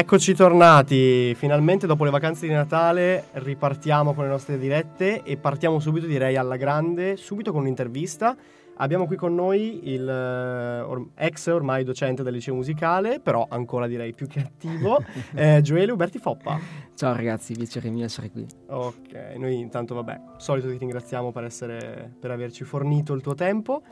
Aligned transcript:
Eccoci 0.00 0.32
tornati, 0.32 1.34
finalmente 1.34 1.86
dopo 1.86 2.04
le 2.04 2.10
vacanze 2.10 2.46
di 2.46 2.54
Natale 2.54 3.24
ripartiamo 3.32 4.14
con 4.14 4.24
le 4.24 4.30
nostre 4.30 4.56
dirette 4.56 5.22
e 5.22 5.36
partiamo 5.36 5.78
subito 5.78 6.06
direi 6.06 6.36
alla 6.36 6.56
grande, 6.56 7.18
subito 7.18 7.52
con 7.52 7.60
un'intervista. 7.60 8.34
Abbiamo 8.76 9.04
qui 9.04 9.16
con 9.16 9.34
noi 9.34 9.90
il 9.90 10.08
eh, 10.08 10.80
or- 10.80 11.10
ex 11.14 11.48
ormai 11.48 11.84
docente 11.84 12.22
del 12.22 12.32
liceo 12.32 12.54
musicale, 12.54 13.20
però 13.20 13.46
ancora 13.50 13.86
direi 13.86 14.14
più 14.14 14.26
che 14.26 14.40
attivo, 14.40 15.04
eh, 15.36 15.60
Gioele 15.60 15.92
Uberti 15.92 16.18
Foppa. 16.18 16.58
Ciao 16.94 17.14
ragazzi, 17.14 17.52
piacere 17.52 17.90
mio 17.90 18.06
essere 18.06 18.30
qui. 18.30 18.46
Ok, 18.68 19.34
noi 19.36 19.58
intanto 19.58 19.94
vabbè, 19.94 20.18
solito 20.38 20.70
ti 20.70 20.78
ringraziamo 20.78 21.30
per, 21.30 21.44
essere, 21.44 22.10
per 22.18 22.30
averci 22.30 22.64
fornito 22.64 23.12
il 23.12 23.20
tuo 23.20 23.34
tempo 23.34 23.82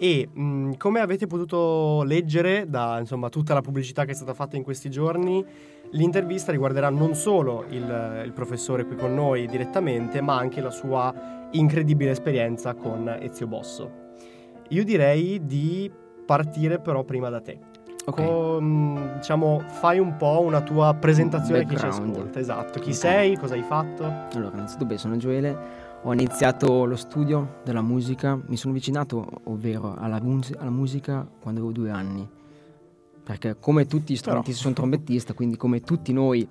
e 0.00 0.28
mh, 0.32 0.76
come 0.76 1.00
avete 1.00 1.26
potuto 1.26 2.04
leggere 2.04 2.66
da 2.68 2.98
insomma, 3.00 3.28
tutta 3.28 3.52
la 3.52 3.60
pubblicità 3.60 4.04
che 4.04 4.12
è 4.12 4.14
stata 4.14 4.32
fatta 4.32 4.56
in 4.56 4.62
questi 4.62 4.90
giorni, 4.90 5.44
l'intervista 5.90 6.52
riguarderà 6.52 6.88
non 6.88 7.16
solo 7.16 7.64
il, 7.68 8.22
il, 8.24 8.32
professore 8.32 8.84
qui 8.84 8.94
con 8.94 9.12
noi 9.12 9.46
direttamente, 9.46 10.20
ma 10.20 10.36
anche 10.36 10.60
la 10.60 10.70
sua 10.70 11.48
incredibile 11.50 12.12
esperienza 12.12 12.74
con 12.74 13.08
Ezio 13.20 13.48
Bosso. 13.48 14.06
Io 14.68 14.84
direi 14.84 15.44
di 15.44 15.90
partire 16.24 16.78
però 16.78 17.02
prima 17.02 17.28
da 17.28 17.40
te. 17.40 17.58
Okay. 18.04 18.24
Con, 18.24 19.12
diciamo, 19.16 19.60
fai 19.66 19.98
un 19.98 20.16
po' 20.16 20.40
una 20.40 20.62
tua 20.62 20.94
presentazione 20.94 21.62
a 21.62 21.64
chi 21.64 21.76
ci 21.76 21.84
ascolta. 21.84 22.38
Esatto, 22.38 22.78
chi 22.78 22.90
okay. 22.90 22.94
sei, 22.94 23.36
cosa 23.36 23.54
hai 23.54 23.62
fatto? 23.62 24.04
Allora, 24.32 24.54
innanzitutto 24.54 24.96
sono 24.96 25.16
Gioele, 25.16 25.56
ho 26.02 26.12
iniziato 26.12 26.84
lo 26.84 26.96
studio 26.96 27.60
della 27.64 27.82
musica, 27.82 28.40
mi 28.46 28.56
sono 28.56 28.72
avvicinato, 28.72 29.26
ovvero 29.44 29.94
alla, 29.96 30.20
mus- 30.20 30.54
alla 30.56 30.70
musica 30.70 31.28
quando 31.40 31.60
avevo 31.60 31.72
due 31.72 31.90
anni. 31.90 32.28
Perché 33.24 33.56
come 33.58 33.86
tutti 33.86 34.12
gli 34.12 34.16
strumentisti, 34.16 34.60
sono 34.60 34.74
trombettista, 34.74 35.34
quindi 35.34 35.56
come 35.56 35.80
tutti 35.80 36.12
noi 36.12 36.48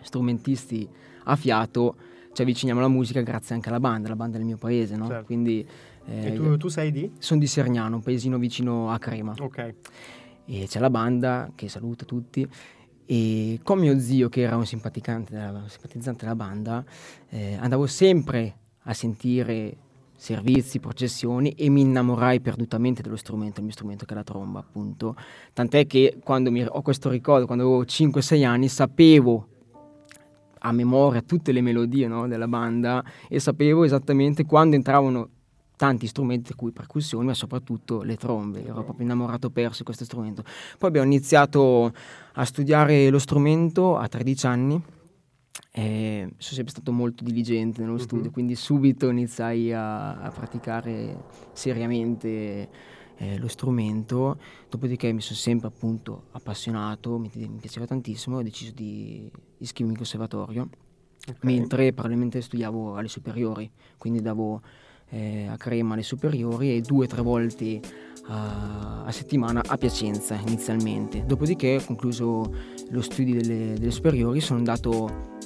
strumentisti 0.00 0.88
a 1.24 1.36
fiato, 1.36 1.96
ci 2.32 2.42
avviciniamo 2.42 2.80
alla 2.80 2.88
musica 2.88 3.20
grazie 3.20 3.54
anche 3.54 3.68
alla 3.68 3.78
banda, 3.78 4.08
la 4.08 4.16
banda 4.16 4.38
del 4.38 4.46
mio 4.46 4.56
paese, 4.56 4.96
no? 4.96 5.06
Certo. 5.06 5.24
Quindi, 5.26 5.66
eh, 6.06 6.26
e 6.26 6.32
tu, 6.32 6.56
tu, 6.56 6.68
sei 6.68 6.90
di? 6.90 7.12
Sono 7.18 7.38
di 7.38 7.46
Sergnano, 7.46 7.96
un 7.96 8.02
paesino 8.02 8.38
vicino 8.38 8.90
a 8.90 8.98
Crema. 8.98 9.34
Ok. 9.38 9.74
E 10.46 10.64
c'è 10.66 10.80
la 10.80 10.90
banda, 10.90 11.52
che 11.54 11.68
saluto 11.68 12.04
tutti, 12.04 12.48
e 13.04 13.60
con 13.62 13.78
mio 13.78 13.98
zio, 14.00 14.28
che 14.28 14.40
era 14.40 14.56
un 14.56 14.66
simpatizzante 14.66 15.32
della 15.32 16.34
banda, 16.34 16.84
eh, 17.28 17.54
andavo 17.60 17.86
sempre 17.86 18.56
a 18.88 18.94
sentire 18.94 19.76
servizi, 20.16 20.80
processioni 20.80 21.50
e 21.50 21.68
mi 21.68 21.82
innamorai 21.82 22.40
perdutamente 22.40 23.02
dello 23.02 23.16
strumento, 23.16 23.58
il 23.58 23.64
mio 23.64 23.72
strumento 23.72 24.04
che 24.04 24.14
è 24.14 24.16
la 24.16 24.24
tromba, 24.24 24.58
appunto. 24.58 25.14
Tant'è 25.52 25.86
che 25.86 26.18
quando 26.24 26.50
mi, 26.50 26.64
ho 26.64 26.82
questo 26.82 27.08
ricordo, 27.08 27.46
quando 27.46 27.64
avevo 27.64 27.82
5-6 27.82 28.44
anni, 28.44 28.68
sapevo 28.68 29.46
a 30.60 30.72
memoria 30.72 31.22
tutte 31.22 31.52
le 31.52 31.60
melodie 31.60 32.08
no, 32.08 32.26
della 32.26 32.48
banda 32.48 33.04
e 33.28 33.38
sapevo 33.38 33.84
esattamente 33.84 34.44
quando 34.44 34.74
entravano 34.74 35.28
tanti 35.76 36.08
strumenti, 36.08 36.46
tra 36.46 36.56
cui 36.56 36.72
percussioni, 36.72 37.26
ma 37.26 37.34
soprattutto 37.34 38.02
le 38.02 38.16
trombe. 38.16 38.64
Ero 38.64 38.82
proprio 38.82 39.04
innamorato 39.04 39.50
perso 39.50 39.78
di 39.78 39.84
questo 39.84 40.04
strumento. 40.04 40.42
Poi 40.78 40.88
abbiamo 40.88 41.06
iniziato 41.06 41.92
a 42.32 42.44
studiare 42.44 43.08
lo 43.10 43.20
strumento 43.20 43.96
a 43.96 44.08
13 44.08 44.46
anni 44.46 44.82
eh, 45.78 46.22
sono 46.38 46.54
sempre 46.56 46.70
stato 46.72 46.90
molto 46.90 47.22
diligente 47.22 47.80
nello 47.82 47.92
uh-huh. 47.92 48.00
studio, 48.00 48.30
quindi 48.32 48.56
subito 48.56 49.08
iniziai 49.08 49.72
a, 49.72 50.18
a 50.18 50.30
praticare 50.30 51.26
seriamente 51.52 52.68
eh, 53.16 53.38
lo 53.38 53.46
strumento, 53.46 54.38
dopodiché 54.68 55.12
mi 55.12 55.20
sono 55.20 55.38
sempre 55.38 55.68
appunto 55.68 56.24
appassionato, 56.32 57.18
mi, 57.18 57.30
mi 57.32 57.58
piaceva 57.60 57.86
tantissimo, 57.86 58.38
ho 58.38 58.42
deciso 58.42 58.72
di 58.74 59.30
iscrivermi 59.58 59.92
in 59.92 59.96
conservatorio, 59.98 60.68
okay. 61.20 61.38
mentre 61.42 61.92
parallelamente 61.92 62.40
studiavo 62.40 62.96
alle 62.96 63.08
superiori, 63.08 63.70
quindi 63.98 64.20
davo 64.20 64.60
eh, 65.10 65.46
a 65.46 65.56
Crema 65.56 65.94
alle 65.94 66.02
superiori 66.02 66.74
e 66.74 66.80
due 66.80 67.04
o 67.04 67.08
tre 67.08 67.22
volte 67.22 67.80
a, 68.26 69.04
a, 69.04 69.12
settimana 69.12 69.62
a 69.64 69.76
Piacenza 69.76 70.34
inizialmente. 70.34 71.24
Dopodiché, 71.24 71.80
concluso 71.86 72.52
lo 72.90 73.00
studio 73.00 73.40
delle, 73.40 73.74
delle 73.74 73.92
superiori, 73.92 74.40
sono 74.40 74.58
andato 74.58 75.36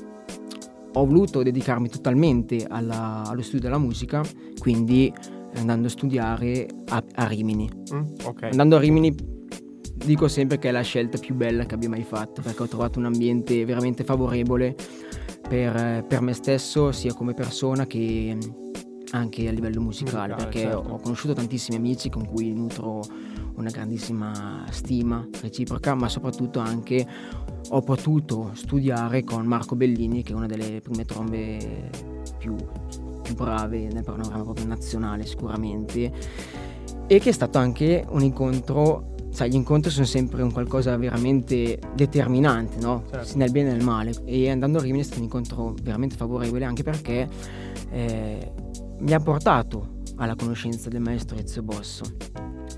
ho 0.94 1.06
voluto 1.06 1.42
dedicarmi 1.42 1.88
totalmente 1.88 2.66
alla, 2.69 3.22
allo 3.26 3.42
studio 3.42 3.60
della 3.60 3.78
musica, 3.78 4.22
quindi 4.58 5.12
andando 5.54 5.86
a 5.86 5.91
studiare 5.91 6.66
a, 6.88 7.03
a 7.14 7.26
Rimini. 7.26 7.69
Mm, 7.94 8.03
okay. 8.25 8.50
Andando 8.50 8.76
a 8.76 8.78
Rimini 8.78 9.14
dico 9.94 10.28
sempre 10.28 10.58
che 10.58 10.69
è 10.69 10.72
la 10.72 10.82
scelta 10.82 11.19
più 11.19 11.34
bella 11.34 11.64
che 11.64 11.75
abbia 11.75 11.88
mai 11.88 12.03
fatto, 12.03 12.42
perché 12.42 12.62
ho 12.62 12.69
trovato 12.69 12.98
un 12.98 13.06
ambiente 13.06 13.64
veramente 13.64 14.04
favorevole 14.04 14.75
per, 15.48 16.04
per 16.06 16.20
me 16.20 16.32
stesso, 16.32 16.92
sia 16.92 17.12
come 17.14 17.34
persona 17.34 17.86
che 17.86 18.36
anche 19.12 19.47
a 19.47 19.53
livello 19.53 19.80
musicale, 19.80 20.32
musicale 20.32 20.34
perché 20.36 20.60
certo. 20.60 20.88
ho 20.88 20.98
conosciuto 20.98 21.34
tantissimi 21.34 21.76
amici 21.76 22.09
con 22.09 22.26
cui 22.26 22.53
nutro 22.53 23.03
una 23.55 23.71
grandissima 23.71 24.65
stima 24.71 25.27
reciproca, 25.41 25.95
ma 25.95 26.09
soprattutto 26.09 26.59
anche 26.59 27.07
ho 27.69 27.81
potuto 27.81 28.51
studiare 28.55 29.25
con 29.25 29.47
Marco 29.47 29.77
Bellini, 29.77 30.23
che 30.23 30.33
è 30.33 30.37
una 30.37 30.47
delle 30.47 30.81
prime 30.81 31.05
trombe 31.05 31.91
più, 32.39 32.55
più 33.23 33.35
brave 33.35 33.89
nel 33.93 34.05
panorama 34.05 34.43
proprio 34.43 34.67
nazionale 34.67 35.27
sicuramente, 35.27 36.13
e 37.07 37.19
che 37.19 37.31
è 37.31 37.33
stato 37.33 37.59
anche 37.59 38.05
un 38.09 38.23
incontro 38.23 39.11
sai, 39.31 39.51
gli 39.51 39.55
incontri 39.55 39.91
sono 39.91 40.07
sempre 40.07 40.43
un 40.43 40.53
qualcosa 40.53 40.97
veramente 40.97 41.79
determinante, 41.95 42.79
no? 42.81 43.05
Certo. 43.11 43.37
Nel 43.39 43.51
bene 43.51 43.71
e 43.71 43.73
nel 43.73 43.84
male. 43.84 44.13
E 44.25 44.51
andando 44.51 44.79
a 44.79 44.83
Rimini 44.83 45.01
è 45.01 45.05
stato 45.05 45.19
un 45.19 45.25
incontro 45.25 45.75
veramente 45.83 46.17
favorevole 46.17 46.65
anche 46.65 46.83
perché 46.83 47.29
eh, 47.91 48.53
mi 48.99 49.13
ha 49.13 49.21
portato 49.21 50.01
alla 50.17 50.37
conoscenza 50.37 50.89
del 50.91 51.01
maestro 51.01 51.39
Ezio 51.39 51.63
Bosso 51.63 52.05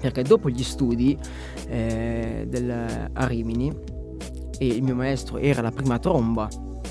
perché 0.04 0.22
dopo 0.22 0.50
gli 0.50 0.62
studi 0.62 1.16
eh, 1.66 2.44
del, 2.46 3.08
a 3.10 3.26
Rimini 3.26 3.72
e 4.58 4.66
il 4.66 4.82
mio 4.82 4.94
maestro 4.94 5.38
era 5.38 5.62
la 5.62 5.70
prima 5.70 5.98
tromba 5.98 6.46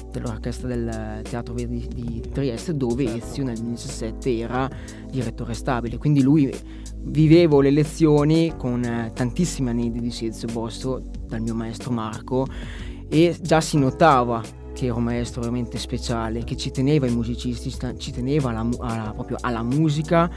dell'orchestra 0.10 0.68
del 0.68 1.22
Teatro 1.22 1.54
Verdi 1.54 1.88
di 1.94 2.24
Trieste 2.32 2.76
dove 2.76 3.06
certo. 3.06 3.26
Ezio 3.28 3.44
nel 3.44 3.54
2017 3.58 4.38
era 4.40 4.68
direttore 5.12 5.54
stabile 5.54 6.00
quindi 6.00 6.24
lui 6.24 6.52
vivevo 7.02 7.62
le 7.62 7.70
lezioni 7.70 8.56
con 8.58 8.84
eh, 8.84 9.12
tantissimi 9.14 9.92
di 9.92 10.08
Ezio 10.08 10.48
Bosso 10.52 11.00
dal 11.28 11.42
mio 11.42 11.54
maestro 11.54 11.92
Marco 11.92 12.48
e 13.10 13.38
già 13.40 13.62
si 13.62 13.78
notava 13.78 14.42
che 14.74 14.86
era 14.86 14.96
un 14.96 15.04
maestro 15.04 15.42
veramente 15.42 15.78
speciale, 15.78 16.44
che 16.44 16.58
ci 16.58 16.72
teneva 16.72 17.06
ai 17.06 17.14
musicisti, 17.14 17.74
ci 17.98 18.12
teneva 18.12 18.50
alla, 18.50 18.68
alla, 18.80 19.12
proprio 19.12 19.38
alla 19.40 19.64
musica 19.64 20.30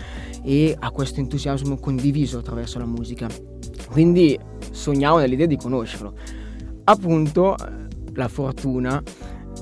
e 0.43 0.77
a 0.79 0.91
questo 0.91 1.21
entusiasmo 1.21 1.79
condiviso 1.79 2.39
attraverso 2.39 2.79
la 2.79 2.87
musica. 2.87 3.29
Quindi 3.91 4.39
sognavo 4.71 5.19
nell'idea 5.19 5.47
di 5.47 5.57
conoscerlo. 5.57 6.15
Appunto, 6.85 7.57
la 8.15 8.29
fortuna 8.29 9.03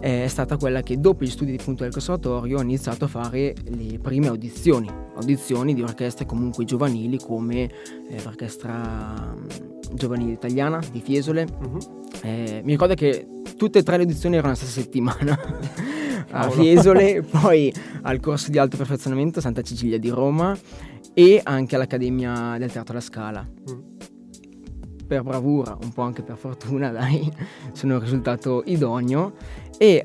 è 0.00 0.26
stata 0.26 0.56
quella 0.56 0.82
che 0.82 0.98
dopo 1.00 1.24
gli 1.24 1.30
studi 1.30 1.56
appunto, 1.58 1.82
del 1.82 1.92
conservatorio 1.92 2.58
ho 2.58 2.62
iniziato 2.62 3.06
a 3.06 3.08
fare 3.08 3.54
le 3.64 3.98
prime 3.98 4.26
audizioni, 4.26 4.86
audizioni 5.16 5.72
di 5.72 5.82
orchestre 5.82 6.26
comunque 6.26 6.64
giovanili 6.64 7.18
come 7.18 7.70
eh, 8.10 8.22
l'orchestra 8.22 9.34
mm, 9.34 9.46
giovanile 9.94 10.32
italiana 10.32 10.80
di 10.92 11.00
Fiesole. 11.00 11.46
Uh-huh. 11.58 11.78
Eh, 12.22 12.60
mi 12.64 12.72
ricordo 12.72 12.94
che 12.94 13.26
tutte 13.56 13.78
e 13.78 13.82
tre 13.82 13.96
le 13.96 14.02
edizioni 14.04 14.36
erano 14.36 14.50
la 14.50 14.56
stessa 14.56 14.80
settimana 14.80 15.38
a 16.30 16.50
Fiesole, 16.50 17.22
poi 17.22 17.72
al 18.02 18.20
corso 18.20 18.50
di 18.50 18.58
alto 18.58 18.76
perfezionamento 18.76 19.40
Santa 19.40 19.62
Cecilia 19.62 19.98
di 19.98 20.08
Roma 20.08 20.56
e 21.12 21.40
anche 21.42 21.76
all'Accademia 21.76 22.56
del 22.58 22.72
Teatro 22.72 22.92
alla 22.92 23.02
Scala. 23.02 23.48
Mm. 23.70 23.82
Per 25.06 25.22
bravura, 25.22 25.76
un 25.80 25.92
po' 25.92 26.02
anche 26.02 26.22
per 26.22 26.36
fortuna, 26.36 26.90
dai, 26.90 27.30
sono 27.72 27.98
risultato 27.98 28.62
idoneo 28.66 29.34
e 29.78 30.04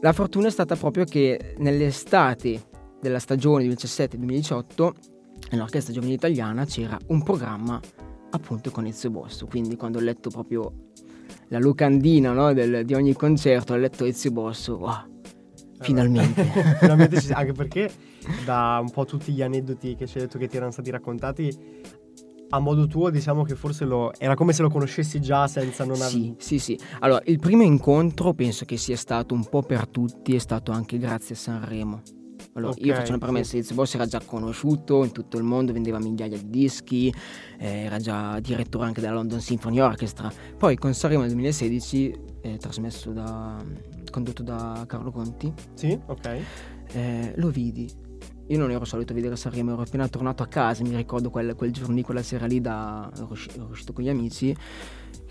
la 0.00 0.12
fortuna 0.12 0.48
è 0.48 0.50
stata 0.50 0.76
proprio 0.76 1.04
che 1.04 1.54
nell'estate 1.58 2.68
della 3.00 3.18
stagione 3.18 3.64
2017-2018 3.66 4.90
nell'Orchestra 5.50 5.92
Giovanile 5.92 6.16
Italiana 6.16 6.64
c'era 6.64 6.98
un 7.08 7.22
programma 7.22 7.80
appunto 8.30 8.70
con 8.70 8.86
Ezio 8.86 9.10
Bosso, 9.10 9.46
quindi 9.46 9.76
quando 9.76 9.98
ho 9.98 10.02
letto 10.02 10.30
proprio 10.30 10.89
la 11.50 11.58
locandina 11.58 12.32
no, 12.32 12.52
del, 12.52 12.84
di 12.84 12.94
ogni 12.94 13.12
concerto, 13.12 13.74
ho 13.74 13.76
letto 13.76 14.04
Ezio 14.04 14.30
Bosso, 14.30 14.76
wow, 14.76 15.22
finalmente. 15.80 16.44
finalmente 16.78 17.20
ci, 17.20 17.32
anche 17.32 17.52
perché 17.52 17.90
da 18.44 18.78
un 18.80 18.90
po' 18.90 19.04
tutti 19.04 19.32
gli 19.32 19.42
aneddoti 19.42 19.96
che 19.96 20.06
ci 20.06 20.18
hai 20.18 20.24
detto 20.24 20.38
che 20.38 20.46
ti 20.46 20.56
erano 20.56 20.70
stati 20.70 20.90
raccontati, 20.90 21.56
a 22.50 22.58
modo 22.60 22.86
tuo 22.86 23.10
diciamo 23.10 23.42
che 23.42 23.56
forse 23.56 23.84
lo, 23.84 24.12
era 24.18 24.34
come 24.34 24.52
se 24.52 24.62
lo 24.62 24.70
conoscessi 24.70 25.20
già 25.20 25.48
senza 25.48 25.84
non 25.84 25.96
aver... 25.96 26.10
Sì, 26.10 26.34
sì, 26.38 26.58
sì. 26.58 26.78
Allora, 27.00 27.22
il 27.26 27.38
primo 27.40 27.62
incontro 27.62 28.32
penso 28.32 28.64
che 28.64 28.76
sia 28.76 28.96
stato 28.96 29.34
un 29.34 29.44
po' 29.44 29.62
per 29.62 29.88
tutti, 29.88 30.34
è 30.34 30.38
stato 30.38 30.70
anche 30.70 30.98
grazie 30.98 31.34
a 31.34 31.38
Sanremo. 31.38 32.02
Allora, 32.54 32.72
okay, 32.72 32.84
io 32.84 32.94
faccio 32.94 33.10
una 33.10 33.18
premessa, 33.18 33.60
sì. 33.60 33.74
Boss 33.74 33.94
era 33.94 34.06
già 34.06 34.20
conosciuto 34.24 35.04
in 35.04 35.12
tutto 35.12 35.36
il 35.36 35.44
mondo, 35.44 35.72
vendeva 35.72 35.98
migliaia 35.98 36.36
di 36.36 36.50
dischi, 36.50 37.14
eh, 37.58 37.84
era 37.84 37.98
già 37.98 38.40
direttore 38.40 38.86
anche 38.86 39.00
della 39.00 39.14
London 39.14 39.40
Symphony 39.40 39.78
Orchestra. 39.78 40.32
Poi 40.56 40.76
con 40.76 40.92
Sanremo 40.92 41.22
nel 41.22 41.30
2016 41.30 42.18
eh, 42.42 42.56
trasmesso 42.56 43.12
da 43.12 43.62
condotto 44.10 44.42
da 44.42 44.84
Carlo 44.86 45.12
Conti. 45.12 45.52
Sì, 45.74 45.98
ok. 46.06 46.40
Eh, 46.92 47.32
lo 47.36 47.50
vidi. 47.50 47.88
Io 48.48 48.58
non 48.58 48.72
ero 48.72 48.84
solito 48.84 49.14
vedere 49.14 49.36
Sanremo, 49.36 49.72
ero 49.72 49.82
appena 49.82 50.08
tornato 50.08 50.42
a 50.42 50.46
casa, 50.46 50.82
mi 50.82 50.96
ricordo 50.96 51.30
quel, 51.30 51.54
quel 51.54 51.72
giorno 51.72 51.94
lì, 51.94 52.02
quella 52.02 52.22
sera 52.22 52.46
lì, 52.46 52.60
da, 52.60 53.08
ero 53.16 53.28
uscito 53.68 53.92
con 53.92 54.02
gli 54.02 54.08
amici 54.08 54.56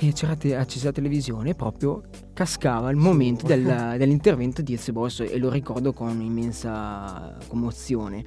e 0.02 0.14
c'era 0.14 0.36
te, 0.36 0.56
accesa 0.56 0.86
la 0.86 0.92
televisione 0.94 1.50
e 1.50 1.56
proprio 1.56 2.04
cascava 2.34 2.90
il 2.90 2.96
momento 2.96 3.46
del, 3.46 3.64
dell'intervento 4.00 4.62
di 4.62 4.74
Ezio 4.74 4.94
Bosso 4.94 5.24
e 5.24 5.38
lo 5.38 5.50
ricordo 5.50 5.92
con 5.92 6.22
immensa 6.22 7.38
commozione. 7.48 8.24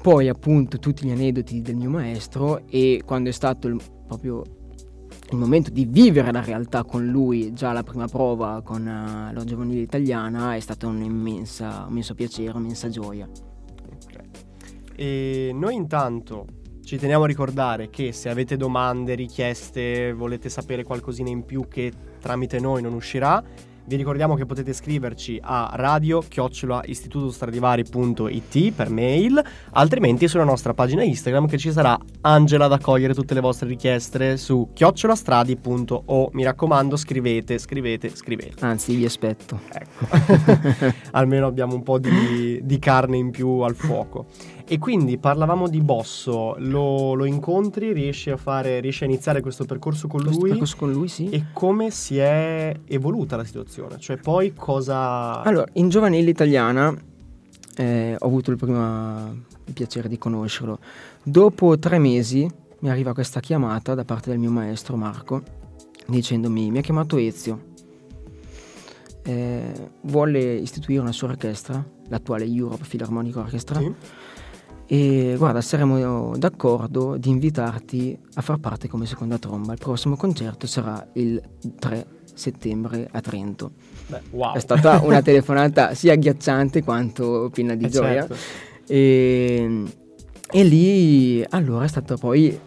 Poi 0.00 0.28
appunto 0.28 0.78
tutti 0.78 1.04
gli 1.04 1.10
aneddoti 1.10 1.62
del 1.62 1.74
mio 1.74 1.90
maestro 1.90 2.66
e 2.68 3.02
quando 3.04 3.28
è 3.28 3.32
stato 3.32 3.66
il, 3.66 3.80
proprio 4.06 4.42
il 5.30 5.36
momento 5.36 5.70
di 5.70 5.84
vivere 5.84 6.30
la 6.30 6.42
realtà 6.42 6.84
con 6.84 7.04
lui, 7.04 7.52
già 7.54 7.72
la 7.72 7.82
prima 7.82 8.06
prova 8.06 8.62
con 8.62 8.82
uh, 8.82 9.34
la 9.34 9.44
giovanile 9.44 9.80
italiana, 9.80 10.54
è 10.54 10.60
stato 10.60 10.86
un 10.86 11.02
immenso 11.02 12.14
piacere, 12.14 12.50
un'immensa 12.50 12.88
gioia. 12.88 13.28
Okay. 14.06 14.28
E 14.94 15.50
noi 15.52 15.74
intanto 15.74 16.46
ci 16.90 16.98
teniamo 16.98 17.22
a 17.22 17.26
ricordare 17.28 17.88
che 17.88 18.10
se 18.10 18.30
avete 18.30 18.56
domande, 18.56 19.14
richieste, 19.14 20.12
volete 20.12 20.48
sapere 20.48 20.82
qualcosina 20.82 21.28
in 21.28 21.44
più 21.44 21.68
che 21.68 21.92
tramite 22.18 22.58
noi 22.58 22.82
non 22.82 22.94
uscirà, 22.94 23.40
vi 23.90 23.96
ricordiamo 23.96 24.34
che 24.34 24.46
potete 24.46 24.72
scriverci 24.72 25.38
a 25.40 25.70
radio 25.74 26.22
istitutostradivari.it 26.22 28.72
per 28.72 28.90
mail, 28.90 29.42
altrimenti 29.70 30.28
sulla 30.28 30.44
nostra 30.44 30.74
pagina 30.74 31.02
Instagram 31.02 31.46
che 31.46 31.58
ci 31.58 31.72
sarà 31.72 31.98
Angela 32.22 32.66
ad 32.66 32.72
accogliere 32.72 33.14
tutte 33.14 33.32
le 33.34 33.40
vostre 33.40 33.68
richieste 33.68 34.36
su 34.36 34.70
chiocciolastradi.o. 34.72 36.30
Mi 36.32 36.44
raccomando, 36.44 36.96
scrivete, 36.96 37.58
scrivete, 37.58 38.14
scrivete. 38.14 38.64
Anzi, 38.64 38.94
vi 38.94 39.04
aspetto. 39.04 39.58
Ecco, 39.72 40.06
almeno 41.12 41.46
abbiamo 41.46 41.74
un 41.74 41.82
po' 41.82 41.98
di, 41.98 42.60
di 42.62 42.78
carne 42.78 43.16
in 43.16 43.30
più 43.30 43.48
al 43.60 43.74
fuoco. 43.74 44.26
E 44.72 44.78
quindi 44.78 45.18
parlavamo 45.18 45.68
di 45.68 45.80
Bosso, 45.80 46.54
lo, 46.58 47.14
lo 47.14 47.24
incontri, 47.24 47.92
riesci 47.92 48.30
a, 48.30 48.36
fare, 48.36 48.78
riesci 48.78 49.02
a 49.02 49.06
iniziare 49.06 49.40
questo 49.40 49.64
percorso 49.64 50.06
con 50.06 50.22
questo 50.22 50.38
lui? 50.38 50.50
Percorso 50.50 50.76
con 50.76 50.92
lui, 50.92 51.08
sì. 51.08 51.28
E 51.28 51.46
come 51.52 51.90
si 51.90 52.18
è 52.18 52.72
evoluta 52.86 53.34
la 53.34 53.42
situazione? 53.42 53.98
Cioè 53.98 54.18
poi 54.18 54.54
cosa... 54.54 55.42
Allora, 55.42 55.66
in 55.72 55.88
giovanile 55.88 56.30
italiana 56.30 56.96
eh, 57.78 58.14
ho 58.16 58.24
avuto 58.24 58.52
il 58.52 58.58
primo 58.58 59.42
piacere 59.72 60.08
di 60.08 60.18
conoscerlo. 60.18 60.78
Dopo 61.20 61.76
tre 61.80 61.98
mesi 61.98 62.48
mi 62.78 62.90
arriva 62.90 63.12
questa 63.12 63.40
chiamata 63.40 63.96
da 63.96 64.04
parte 64.04 64.30
del 64.30 64.38
mio 64.38 64.52
maestro 64.52 64.94
Marco 64.96 65.42
dicendomi 66.06 66.70
mi 66.70 66.78
ha 66.78 66.80
chiamato 66.80 67.16
Ezio, 67.16 67.60
eh, 69.24 69.90
vuole 70.02 70.54
istituire 70.54 71.00
una 71.02 71.10
sua 71.10 71.26
orchestra, 71.26 71.84
l'attuale 72.06 72.44
Europe 72.44 72.84
Philharmonic 72.88 73.36
Orchestra. 73.36 73.80
Sì 73.80 73.94
e 74.92 75.36
guarda, 75.38 75.60
saremo 75.60 76.36
d'accordo 76.36 77.16
di 77.16 77.28
invitarti 77.28 78.18
a 78.34 78.40
far 78.40 78.58
parte 78.58 78.88
come 78.88 79.06
seconda 79.06 79.38
tromba. 79.38 79.72
Il 79.72 79.78
prossimo 79.78 80.16
concerto 80.16 80.66
sarà 80.66 81.06
il 81.12 81.40
3 81.78 82.06
settembre 82.34 83.08
a 83.08 83.20
Trento. 83.20 83.70
Beh, 84.08 84.20
wow. 84.30 84.54
È 84.54 84.58
stata 84.58 85.00
una 85.04 85.22
telefonata 85.22 85.94
sia 85.94 86.14
agghiacciante 86.14 86.82
quanto 86.82 87.50
piena 87.52 87.76
di 87.76 87.84
eh 87.84 87.88
gioia. 87.88 88.26
Certo. 88.26 88.34
E, 88.88 89.84
e, 90.50 90.64
lì 90.64 91.44
allora 91.50 91.84
è 91.84 91.88
stata 91.88 92.16
poi 92.16 92.58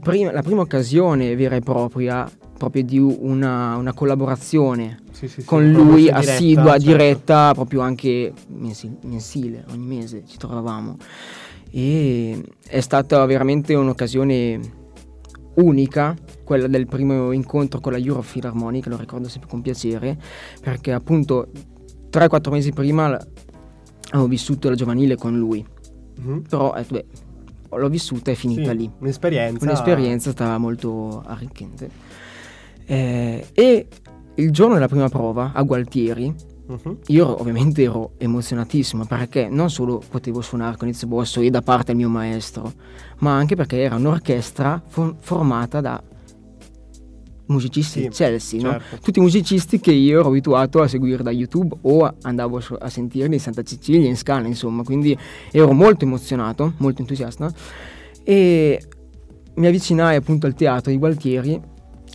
prim- 0.00 0.32
la 0.32 0.42
prima 0.42 0.62
occasione 0.62 1.36
vera 1.36 1.54
e 1.54 1.60
propria 1.60 2.28
proprio 2.58 2.82
di 2.82 2.98
una, 2.98 3.76
una 3.76 3.92
collaborazione 3.92 5.02
sì, 5.12 5.28
sì, 5.28 5.44
con 5.44 5.62
sì, 5.62 5.70
lui 5.70 6.08
assidua, 6.08 6.78
diretta, 6.78 6.78
diretta 6.78 7.36
certo. 7.36 7.54
proprio 7.54 7.80
anche 7.80 8.32
mensile, 8.48 9.64
ogni 9.70 9.86
mese 9.86 10.24
ci 10.26 10.36
trovavamo 10.36 10.96
e 11.76 12.40
è 12.68 12.78
stata 12.78 13.24
veramente 13.26 13.74
un'occasione 13.74 14.60
unica 15.54 16.14
quella 16.44 16.68
del 16.68 16.86
primo 16.86 17.32
incontro 17.32 17.80
con 17.80 17.90
la 17.90 17.98
Euro 17.98 18.22
Philharmonic, 18.22 18.86
lo 18.86 18.96
ricordo 18.96 19.28
sempre 19.28 19.50
con 19.50 19.60
piacere, 19.60 20.16
perché 20.60 20.92
appunto 20.92 21.50
3-4 22.10 22.50
mesi 22.52 22.72
prima 22.72 23.06
avevo 24.10 24.28
vissuto 24.28 24.68
la 24.68 24.76
giovanile 24.76 25.16
con 25.16 25.36
lui, 25.36 25.66
mm-hmm. 26.20 26.38
però 26.42 26.74
eh, 26.76 26.84
beh, 26.88 27.06
l'ho 27.70 27.88
vissuta 27.88 28.30
e 28.30 28.34
è 28.34 28.36
finita 28.36 28.70
sì, 28.70 28.76
lì. 28.76 28.90
Un'esperienza. 29.00 29.64
Un'esperienza 29.64 30.30
stata 30.30 30.56
molto 30.58 31.22
arricchente. 31.26 31.90
Eh, 32.86 33.46
e 33.52 33.88
il 34.36 34.50
giorno 34.52 34.74
della 34.74 34.86
prima 34.86 35.08
prova 35.08 35.50
a 35.52 35.62
Gualtieri, 35.62 36.32
Uh-huh. 36.66 36.98
Io 37.08 37.40
ovviamente 37.40 37.82
ero 37.82 38.12
emozionatissimo 38.16 39.04
perché 39.04 39.48
non 39.48 39.68
solo 39.70 40.02
potevo 40.08 40.40
suonare 40.40 40.76
con 40.76 40.88
Izzo 40.88 41.06
Bosso 41.06 41.40
e 41.40 41.50
da 41.50 41.60
parte 41.60 41.86
del 41.86 41.96
mio 41.96 42.08
maestro, 42.08 42.72
ma 43.18 43.36
anche 43.36 43.54
perché 43.54 43.82
era 43.82 43.96
un'orchestra 43.96 44.82
for- 44.86 45.14
formata 45.18 45.80
da 45.80 46.02
musicisti 47.46 48.00
sì, 48.00 48.08
Chelsea, 48.08 48.60
certo. 48.60 48.94
no? 48.94 49.00
tutti 49.02 49.20
musicisti 49.20 49.78
che 49.78 49.92
io 49.92 50.20
ero 50.20 50.28
abituato 50.28 50.80
a 50.80 50.88
seguire 50.88 51.22
da 51.22 51.30
YouTube 51.30 51.76
o 51.82 52.14
andavo 52.22 52.60
a 52.78 52.88
sentirli 52.88 53.34
in 53.34 53.40
Santa 53.40 53.62
Cecilia, 53.62 54.08
in 54.08 54.16
Scala, 54.16 54.46
insomma, 54.46 54.82
quindi 54.82 55.16
ero 55.50 55.72
molto 55.72 56.04
emozionato, 56.04 56.72
molto 56.78 57.02
entusiasta 57.02 57.52
e 58.22 58.82
mi 59.56 59.66
avvicinai 59.66 60.16
appunto 60.16 60.46
al 60.46 60.54
teatro 60.54 60.90
di 60.90 60.96
Gualtieri 60.96 61.60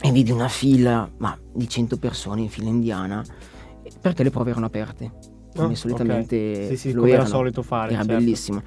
e 0.01 0.11
vidi 0.11 0.31
una 0.31 0.47
fila 0.47 1.09
ma, 1.17 1.37
di 1.53 1.67
100 1.67 1.97
persone 1.97 2.41
in 2.41 2.49
fila 2.49 2.69
indiana 2.69 3.23
perché 4.01 4.23
le 4.23 4.29
prove 4.29 4.51
erano 4.51 4.67
aperte, 4.67 5.11
come 5.55 5.73
oh, 5.73 5.75
solitamente 5.75 6.35
okay. 6.35 6.67
sì, 6.67 6.77
sì, 6.77 6.91
lo 6.91 7.01
come 7.01 7.11
erano. 7.11 7.27
era 7.27 7.35
solito 7.35 7.61
fare. 7.61 7.93
Era 7.93 8.03
certo. 8.03 8.17
bellissimo. 8.17 8.61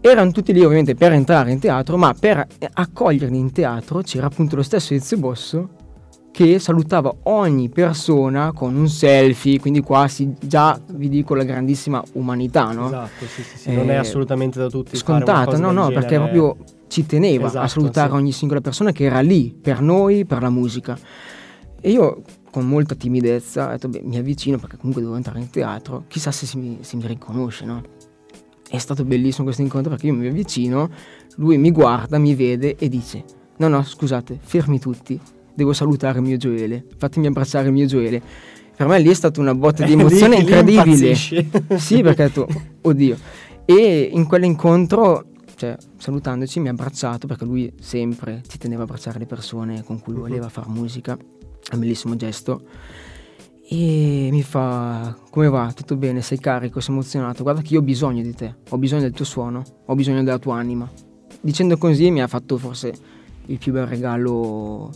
Erano 0.00 0.30
tutti 0.32 0.52
lì 0.52 0.62
ovviamente 0.62 0.94
per 0.94 1.12
entrare 1.12 1.50
in 1.50 1.58
teatro, 1.58 1.96
ma 1.96 2.14
per 2.18 2.46
accoglierli 2.72 3.38
in 3.38 3.52
teatro 3.52 4.02
c'era 4.02 4.26
appunto 4.26 4.56
lo 4.56 4.62
stesso 4.62 4.92
Ezio 4.92 5.16
Bosso 5.16 5.68
che 6.34 6.58
salutava 6.58 7.14
ogni 7.22 7.68
persona 7.68 8.50
con 8.52 8.74
un 8.74 8.88
selfie, 8.88 9.60
quindi 9.60 9.80
qua 9.82 10.08
si, 10.08 10.34
già 10.40 10.76
vi 10.94 11.08
dico 11.08 11.36
la 11.36 11.44
grandissima 11.44 12.02
umanità, 12.14 12.72
no? 12.72 12.88
Esatto, 12.88 13.24
sì, 13.24 13.42
sì, 13.42 13.56
sì. 13.56 13.68
Eh, 13.68 13.76
non 13.76 13.88
è 13.88 13.94
assolutamente 13.94 14.58
da 14.58 14.68
tutti 14.68 14.96
scontata, 14.96 15.56
no, 15.58 15.70
no, 15.70 15.90
perché 15.90 16.16
proprio 16.16 16.56
ci 16.88 17.06
teneva 17.06 17.46
esatto, 17.46 17.64
a 17.64 17.68
salutare 17.68 18.10
sì. 18.10 18.16
ogni 18.16 18.32
singola 18.32 18.60
persona 18.60 18.90
che 18.90 19.04
era 19.04 19.20
lì 19.20 19.56
per 19.58 19.80
noi, 19.80 20.24
per 20.24 20.42
la 20.42 20.50
musica. 20.50 20.98
E 21.80 21.90
io 21.90 22.22
con 22.54 22.68
molta 22.68 22.94
timidezza 22.94 23.66
ho 23.66 23.70
detto, 23.70 23.88
beh, 23.88 24.02
mi 24.04 24.16
avvicino 24.16 24.58
perché 24.58 24.76
comunque 24.76 25.02
devo 25.02 25.16
entrare 25.16 25.40
in 25.40 25.50
teatro, 25.50 26.04
chissà 26.06 26.30
se, 26.30 26.46
si 26.46 26.56
mi, 26.56 26.78
se 26.82 26.94
mi 26.94 27.04
riconosce, 27.04 27.64
no? 27.64 27.82
È 28.70 28.78
stato 28.78 29.04
bellissimo 29.04 29.42
questo 29.42 29.62
incontro 29.62 29.90
perché 29.90 30.06
io 30.06 30.14
mi 30.14 30.28
avvicino, 30.28 30.88
lui 31.34 31.58
mi 31.58 31.72
guarda, 31.72 32.16
mi 32.16 32.32
vede 32.36 32.76
e 32.76 32.88
dice, 32.88 33.24
no 33.56 33.66
no, 33.66 33.82
scusate, 33.82 34.38
fermi 34.40 34.78
tutti, 34.78 35.20
devo 35.52 35.72
salutare 35.72 36.20
il 36.20 36.24
mio 36.24 36.36
Gioele, 36.36 36.86
fatemi 36.96 37.26
abbracciare 37.26 37.66
il 37.66 37.72
mio 37.72 37.86
Gioele. 37.86 38.22
Per 38.76 38.86
me 38.86 39.00
lì 39.00 39.08
è 39.08 39.14
stata 39.14 39.40
una 39.40 39.54
botta 39.56 39.84
di 39.84 39.90
emozione 39.98 40.36
incredibile. 40.36 41.12
sì, 41.76 42.02
perché 42.02 42.22
detto, 42.22 42.46
oddio. 42.82 43.16
E 43.64 44.10
in 44.12 44.28
quell'incontro 44.28 45.26
cioè, 45.56 45.76
salutandoci 45.96 46.60
mi 46.60 46.68
ha 46.68 46.70
abbracciato 46.70 47.26
perché 47.26 47.44
lui 47.44 47.72
sempre 47.80 48.42
ci 48.46 48.58
teneva 48.58 48.82
a 48.82 48.84
abbracciare 48.84 49.18
le 49.18 49.26
persone 49.26 49.82
con 49.82 49.98
cui 49.98 50.12
mhm. 50.12 50.20
voleva 50.20 50.48
fare 50.48 50.68
musica 50.68 51.18
un 51.72 51.78
bellissimo 51.78 52.16
gesto. 52.16 52.62
E 53.66 54.28
mi 54.30 54.42
fa: 54.42 55.16
Come 55.30 55.48
va? 55.48 55.72
Tutto 55.74 55.96
bene? 55.96 56.20
Sei 56.20 56.38
carico? 56.38 56.80
Sei 56.80 56.94
emozionato? 56.94 57.42
Guarda 57.42 57.62
che 57.62 57.72
io 57.72 57.80
ho 57.80 57.82
bisogno 57.82 58.22
di 58.22 58.34
te, 58.34 58.54
ho 58.68 58.78
bisogno 58.78 59.02
del 59.02 59.12
tuo 59.12 59.24
suono, 59.24 59.62
ho 59.86 59.94
bisogno 59.94 60.22
della 60.22 60.38
tua 60.38 60.56
anima. 60.56 60.90
Dicendo 61.40 61.76
così 61.76 62.10
mi 62.10 62.22
ha 62.22 62.26
fatto 62.26 62.56
forse 62.58 62.92
il 63.46 63.58
più 63.58 63.72
bel 63.72 63.86
regalo 63.86 64.90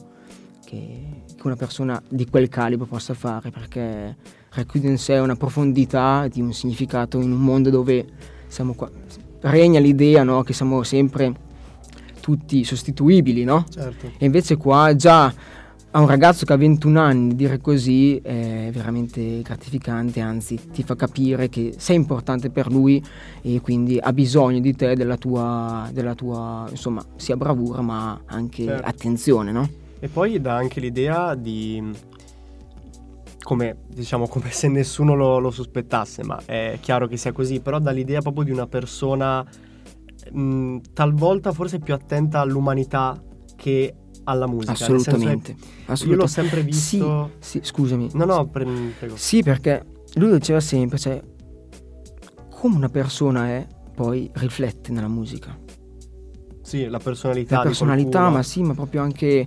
che, 0.64 1.22
che 1.34 1.42
una 1.42 1.56
persona 1.56 2.00
di 2.08 2.26
quel 2.28 2.48
calibro 2.48 2.86
possa 2.86 3.14
fare, 3.14 3.50
perché 3.50 4.16
racchiude 4.50 4.88
in 4.88 4.98
sé 4.98 5.18
una 5.18 5.36
profondità 5.36 6.26
di 6.28 6.40
un 6.40 6.52
significato 6.52 7.20
in 7.20 7.32
un 7.32 7.40
mondo 7.40 7.70
dove 7.70 8.06
siamo 8.46 8.74
qua. 8.74 8.90
Regna 9.40 9.78
l'idea 9.78 10.24
no? 10.24 10.42
che 10.42 10.52
siamo 10.52 10.82
sempre 10.82 11.46
tutti 12.20 12.64
sostituibili, 12.64 13.44
no? 13.44 13.64
Certo. 13.70 14.12
E 14.18 14.24
invece 14.26 14.56
qua 14.56 14.94
già 14.94 15.32
a 15.90 16.00
un 16.00 16.06
ragazzo 16.06 16.44
che 16.44 16.52
ha 16.52 16.56
21 16.56 17.00
anni 17.00 17.34
dire 17.34 17.60
così 17.60 18.16
è 18.16 18.68
veramente 18.70 19.40
gratificante, 19.40 20.20
anzi 20.20 20.60
ti 20.70 20.82
fa 20.82 20.94
capire 20.94 21.48
che 21.48 21.74
sei 21.78 21.96
importante 21.96 22.50
per 22.50 22.70
lui 22.70 23.02
e 23.40 23.60
quindi 23.62 23.98
ha 23.98 24.12
bisogno 24.12 24.60
di 24.60 24.74
te, 24.74 24.94
della 24.94 25.16
tua, 25.16 25.88
della 25.92 26.14
tua 26.14 26.66
insomma, 26.68 27.02
sia 27.16 27.36
bravura 27.36 27.80
ma 27.80 28.20
anche 28.26 28.64
certo. 28.64 28.86
attenzione, 28.86 29.50
no? 29.50 29.68
E 29.98 30.08
poi 30.08 30.40
dà 30.40 30.54
anche 30.54 30.78
l'idea 30.78 31.34
di, 31.34 31.82
come, 33.42 33.78
diciamo, 33.88 34.28
come 34.28 34.50
se 34.50 34.68
nessuno 34.68 35.14
lo, 35.14 35.38
lo, 35.38 35.50
sospettasse, 35.50 36.22
ma 36.22 36.38
è 36.44 36.76
chiaro 36.80 37.06
che 37.06 37.16
sia 37.16 37.32
così, 37.32 37.60
però 37.60 37.78
dà 37.78 37.92
l'idea 37.92 38.20
proprio 38.20 38.44
di 38.44 38.50
una 38.50 38.66
persona 38.66 39.44
mh, 40.30 40.78
talvolta 40.92 41.52
forse 41.52 41.78
più 41.78 41.94
attenta 41.94 42.40
all'umanità 42.40 43.20
che 43.56 43.94
alla 44.28 44.46
musica. 44.46 44.72
Assolutamente. 44.72 45.54
che 45.54 45.60
Io 45.60 45.92
assolutamente. 45.92 46.14
l'ho 46.16 46.26
sempre 46.26 46.62
visto... 46.62 47.30
Sì, 47.38 47.60
scusami. 47.62 48.10
No, 48.12 48.24
no, 48.24 48.46
pre- 48.46 48.66
prego. 48.98 49.16
Sì, 49.16 49.42
perché 49.42 49.84
lui 50.14 50.32
diceva 50.32 50.60
sempre, 50.60 50.98
cioè, 50.98 51.20
come 52.50 52.76
una 52.76 52.88
persona 52.88 53.48
è, 53.48 53.66
poi 53.94 54.30
riflette 54.34 54.92
nella 54.92 55.08
musica. 55.08 55.56
Sì, 56.62 56.86
la 56.86 56.98
personalità 56.98 57.56
La 57.56 57.62
personalità, 57.62 58.28
ma 58.28 58.42
sì, 58.42 58.62
ma 58.62 58.74
proprio 58.74 59.00
anche 59.00 59.46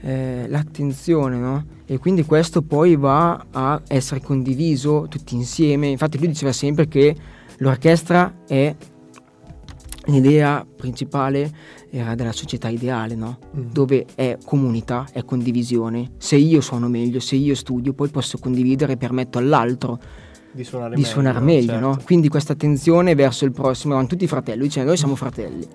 eh, 0.00 0.44
l'attenzione, 0.48 1.36
no? 1.36 1.66
E 1.86 1.98
quindi 1.98 2.24
questo 2.24 2.62
poi 2.62 2.94
va 2.94 3.46
a 3.50 3.82
essere 3.88 4.20
condiviso 4.20 5.06
tutti 5.08 5.34
insieme. 5.34 5.88
Infatti 5.88 6.18
lui 6.18 6.28
diceva 6.28 6.52
sempre 6.52 6.86
che 6.86 7.16
l'orchestra 7.58 8.42
è 8.46 8.74
l'idea 10.06 10.66
principale 10.76 11.50
era 11.90 12.14
della 12.14 12.32
società 12.32 12.68
ideale, 12.68 13.14
no? 13.14 13.38
Mm. 13.56 13.70
Dove 13.70 14.06
è 14.14 14.38
comunità, 14.44 15.06
è 15.12 15.24
condivisione. 15.24 16.12
Se 16.18 16.36
io 16.36 16.60
suono 16.60 16.88
meglio, 16.88 17.20
se 17.20 17.36
io 17.36 17.54
studio, 17.54 17.92
poi 17.92 18.08
posso 18.08 18.38
condividere 18.38 18.94
e 18.94 18.96
permetto 18.96 19.38
all'altro 19.38 20.00
di 20.52 20.64
suonare 20.64 20.94
di 20.94 21.00
meglio. 21.00 21.12
suonare 21.12 21.40
meglio, 21.40 21.66
certo. 21.72 21.86
no? 21.86 21.98
Quindi 22.04 22.28
questa 22.28 22.52
attenzione 22.52 23.14
verso 23.14 23.44
il 23.44 23.52
prossimo, 23.52 23.94
erano 23.94 24.08
tutti 24.08 24.26
fratelli, 24.26 24.62
diceva 24.62 24.86
noi 24.86 24.96
siamo 24.96 25.14
fratelli. 25.14 25.66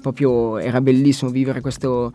Proprio 0.00 0.58
era 0.58 0.80
bellissimo 0.80 1.30
vivere 1.30 1.60
questo, 1.60 2.12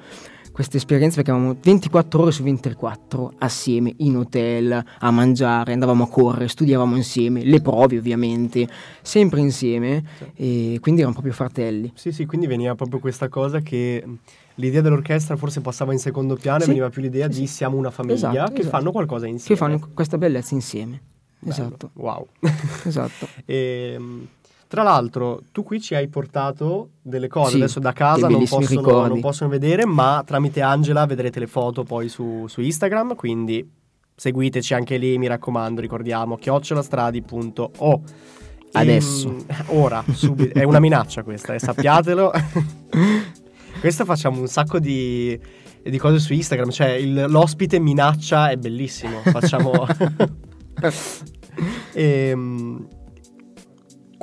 questa 0.56 0.78
esperienza 0.78 1.18
perché 1.18 1.32
avevamo 1.32 1.58
24 1.62 2.22
ore 2.22 2.32
su 2.32 2.42
24 2.42 3.34
assieme 3.40 3.94
in 3.98 4.16
hotel 4.16 4.82
a 5.00 5.12
mangiare, 5.12 5.74
andavamo 5.74 6.06
a 6.06 6.08
correre, 6.08 6.48
studiavamo 6.48 6.96
insieme, 6.96 7.44
le 7.44 7.60
prove 7.60 7.98
ovviamente, 7.98 8.66
sempre 9.02 9.42
insieme 9.42 10.02
e 10.34 10.78
quindi 10.80 11.02
erano 11.02 11.12
proprio 11.14 11.34
fratelli. 11.34 11.92
Sì, 11.96 12.14
sì, 12.14 12.26
quindi 12.26 12.48
veniva 12.48 12.74
proprio 12.74 13.00
questa 13.00 13.28
cosa 13.28 13.60
che 13.60 14.02
l'idea 14.56 14.80
dell'orchestra 14.80 15.36
forse 15.36 15.60
passava 15.60 15.92
in 15.92 16.00
secondo 16.00 16.38
piano 16.38 16.60
Sì, 16.60 16.64
e 16.64 16.68
veniva 16.68 16.90
più 16.90 17.02
l'idea 17.02 17.30
sì, 17.30 17.42
di 17.42 17.48
sì. 17.48 17.54
siamo 17.56 17.76
una 17.76 17.92
famiglia 17.92 18.16
Esatto, 18.16 18.54
che 18.54 18.60
esatto. 18.62 18.78
fanno 18.78 18.92
qualcosa 18.94 19.26
Che 19.26 19.32
insieme. 19.32 19.60
fanno 19.60 19.90
questa 19.94 20.18
bellezza 20.18 20.54
insieme. 20.54 21.02
Bello. 21.38 21.52
Esatto, 21.54 21.90
Wow. 21.96 22.28
esatto. 22.86 23.28
E, 23.44 23.98
mh, 24.00 24.28
tra 24.68 24.84
l'altro, 24.84 25.42
tu 25.52 25.64
qui 25.64 25.80
ci 25.80 25.96
hai 25.96 26.08
portato 26.08 26.90
delle 27.02 27.28
cose, 27.28 27.52
Sì, 27.52 27.56
adesso 27.58 27.80
da 27.80 27.94
casa 27.94 28.28
non 28.28 28.46
possono, 28.46 29.08
non 29.08 29.20
possono 29.20 29.50
vedere, 29.50 29.86
ma 29.86 30.24
tramite 30.26 30.62
Angela 30.62 31.06
vedrete 31.06 31.40
le 31.40 31.48
foto 31.48 31.84
poi 31.84 32.10
su, 32.10 32.46
su 32.48 32.62
Instagram, 32.62 33.16
quindi 33.16 33.68
seguiteci 34.16 34.74
anche 34.74 34.98
lì, 34.98 35.18
mi 35.18 35.28
raccomando, 35.28 35.82
ricordiamo, 35.82 36.38
chiocciolastradi.o. 36.38 38.02
Adesso. 38.72 39.28
Ehm, 39.28 39.46
ora, 39.80 40.04
subito, 40.12 40.58
è 40.58 40.64
una 40.64 40.80
minaccia 40.80 41.24
questa, 41.24 41.54
eh, 41.54 41.60
sappiatelo. 41.60 42.32
Questa 43.80 44.06
facciamo 44.06 44.40
un 44.40 44.48
sacco 44.48 44.80
di, 44.80 45.38
di 45.84 45.98
cose 45.98 46.18
su 46.18 46.34
Instagram, 46.34 46.70
cioè 46.72 46.92
il- 46.92 47.26
l'ospite 47.28 47.78
minaccia 47.78 48.50
è 48.50 48.56
bellissimo, 48.58 49.20
facciamo... 49.20 49.86
Ehm, 51.94 52.86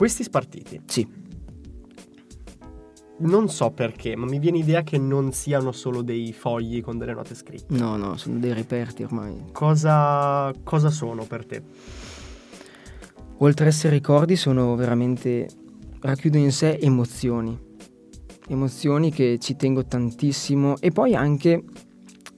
questi 0.03 0.25
spartiti, 0.25 0.81
Sì, 0.85 1.07
non 3.19 3.49
so 3.49 3.71
perché, 3.71 4.17
ma 4.17 4.27
mi 4.27 4.41
viene 4.41 4.59
idea 4.59 4.83
che 4.83 4.99
non 4.99 5.31
siano 5.31 5.71
solo 5.71 6.03
dei 6.03 6.33
fogli 6.33 6.83
con 6.83 6.99
delle 6.99 7.15
note 7.15 7.37
scritte. 7.37 7.73
no, 7.79 7.97
no, 7.97 8.17
sono 8.17 8.41
dei 8.41 8.53
reperti 8.53 9.05
ormai. 9.05 9.45
Cosa, 9.53 10.53
cosa 10.65 10.91
sono 10.91 11.25
per 11.25 11.47
te? 11.47 11.63
oltre 13.39 13.67
ad 13.67 13.71
essere 13.71 13.95
ricordi, 13.95 14.35
sono 14.35 14.75
veramente 14.75 15.47
racchiudono 16.01 16.43
in 16.43 16.51
sé 16.51 16.79
emozioni. 16.81 17.57
Emozioni 18.49 19.13
che 19.13 19.39
ci 19.39 19.55
tengo 19.55 19.85
tantissimo 19.85 20.79
e 20.81 20.91
poi 20.91 21.15
anche 21.15 21.63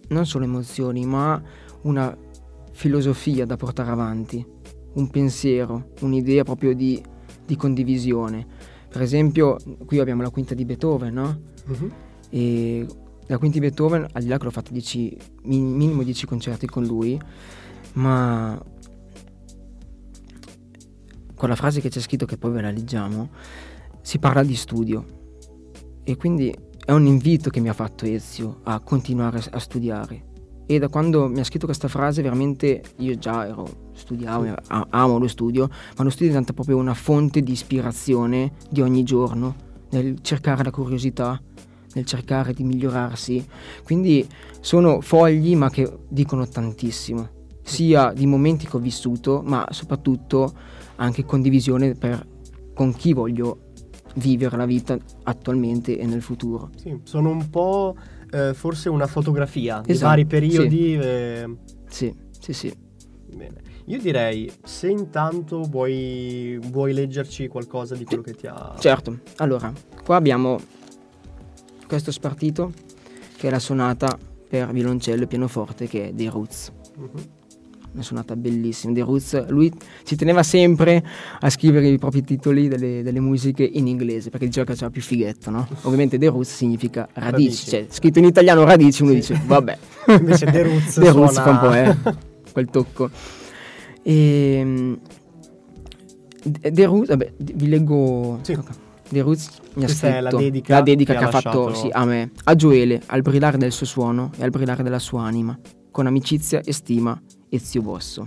non 0.08 0.26
solo 0.26 0.44
emozioni, 0.44 1.06
ma 1.06 1.42
una 1.84 2.14
filosofia 2.72 3.46
da 3.46 3.56
portare 3.56 3.90
avanti, 3.90 4.46
un 4.96 5.08
pensiero, 5.08 5.92
un'idea 6.02 6.42
proprio 6.44 6.74
di, 6.74 7.02
di 7.46 7.56
condivisione. 7.56 8.46
Per 8.88 9.02
esempio, 9.02 9.58
qui 9.86 9.98
abbiamo 9.98 10.22
la 10.22 10.30
quinta 10.30 10.54
di 10.54 10.64
Beethoven, 10.64 11.12
no? 11.12 11.40
E 12.30 12.86
la 13.26 13.38
quinta 13.38 13.58
di 13.58 13.66
Beethoven, 13.66 14.06
al 14.12 14.22
di 14.22 14.28
là 14.28 14.38
che 14.38 14.44
l'ho 14.44 14.50
fatto 14.50 14.72
10, 14.72 15.16
min- 15.44 15.74
minimo 15.74 16.02
10 16.02 16.26
concerti 16.26 16.66
con 16.66 16.84
lui, 16.84 17.18
ma 17.94 18.62
con 21.34 21.48
la 21.48 21.56
frase 21.56 21.80
che 21.80 21.88
c'è 21.88 22.00
scritto, 22.00 22.26
che 22.26 22.36
poi 22.36 22.52
ve 22.52 22.60
la 22.60 22.70
leggiamo, 22.70 23.30
si 24.00 24.18
parla 24.18 24.42
di 24.42 24.54
studio. 24.54 25.04
E 26.04 26.16
quindi 26.16 26.54
è 26.84 26.92
un 26.92 27.06
invito 27.06 27.50
che 27.50 27.60
mi 27.60 27.68
ha 27.68 27.72
fatto 27.72 28.04
Ezio 28.04 28.60
a 28.64 28.78
continuare 28.80 29.42
a 29.50 29.58
studiare. 29.58 30.32
E 30.66 30.78
da 30.78 30.88
quando 30.88 31.28
mi 31.28 31.40
ha 31.40 31.44
scritto 31.44 31.66
questa 31.66 31.88
frase, 31.88 32.22
veramente 32.22 32.82
io 32.96 33.18
già 33.18 33.46
ero, 33.46 33.90
studiavo, 33.92 34.54
amo 34.90 35.18
lo 35.18 35.28
studio, 35.28 35.68
ma 35.96 36.04
lo 36.04 36.10
studio 36.10 36.28
diventa 36.28 36.52
proprio 36.52 36.76
una 36.76 36.94
fonte 36.94 37.42
di 37.42 37.52
ispirazione 37.52 38.52
di 38.70 38.80
ogni 38.80 39.02
giorno, 39.02 39.54
nel 39.90 40.20
cercare 40.22 40.64
la 40.64 40.70
curiosità, 40.70 41.40
nel 41.94 42.06
cercare 42.06 42.54
di 42.54 42.64
migliorarsi. 42.64 43.46
Quindi 43.82 44.26
sono 44.60 45.00
fogli, 45.00 45.54
ma 45.54 45.68
che 45.68 45.90
dicono 46.08 46.48
tantissimo, 46.48 47.28
sia 47.62 48.12
di 48.12 48.26
momenti 48.26 48.66
che 48.66 48.76
ho 48.76 48.80
vissuto, 48.80 49.42
ma 49.44 49.66
soprattutto 49.70 50.52
anche 50.96 51.24
condivisione 51.24 51.94
per, 51.94 52.26
con 52.74 52.94
chi 52.94 53.12
voglio 53.12 53.58
vivere 54.16 54.56
la 54.56 54.66
vita 54.66 54.96
attualmente 55.24 55.98
e 55.98 56.06
nel 56.06 56.22
futuro. 56.22 56.70
Sì, 56.76 56.98
sono 57.02 57.30
un 57.30 57.50
po' 57.50 57.96
eh, 58.34 58.52
forse 58.54 58.88
una 58.88 59.06
fotografia 59.06 59.80
di 59.84 59.92
Esatto, 59.92 60.08
vari 60.08 60.26
periodi. 60.26 60.94
eh, 60.96 61.56
Sì, 61.88 62.12
sì, 62.38 62.52
sì. 62.52 62.74
bene. 63.34 63.62
Io 63.86 63.98
direi, 64.00 64.50
se 64.64 64.88
intanto 64.88 65.60
vuoi, 65.62 66.58
vuoi 66.70 66.92
leggerci 66.94 67.48
qualcosa 67.48 67.94
di 67.94 68.04
quello 68.04 68.22
che 68.22 68.32
ti 68.32 68.46
ha... 68.46 68.74
Certo, 68.78 69.18
allora, 69.36 69.70
qua 70.04 70.16
abbiamo 70.16 70.58
questo 71.86 72.10
spartito 72.10 72.72
che 73.36 73.48
è 73.48 73.50
la 73.50 73.58
sonata 73.58 74.18
per 74.48 74.72
violoncello 74.72 75.24
e 75.24 75.26
pianoforte 75.26 75.86
che 75.86 76.08
è 76.08 76.12
dei 76.12 76.28
Roots. 76.28 76.72
Mhm. 76.96 77.10
Una 77.94 78.02
sonata 78.02 78.34
bellissima. 78.34 78.92
dei 78.92 79.02
Roots, 79.04 79.46
lui 79.48 79.72
ci 80.02 80.16
teneva 80.16 80.42
sempre 80.42 81.02
a 81.40 81.48
scrivere 81.48 81.86
i 81.88 81.96
propri 81.96 82.24
titoli 82.24 82.66
delle, 82.66 83.02
delle 83.04 83.20
musiche 83.20 83.62
in 83.62 83.86
inglese 83.86 84.30
perché 84.30 84.46
diceva 84.46 84.66
che 84.66 84.72
faceva 84.72 84.90
più 84.90 85.00
fighetto, 85.00 85.50
no? 85.50 85.66
Ovviamente 85.82 86.18
The 86.18 86.26
Roots 86.28 86.52
significa 86.56 87.08
radici, 87.12 87.30
Radici. 87.60 87.68
cioè 87.70 87.86
scritto 87.88 88.18
in 88.18 88.24
italiano 88.24 88.64
radici, 88.64 89.02
uno 89.02 89.12
Sì. 89.12 89.18
dice 89.18 89.40
vabbè. 89.46 89.78
Invece 90.18 90.46
The 90.46 90.62
Roots 90.64 90.94
The 90.94 91.10
Roots 91.10 91.40
fa 91.40 91.50
un 91.50 91.58
po', 91.60 91.72
eh, 91.72 91.96
quel 92.52 92.68
tocco. 92.68 93.10
E, 94.02 94.98
The 96.42 96.84
Roots, 96.84 97.08
vabbè, 97.08 97.32
vi 97.38 97.68
leggo... 97.68 98.40
Sì. 98.42 98.52
ok. 98.52 98.70
The 99.08 99.20
Roots 99.20 99.50
mi 99.74 99.84
ha 99.84 99.86
è 99.86 100.20
la 100.20 100.30
scritto 100.30 100.42
dedica 100.42 100.74
la 100.74 100.80
dedica 100.82 101.12
che 101.12 101.18
che, 101.18 101.24
ha 101.24 101.28
ha 101.28 101.30
fatto 101.30 101.66
lasciato- 101.68 101.86
sì, 101.86 101.92
a 101.92 102.04
me, 102.06 102.30
a 102.44 102.54
Gioele, 102.56 103.02
al 103.06 103.22
brillare 103.22 103.58
del 103.58 103.70
suo 103.70 103.86
suono 103.86 104.30
e 104.36 104.42
al 104.42 104.50
brillare 104.50 104.82
della 104.82 104.98
sua 104.98 105.22
anima, 105.22 105.56
con 105.94 106.08
amicizia 106.08 106.60
e 106.60 106.72
stima, 106.72 107.16
Ezio 107.48 107.80
Bosso. 107.80 108.26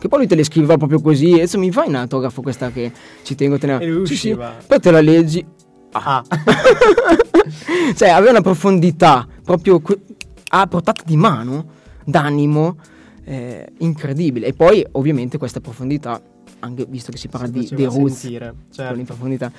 Che 0.00 0.08
poi 0.08 0.18
lui 0.18 0.26
te 0.26 0.34
le 0.34 0.42
scriveva 0.42 0.76
proprio 0.76 1.00
così, 1.00 1.38
Ezio 1.38 1.60
mi 1.60 1.70
fai 1.70 1.86
un 1.86 1.94
autografo 1.94 2.42
questa 2.42 2.72
che 2.72 2.90
ci 3.22 3.36
tengo 3.36 3.54
a 3.54 3.58
tenere. 3.58 3.84
E 3.84 3.88
lui 3.88 4.04
Sì, 4.04 4.16
sì. 4.16 4.36
Poi 4.36 4.80
te 4.80 4.90
la 4.90 5.00
leggi, 5.00 5.46
Ah, 5.92 6.22
cioè 7.94 8.08
aveva 8.08 8.32
una 8.32 8.40
profondità 8.40 9.26
proprio 9.44 9.80
que- 9.80 10.00
a 10.48 10.66
portata 10.66 11.04
di 11.06 11.16
mano, 11.16 11.66
d'animo, 12.04 12.76
eh, 13.22 13.72
incredibile. 13.78 14.48
E 14.48 14.52
poi 14.54 14.84
ovviamente 14.92 15.38
questa 15.38 15.60
profondità, 15.60 16.20
anche 16.58 16.84
visto 16.88 17.12
che 17.12 17.16
si 17.16 17.28
parla 17.28 17.46
si 17.46 17.74
di, 17.74 17.84
roots, 17.84 18.16
sentire, 18.16 18.48
con 18.48 18.66
certo. 18.70 18.98
in 18.98 19.06
profondità, 19.06 19.52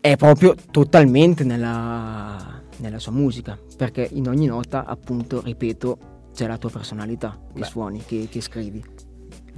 è 0.00 0.16
proprio 0.16 0.54
totalmente 0.70 1.44
nella, 1.44 2.62
nella 2.78 2.98
sua 2.98 3.12
musica, 3.12 3.58
perché 3.76 4.08
in 4.12 4.28
ogni 4.28 4.46
nota, 4.46 4.86
appunto, 4.86 5.42
ripeto, 5.42 6.13
c'è 6.34 6.46
la 6.46 6.58
tua 6.58 6.70
personalità 6.70 7.38
che 7.52 7.60
Beh. 7.60 7.64
suoni, 7.66 8.04
che, 8.04 8.28
che 8.30 8.40
scrivi. 8.40 8.84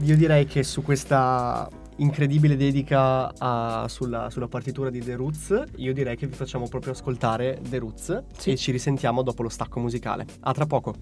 Io 0.01 0.17
direi 0.17 0.45
che 0.47 0.63
su 0.63 0.83
questa 0.83 1.69
incredibile 1.97 2.57
dedica 2.57 3.33
a- 3.39 3.87
sulla, 3.89 4.29
sulla 4.29 4.49
partitura 4.49 4.91
di 4.91 5.01
The 5.01 5.15
Roots, 5.17 5.63
io 5.77 5.95
direi 5.95 6.17
che 6.17 6.27
vi 6.27 6.35
facciamo 6.35 6.69
proprio 6.69 6.93
ascoltare 6.93 7.59
The 7.67 7.79
Roots 7.79 8.23
Sì. 8.37 8.51
e 8.53 8.57
ci 8.57 8.71
risentiamo 8.73 9.23
dopo 9.23 9.43
lo 9.43 9.49
stacco 9.49 9.81
musicale. 9.81 10.27
A 10.41 10.53
tra 10.53 10.67
poco. 10.67 10.95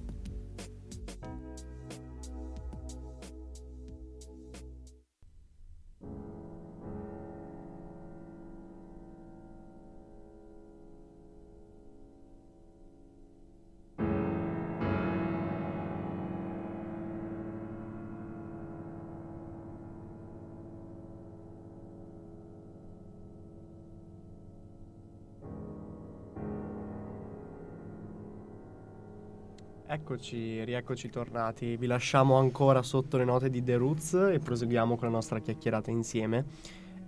Eccoci, 30.15 30.63
rieccoci 30.63 31.11
tornati. 31.11 31.77
Vi 31.77 31.87
lasciamo 31.89 32.37
ancora 32.37 32.83
sotto 32.83 33.17
le 33.17 33.25
note 33.25 33.51
di 33.51 33.65
The 33.65 33.75
Roots 33.75 34.15
e 34.15 34.39
proseguiamo 34.39 34.95
con 34.95 35.09
la 35.09 35.15
nostra 35.15 35.41
chiacchierata 35.41 35.91
insieme. 35.91 36.45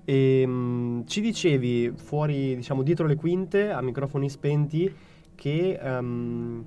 E, 0.05 0.45
mh, 0.45 1.07
ci 1.07 1.21
dicevi 1.21 1.93
fuori, 1.95 2.57
diciamo, 2.57 2.83
dietro 2.83 3.07
le 3.07 3.15
quinte, 3.15 3.71
a 3.71 3.81
microfoni 3.81 4.29
spenti, 4.29 4.93
che 5.37 5.79
um, 5.81 6.65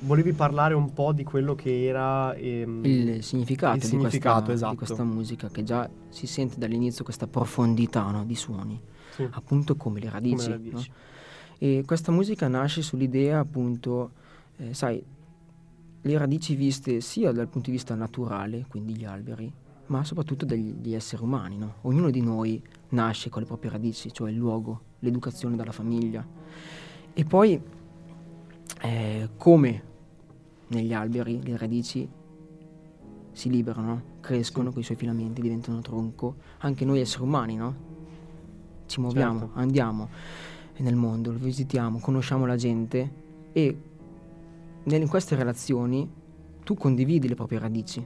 volevi 0.00 0.32
parlare 0.32 0.74
un 0.74 0.92
po' 0.92 1.12
di 1.12 1.22
quello 1.22 1.54
che 1.54 1.86
era 1.86 2.34
ehm, 2.34 2.84
il 2.84 3.22
significato, 3.22 3.76
il 3.76 3.84
significato 3.84 4.40
di, 4.40 4.46
questa, 4.46 4.66
esatto. 4.66 4.70
di, 4.72 4.76
questa, 4.76 5.04
musica, 5.04 5.48
che 5.50 5.62
già 5.62 5.88
si 6.08 6.26
sente 6.26 6.58
dall'inizio 6.58 7.04
questa 7.04 7.28
profondità 7.28 8.10
no, 8.10 8.24
di 8.24 8.34
suoni, 8.34 8.80
sì. 9.14 9.24
appunto 9.30 9.76
come 9.76 10.00
le 10.00 10.10
radici. 10.10 10.34
Come 10.34 10.48
le 10.48 10.54
radici. 10.54 10.88
No? 10.88 10.94
E 11.58 11.84
questa 11.86 12.10
musica 12.10 12.48
nasce 12.48 12.82
sull'idea 12.82 13.38
appunto, 13.38 14.18
eh, 14.56 14.74
sai, 14.74 15.02
le 16.02 16.18
radici 16.18 16.54
viste 16.54 17.00
sia 17.00 17.32
dal 17.32 17.48
punto 17.48 17.70
di 17.70 17.76
vista 17.76 17.94
naturale, 17.94 18.64
quindi 18.68 18.96
gli 18.96 19.04
alberi, 19.04 19.52
ma 19.86 20.04
soprattutto 20.04 20.44
degli 20.44 20.94
esseri 20.94 21.22
umani. 21.22 21.58
No? 21.58 21.74
Ognuno 21.82 22.10
di 22.10 22.22
noi 22.22 22.62
nasce 22.90 23.28
con 23.28 23.42
le 23.42 23.46
proprie 23.46 23.70
radici, 23.70 24.12
cioè 24.12 24.30
il 24.30 24.36
luogo, 24.36 24.80
l'educazione 25.00 25.56
dalla 25.56 25.72
famiglia. 25.72 26.26
E 27.12 27.24
poi, 27.24 27.60
eh, 28.82 29.28
come 29.36 29.82
negli 30.68 30.94
alberi 30.94 31.42
le 31.42 31.56
radici 31.56 32.08
si 33.32 33.50
liberano, 33.50 34.18
crescono 34.20 34.68
sì. 34.68 34.72
con 34.72 34.82
i 34.82 34.84
suoi 34.84 34.96
filamenti, 34.96 35.40
diventano 35.40 35.80
tronco, 35.80 36.36
anche 36.58 36.84
noi 36.84 37.00
esseri 37.00 37.22
umani, 37.22 37.56
no? 37.56 37.88
Ci 38.86 39.00
muoviamo, 39.00 39.38
certo. 39.40 39.58
andiamo 39.58 40.08
nel 40.78 40.96
mondo, 40.96 41.30
lo 41.30 41.38
visitiamo, 41.38 41.98
conosciamo 41.98 42.46
la 42.46 42.56
gente 42.56 43.12
e 43.52 43.82
in 44.96 45.08
queste 45.08 45.34
relazioni 45.34 46.08
tu 46.64 46.74
condividi 46.74 47.28
le 47.28 47.34
proprie 47.34 47.58
radici, 47.58 48.04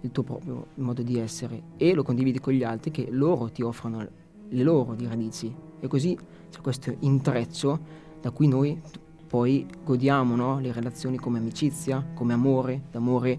il 0.00 0.10
tuo 0.10 0.22
proprio 0.22 0.66
modo 0.76 1.02
di 1.02 1.18
essere 1.18 1.62
e 1.76 1.94
lo 1.94 2.02
condividi 2.02 2.40
con 2.40 2.52
gli 2.52 2.62
altri 2.62 2.90
che 2.90 3.08
loro 3.10 3.50
ti 3.50 3.62
offrono 3.62 4.06
le 4.48 4.62
loro 4.62 4.94
di 4.94 5.06
radici 5.06 5.54
e 5.80 5.86
così 5.88 6.16
c'è 6.50 6.60
questo 6.60 6.94
intreccio 7.00 8.00
da 8.20 8.30
cui 8.30 8.46
noi 8.46 8.80
poi 9.26 9.66
godiamo 9.82 10.36
no? 10.36 10.60
le 10.60 10.72
relazioni 10.72 11.16
come 11.16 11.38
amicizia, 11.38 12.06
come 12.14 12.34
amore, 12.34 12.82
d'amore 12.90 13.38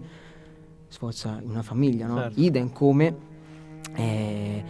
sforza 0.88 1.40
in 1.40 1.50
una 1.50 1.62
famiglia, 1.62 2.06
no? 2.06 2.16
certo. 2.16 2.40
idem 2.40 2.72
come 2.72 3.16
eh, 3.94 4.64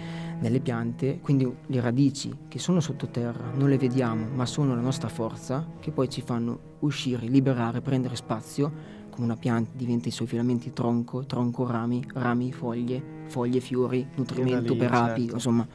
nelle 0.45 0.61
piante, 0.61 1.21
quindi 1.21 1.51
le 1.67 1.81
radici 1.81 2.31
che 2.49 2.59
sono 2.59 2.81
sottoterra 2.81 3.53
non 3.55 3.71
le 3.71 3.79
vediamo, 3.79 4.27
ma 4.35 4.45
sono 4.45 4.75
la 4.75 4.81
nostra 4.83 5.09
forza 5.09 5.67
che 5.81 5.91
poi 5.91 6.11
ci 6.11 6.21
fanno 6.21 6.77
uscire, 6.81 7.27
liberare, 7.27 7.81
prendere 7.81 8.15
spazio, 8.15 8.71
come 9.09 9.25
una 9.25 9.37
pianta 9.37 9.71
diventa 9.75 10.09
i 10.09 10.11
suoi 10.11 10.29
filamenti 10.29 10.75
tronco, 10.75 11.25
tronco 11.25 11.67
rami, 11.67 12.05
rami 12.13 12.53
foglie, 12.53 13.03
foglie 13.29 13.61
fiori, 13.61 14.07
nutrimento 14.17 14.75
lì, 14.75 14.79
per 14.79 14.93
api, 14.93 15.21
certo. 15.21 15.35
insomma. 15.35 15.67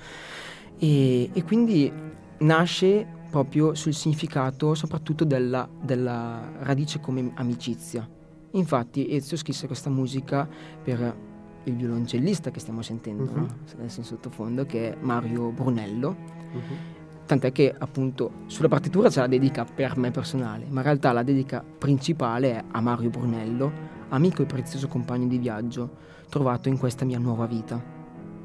E, 0.77 1.29
e, 1.33 1.43
quindi 1.43 1.91
nasce 2.39 3.07
proprio 3.31 3.73
sul 3.73 3.93
significato 3.93 4.75
soprattutto 4.75 5.23
della, 5.23 5.67
della 5.81 6.47
radice 6.59 6.99
come 6.99 7.31
amicizia. 7.35 8.07
Infatti 8.51 9.09
Ezio 9.09 9.35
scrisse 9.35 9.65
questa 9.65 9.89
musica 9.89 10.47
per 10.83 11.27
il 11.63 11.75
violoncellista 11.75 12.51
che 12.51 12.59
stiamo 12.59 12.81
sentendo 12.81 13.23
uh-huh. 13.23 13.39
no? 13.39 13.47
adesso 13.73 13.99
in 13.99 14.05
sottofondo, 14.05 14.65
che 14.65 14.93
è 14.93 14.97
Mario 14.99 15.49
Brunello. 15.51 16.15
Uh-huh. 16.53 16.97
Tant'è 17.25 17.51
che 17.51 17.73
appunto 17.77 18.31
sulla 18.47 18.67
partitura 18.67 19.09
c'è 19.09 19.19
la 19.19 19.27
dedica 19.27 19.63
per 19.63 19.97
me 19.97 20.09
personale, 20.09 20.65
ma 20.69 20.79
in 20.79 20.85
realtà 20.85 21.11
la 21.11 21.21
dedica 21.21 21.63
principale 21.63 22.53
è 22.53 22.63
a 22.71 22.81
Mario 22.81 23.09
Brunello, 23.11 23.71
amico 24.09 24.41
e 24.41 24.45
prezioso 24.45 24.87
compagno 24.87 25.27
di 25.27 25.37
viaggio, 25.37 25.97
trovato 26.27 26.69
in 26.69 26.79
questa 26.79 27.05
mia 27.05 27.19
nuova 27.19 27.45
vita, 27.45 27.79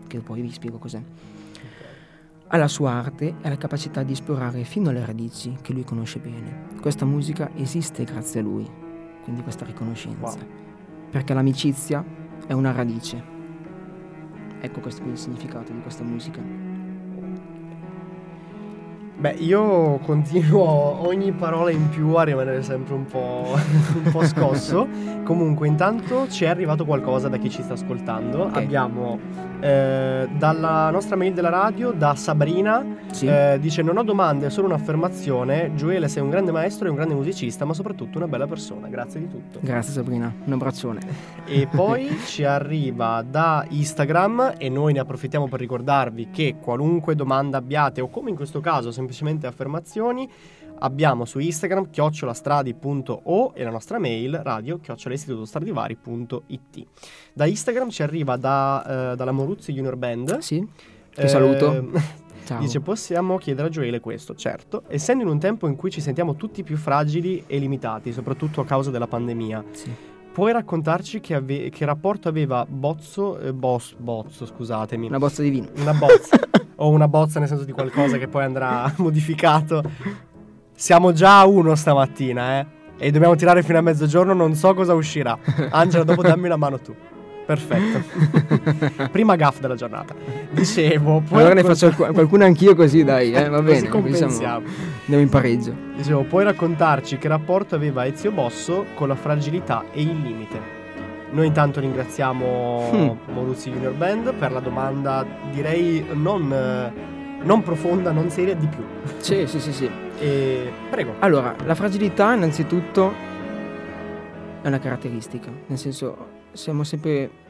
che 0.07 0.19
poi 0.21 0.43
vi 0.43 0.53
spiego 0.53 0.77
cos'è. 0.77 1.03
Alla 2.49 2.69
sua 2.69 2.91
arte 2.93 3.29
e 3.29 3.47
alla 3.47 3.57
capacità 3.57 4.03
di 4.03 4.13
esplorare 4.13 4.65
fino 4.65 4.91
alle 4.91 5.05
radici 5.05 5.57
che 5.63 5.73
lui 5.73 5.85
conosce 5.85 6.19
bene. 6.19 6.67
Questa 6.81 7.07
musica 7.07 7.51
esiste 7.57 8.05
grazie 8.05 8.41
a 8.41 8.43
lui, 8.43 8.71
quindi 9.23 9.43
questa 9.43 9.65
riconoscenza. 9.65 10.37
Wow. 10.37 10.47
Perché 11.11 11.33
l'amicizia 11.33 12.05
è 12.47 12.53
una 12.53 12.73
radice. 12.73 13.23
Ecco 14.61 14.81
questo 14.81 15.03
è 15.03 15.07
il 15.07 15.19
significato 15.19 15.73
di 15.73 15.81
questa 15.81 16.05
musica. 16.05 16.64
Beh, 19.17 19.37
io 19.39 19.99
continuo 19.99 21.07
ogni 21.07 21.33
parola 21.33 21.71
in 21.71 21.89
più 21.89 22.15
a 22.15 22.25
rimanere 22.25 22.63
sempre 22.63 22.95
un 22.95 23.07
po', 23.07 23.55
un 24.05 24.11
po 24.11 24.25
scosso. 24.25 24.89
Comunque, 25.25 25.69
intanto 25.69 26.29
ci 26.29 26.45
è 26.45 26.49
arrivato 26.49 26.85
qualcosa 26.85 27.29
da 27.29 27.37
chi 27.37 27.49
ci 27.49 27.63
sta 27.63 27.75
ascoltando. 27.75 28.45
Okay. 28.45 28.65
Abbiamo 28.65 29.19
eh, 29.61 30.29
dalla 30.37 30.91
nostra 30.91 31.17
mail 31.17 31.33
della 31.33 31.49
radio, 31.49 31.93
da 31.93 32.15
Sabrina, 32.17 32.85
sì. 33.13 33.27
eh, 33.27 33.57
dice 33.61 33.83
non 33.83 33.97
ho 33.97 34.03
domande, 34.03 34.47
è 34.47 34.51
solo 34.51 34.67
un'affermazione. 34.67 35.75
Gioele 35.75 36.09
sei 36.09 36.23
un 36.23 36.31
grande 36.31 36.51
maestro 36.51 36.87
e 36.87 36.91
un 36.91 36.97
grande 36.97 37.15
musicista, 37.15 37.65
ma 37.65 37.73
soprattutto 37.73 38.19
una 38.19 38.29
bella 38.29 38.47
persona. 38.47 38.89
Grazie 38.89 39.21
di 39.21 39.31
tutto. 39.31 39.61
Grazie 39.63 39.93
Sabrina, 39.93 40.33
un 40.45 40.53
abbraccione. 40.53 41.01
E 41.47 41.67
poi 41.75 42.19
ci 42.27 42.45
arriva 42.45 43.25
da 43.27 43.65
Instagram 43.69 44.55
e 44.59 44.69
noi 44.69 44.93
ne 44.93 44.99
approfittiamo 44.99 45.49
per 45.49 45.61
ricordarvi 45.61 46.29
che 46.31 46.57
qualunque 46.61 47.15
domanda 47.15 47.59
abbiate 47.59 48.01
o 48.01 48.09
come 48.09 48.31
in 48.31 48.37
questo 48.37 48.61
caso 48.61 48.91
semplicemente 49.05 49.47
affermazioni 49.47 50.29
abbiamo 50.79 51.25
su 51.25 51.39
Instagram 51.39 51.91
chiocciolastradi.o 51.91 53.53
e 53.55 53.63
la 53.63 53.71
nostra 53.71 53.99
mail 53.99 54.41
radio 54.43 54.81
chiocciolaistitutostradivari.it. 54.81 56.87
Da 57.33 57.47
Instagram 57.47 57.91
ci 57.91 58.03
arriva 58.03 58.37
da, 58.37 59.13
uh, 59.13 59.17
dalla 59.17 59.33
Moruzzi 59.33 59.73
Junior 59.73 59.97
Band. 59.97 60.39
Sì, 60.39 60.67
ti 61.15 61.21
eh, 61.21 61.29
saluto. 61.29 61.91
Ciao. 62.45 62.61
Dice 62.61 62.81
possiamo 62.81 63.39
chiedere 63.39 63.69
a 63.69 63.71
Gioele 63.71 64.01
questo, 64.01 64.35
certo, 64.35 64.83
essendo 64.89 65.23
in 65.23 65.31
un 65.31 65.39
tempo 65.39 65.67
in 65.67 65.77
cui 65.77 65.91
ci 65.91 66.03
sentiamo 66.03 66.35
tutti 66.35 66.63
più 66.63 66.77
fragili 66.77 67.45
e 67.47 67.57
limitati, 67.57 68.13
soprattutto 68.13 68.61
a 68.61 68.67
causa 68.67 68.91
della 68.91 69.07
pandemia. 69.07 69.65
Sì. 69.71 70.14
Puoi 70.35 70.51
raccontarci 70.51 71.21
che, 71.21 71.35
ave- 71.35 71.71
che 71.71 71.85
rapporto 71.85 72.29
aveva 72.29 72.67
Bozzo, 72.69 73.39
eh, 73.39 73.53
Bos- 73.53 73.95
Bozzo, 73.97 74.45
scusatemi. 74.45 75.07
Una 75.07 75.19
bozza 75.19 75.43
di 75.43 75.49
vino. 75.49 75.69
Una 75.77 75.95
bozza. 75.95 76.37
o 76.75 76.89
una 76.89 77.07
bozza 77.07 77.39
nel 77.39 77.47
senso 77.47 77.63
di 77.63 77.71
qualcosa 77.71 78.19
che 78.19 78.27
poi 78.27 78.43
andrà 78.43 78.93
modificato 78.99 79.81
siamo 80.73 81.13
già 81.13 81.39
a 81.39 81.47
uno 81.47 81.77
stamattina, 81.77 82.59
eh. 82.59 82.67
E 82.99 83.13
dobbiamo 83.13 83.37
tirare 83.37 83.63
fino 83.63 83.79
a 83.79 83.81
mezzogiorno, 83.81 84.35
non 84.35 84.57
so 84.57 84.75
cosa 84.75 84.93
uscirà. 84.95 85.39
Angela, 85.71 86.03
dopo 86.03 86.23
dammi 86.23 86.49
la 86.49 86.57
mano 86.57 86.81
tu. 86.81 86.93
Perfetto. 87.45 88.03
Prima 89.13 89.37
gaff 89.37 89.61
della 89.61 89.75
giornata. 89.75 90.15
Dicevo, 90.51 91.23
poi 91.29 91.41
allora 91.41 91.55
ne 91.55 91.63
faccio 91.63 91.91
qualcuno 91.93 92.45
anch'io 92.45 92.75
così, 92.75 93.05
dai, 93.05 93.33
eh, 93.33 93.49
va 93.49 93.61
bene. 93.61 93.89
compensiamo. 93.89 94.67
Andiamo 95.01 95.23
in 95.23 95.29
pareggio. 95.29 95.75
Dicevo, 95.97 96.23
puoi 96.23 96.45
raccontarci 96.45 97.19
che 97.19 97.29
rapporto 97.29 97.75
aveva 97.75 98.07
Ezio 98.07 98.31
Bosso 98.31 98.87
con 98.95 99.09
la 99.09 99.15
fragilità 99.15 99.85
e 99.93 100.03
il 100.03 100.21
limite? 100.21 100.83
Noi 101.31 101.47
intanto 101.49 101.81
ringraziamo 101.81 102.91
hmm. 102.93 103.33
Moruzzi 103.35 103.71
Junior 103.71 103.93
Band 103.93 104.35
per 104.35 104.53
la 104.53 104.61
domanda, 104.61 105.27
direi 105.51 106.05
non, 106.13 106.93
non 107.43 107.63
profonda, 107.63 108.13
non 108.13 108.31
seria, 108.31 108.55
di 108.55 108.67
più. 108.67 108.85
Sì, 109.19 109.47
sì, 109.47 109.59
sì, 109.59 109.73
sì. 109.73 109.91
E 110.21 110.73
prego. 110.89 111.17
Allora, 111.19 111.55
la 111.65 111.75
fragilità 111.75 112.35
innanzitutto 112.35 113.13
è 114.63 114.69
una 114.69 114.79
caratteristica, 114.79 115.51
nel 115.67 115.79
senso 115.79 116.34
siamo 116.55 116.85
sempre 116.85 117.43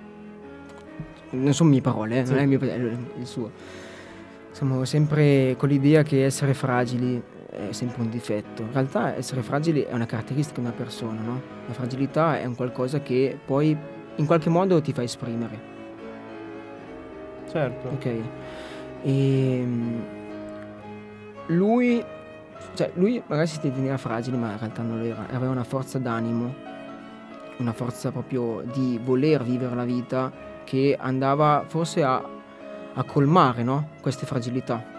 non 1.30 1.52
sono 1.52 1.70
mie 1.70 1.80
parole, 1.80 2.20
eh, 2.20 2.26
sì. 2.26 2.32
non 2.32 2.40
è, 2.42 2.46
mio, 2.46 2.60
è 2.60 2.74
il 3.18 3.26
suo. 3.26 3.50
Siamo 4.52 4.84
sempre 4.84 5.54
con 5.58 5.68
l'idea 5.68 6.02
che 6.02 6.24
essere 6.24 6.54
fragili 6.54 7.20
è 7.50 7.72
sempre 7.72 8.02
un 8.02 8.10
difetto. 8.10 8.62
In 8.62 8.72
realtà 8.72 9.16
essere 9.16 9.42
fragili 9.42 9.82
è 9.82 9.92
una 9.92 10.06
caratteristica 10.06 10.60
di 10.60 10.66
una 10.66 10.76
persona, 10.76 11.20
no? 11.20 11.40
La 11.66 11.72
fragilità 11.72 12.38
è 12.38 12.44
un 12.44 12.54
qualcosa 12.54 13.00
che 13.00 13.38
poi 13.44 13.76
in 14.16 14.26
qualche 14.26 14.48
modo 14.48 14.80
ti 14.80 14.92
fa 14.92 15.02
esprimere. 15.02 15.72
Certo. 17.50 17.88
Ok. 17.88 18.06
E 18.06 18.22
ehm, 19.02 20.02
lui 21.46 22.04
cioè, 22.74 22.90
lui 22.94 23.22
magari 23.26 23.46
si 23.46 23.60
teneva 23.60 23.96
fragile, 23.96 24.36
ma 24.36 24.52
in 24.52 24.58
realtà 24.58 24.82
non 24.82 24.98
lo 24.98 25.04
era. 25.04 25.26
Aveva 25.30 25.50
una 25.50 25.64
forza 25.64 25.98
d'animo, 25.98 26.54
una 27.58 27.72
forza 27.72 28.10
proprio 28.10 28.62
di 28.72 28.98
voler 29.02 29.42
vivere 29.42 29.74
la 29.74 29.84
vita 29.84 30.32
che 30.64 30.96
andava 30.98 31.64
forse 31.66 32.02
a, 32.02 32.22
a 32.94 33.02
colmare 33.04 33.62
no? 33.62 33.90
queste 34.00 34.26
fragilità. 34.26 34.92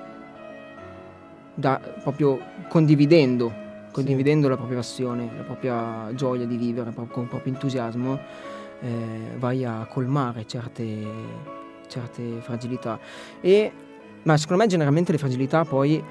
Da, 1.53 1.79
proprio 2.01 2.39
condividendo, 2.67 3.51
condividendo 3.91 4.43
sì. 4.43 4.49
la 4.49 4.57
propria 4.57 4.77
passione, 4.77 5.29
la 5.37 5.43
propria 5.43 6.13
gioia 6.13 6.45
di 6.45 6.57
vivere, 6.57 6.93
con 6.93 7.23
il 7.23 7.29
proprio 7.29 7.53
entusiasmo, 7.53 8.19
eh, 8.81 9.37
vai 9.37 9.63
a 9.63 9.87
colmare 9.89 10.45
certe, 10.45 10.85
certe 11.87 12.39
fragilità. 12.41 12.99
E, 13.39 13.71
ma 14.23 14.37
secondo 14.37 14.63
me 14.63 14.69
generalmente 14.69 15.11
le 15.11 15.17
fragilità 15.17 15.63
poi 15.63 16.03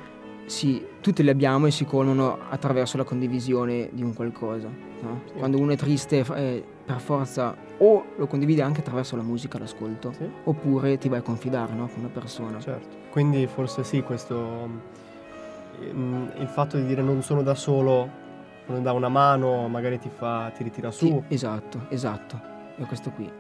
sì, 0.46 0.85
tutte 1.00 1.22
le 1.22 1.30
abbiamo 1.30 1.66
e 1.66 1.70
si 1.70 1.85
colmano 1.85 2.38
attraverso 2.48 2.96
la 2.96 3.04
condivisione 3.04 3.88
di 3.92 4.02
un 4.02 4.12
qualcosa. 4.14 4.68
No? 5.00 5.22
Sì. 5.26 5.33
Quando 5.35 5.59
uno 5.59 5.72
è 5.72 5.76
triste, 5.76 6.24
eh, 6.35 6.64
per 6.85 7.00
forza 7.00 7.57
o 7.78 8.04
lo 8.16 8.26
condivide 8.26 8.62
anche 8.62 8.80
attraverso 8.80 9.16
la 9.16 9.22
musica, 9.22 9.59
l'ascolto, 9.59 10.12
Sì. 10.12 10.28
oppure 10.44 10.98
ti 10.98 11.09
vai 11.09 11.18
a 11.20 11.22
confidare 11.22 11.72
no? 11.72 11.87
con 11.88 12.00
una 12.00 12.09
persona. 12.12 12.59
Certo. 12.61 12.96
Quindi 13.11 13.46
forse 13.46 13.85
sì, 13.85 14.02
questo 14.02 14.68
mm, 15.83 16.26
il 16.38 16.48
fatto 16.48 16.76
di 16.76 16.85
dire 16.87 17.02
non 17.02 17.22
sono 17.22 17.42
da 17.42 17.54
solo, 17.54 18.09
non 18.66 18.83
dà 18.83 18.92
una 18.92 19.09
mano, 19.09 19.68
magari 19.68 19.98
ti 19.98 20.09
fa 20.09 20.50
ti 20.57 20.62
ritira 20.62 20.90
su. 20.90 21.07
Sì, 21.07 21.22
esatto, 21.28 21.87
esatto. 21.88 22.40
È 22.76 22.83
questo 22.85 23.11
qui. 23.11 23.30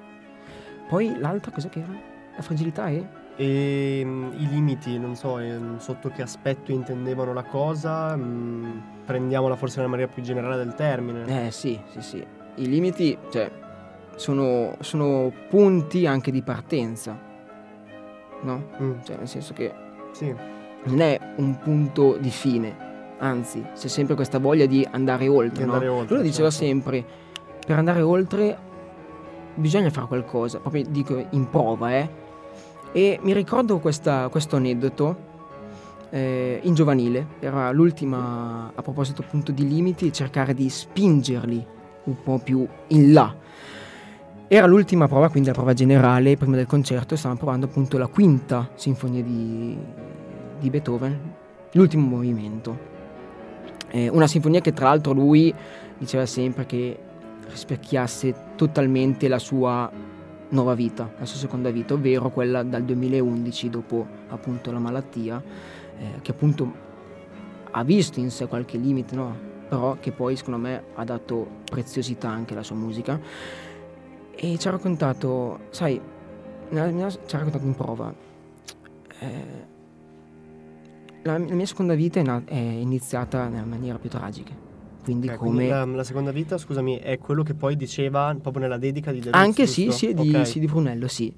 Poi 0.88 1.18
l'altra 1.18 1.50
cosa 1.50 1.68
che 1.68 1.80
era? 1.80 1.92
La 2.36 2.42
fragilità 2.42 2.86
è? 2.88 3.02
E 3.36 4.02
mm, 4.04 4.32
i 4.36 4.48
limiti, 4.48 4.98
non 4.98 5.16
so, 5.16 5.38
ehm, 5.38 5.78
sotto 5.78 6.08
che 6.08 6.22
aspetto 6.22 6.70
intendevano 6.70 7.32
la 7.32 7.42
cosa, 7.42 8.16
mm, 8.16 8.78
prendiamola 9.04 9.56
forse 9.56 9.78
nella 9.78 9.88
maniera 9.90 10.10
più 10.12 10.22
generale 10.22 10.56
del 10.56 10.74
termine. 10.74 11.46
Eh 11.46 11.50
sì, 11.50 11.78
sì, 11.90 12.00
sì. 12.00 12.26
I 12.56 12.68
limiti, 12.68 13.16
cioè, 13.30 13.50
sono, 14.14 14.76
sono 14.80 15.32
punti 15.48 16.06
anche 16.06 16.30
di 16.30 16.42
partenza. 16.42 17.18
No? 18.42 18.68
Mm, 18.80 19.00
Cioè, 19.02 19.16
nel 19.16 19.28
senso 19.28 19.52
che 19.52 19.72
sì, 20.12 20.32
non 20.84 21.00
è 21.00 21.18
un 21.36 21.58
punto 21.58 22.16
di 22.18 22.30
fine, 22.30 22.76
anzi, 23.18 23.64
c'è 23.74 23.88
sempre 23.88 24.14
questa 24.14 24.38
voglia 24.38 24.66
di 24.66 24.86
andare 24.88 25.26
oltre. 25.26 25.62
Di 25.62 25.64
no? 25.64 25.72
andare 25.72 25.88
oltre, 25.88 26.14
Lui 26.14 26.24
lo 26.24 26.30
diceva 26.30 26.50
certo. 26.50 26.64
sempre, 26.66 27.04
per 27.66 27.78
andare 27.78 28.02
oltre 28.02 28.58
bisogna 29.56 29.90
fare 29.90 30.06
qualcosa, 30.06 30.58
proprio 30.58 30.84
dico 30.88 31.26
in 31.30 31.48
prova, 31.48 31.94
eh. 31.96 32.22
E 32.96 33.18
mi 33.22 33.32
ricordo 33.32 33.80
questo 33.80 34.30
aneddoto 34.52 35.16
eh, 36.10 36.60
in 36.62 36.74
giovanile, 36.74 37.26
era 37.40 37.72
l'ultima 37.72 38.70
a 38.72 38.82
proposito 38.82 39.22
appunto 39.22 39.50
di 39.50 39.66
limiti, 39.66 40.12
cercare 40.12 40.54
di 40.54 40.68
spingerli 40.68 41.66
un 42.04 42.22
po' 42.22 42.38
più 42.38 42.64
in 42.88 43.12
là. 43.12 43.34
Era 44.46 44.66
l'ultima 44.66 45.08
prova, 45.08 45.28
quindi 45.28 45.48
la 45.48 45.54
prova 45.56 45.72
generale, 45.72 46.36
prima 46.36 46.54
del 46.54 46.66
concerto, 46.66 47.16
stavamo 47.16 47.40
provando 47.40 47.66
appunto 47.66 47.98
la 47.98 48.06
quinta 48.06 48.70
sinfonia 48.76 49.24
di, 49.24 49.76
di 50.60 50.70
Beethoven, 50.70 51.32
l'ultimo 51.72 52.06
movimento. 52.06 52.78
Eh, 53.90 54.08
una 54.08 54.28
sinfonia 54.28 54.60
che 54.60 54.72
tra 54.72 54.86
l'altro 54.86 55.12
lui 55.12 55.52
diceva 55.98 56.26
sempre 56.26 56.64
che 56.64 56.96
rispecchiasse 57.48 58.52
totalmente 58.54 59.26
la 59.26 59.40
sua 59.40 59.90
nuova 60.50 60.74
vita, 60.74 61.12
la 61.18 61.24
sua 61.24 61.38
seconda 61.38 61.70
vita, 61.70 61.94
ovvero 61.94 62.30
quella 62.30 62.62
dal 62.62 62.82
2011 62.84 63.70
dopo 63.70 64.06
appunto 64.28 64.70
la 64.70 64.78
malattia, 64.78 65.42
eh, 65.98 66.20
che 66.22 66.30
appunto 66.30 66.72
ha 67.70 67.82
visto 67.82 68.20
in 68.20 68.30
sé 68.30 68.46
qualche 68.46 68.78
limite, 68.78 69.14
no? 69.14 69.52
però 69.68 69.96
che 69.98 70.12
poi 70.12 70.36
secondo 70.36 70.60
me 70.60 70.84
ha 70.94 71.04
dato 71.04 71.62
preziosità 71.64 72.28
anche 72.28 72.52
alla 72.52 72.62
sua 72.62 72.76
musica. 72.76 73.20
E 74.36 74.58
ci 74.58 74.68
ha 74.68 74.70
raccontato, 74.70 75.60
sai, 75.70 76.00
nella 76.70 76.90
mia- 76.90 77.08
ci 77.08 77.34
ha 77.34 77.38
raccontato 77.38 77.64
in 77.64 77.74
prova, 77.74 78.14
eh, 79.18 79.72
la, 81.22 81.38
la 81.38 81.54
mia 81.54 81.66
seconda 81.66 81.94
vita 81.94 82.20
è, 82.20 82.44
è 82.44 82.54
iniziata 82.54 83.48
nella 83.48 83.64
maniera 83.64 83.98
più 83.98 84.10
tragica. 84.10 84.73
Quindi 85.04 85.28
Ok, 85.28 85.36
come... 85.36 85.50
quindi 85.50 85.68
la, 85.68 85.84
la 85.84 86.02
seconda 86.04 86.30
vita, 86.32 86.56
scusami, 86.58 86.96
è 86.96 87.18
quello 87.18 87.42
che 87.42 87.52
poi 87.54 87.76
diceva 87.76 88.34
proprio 88.40 88.62
nella 88.62 88.78
dedica 88.78 89.12
di 89.12 89.18
Deleuze, 89.20 89.38
Anche 89.38 89.66
sì, 89.66 89.90
sì, 89.92 90.14
di, 90.14 90.34
Ok. 90.34 90.46
sì, 90.46 90.58
di 90.60 90.66
Brunello, 90.66 91.06
sì. 91.08 91.32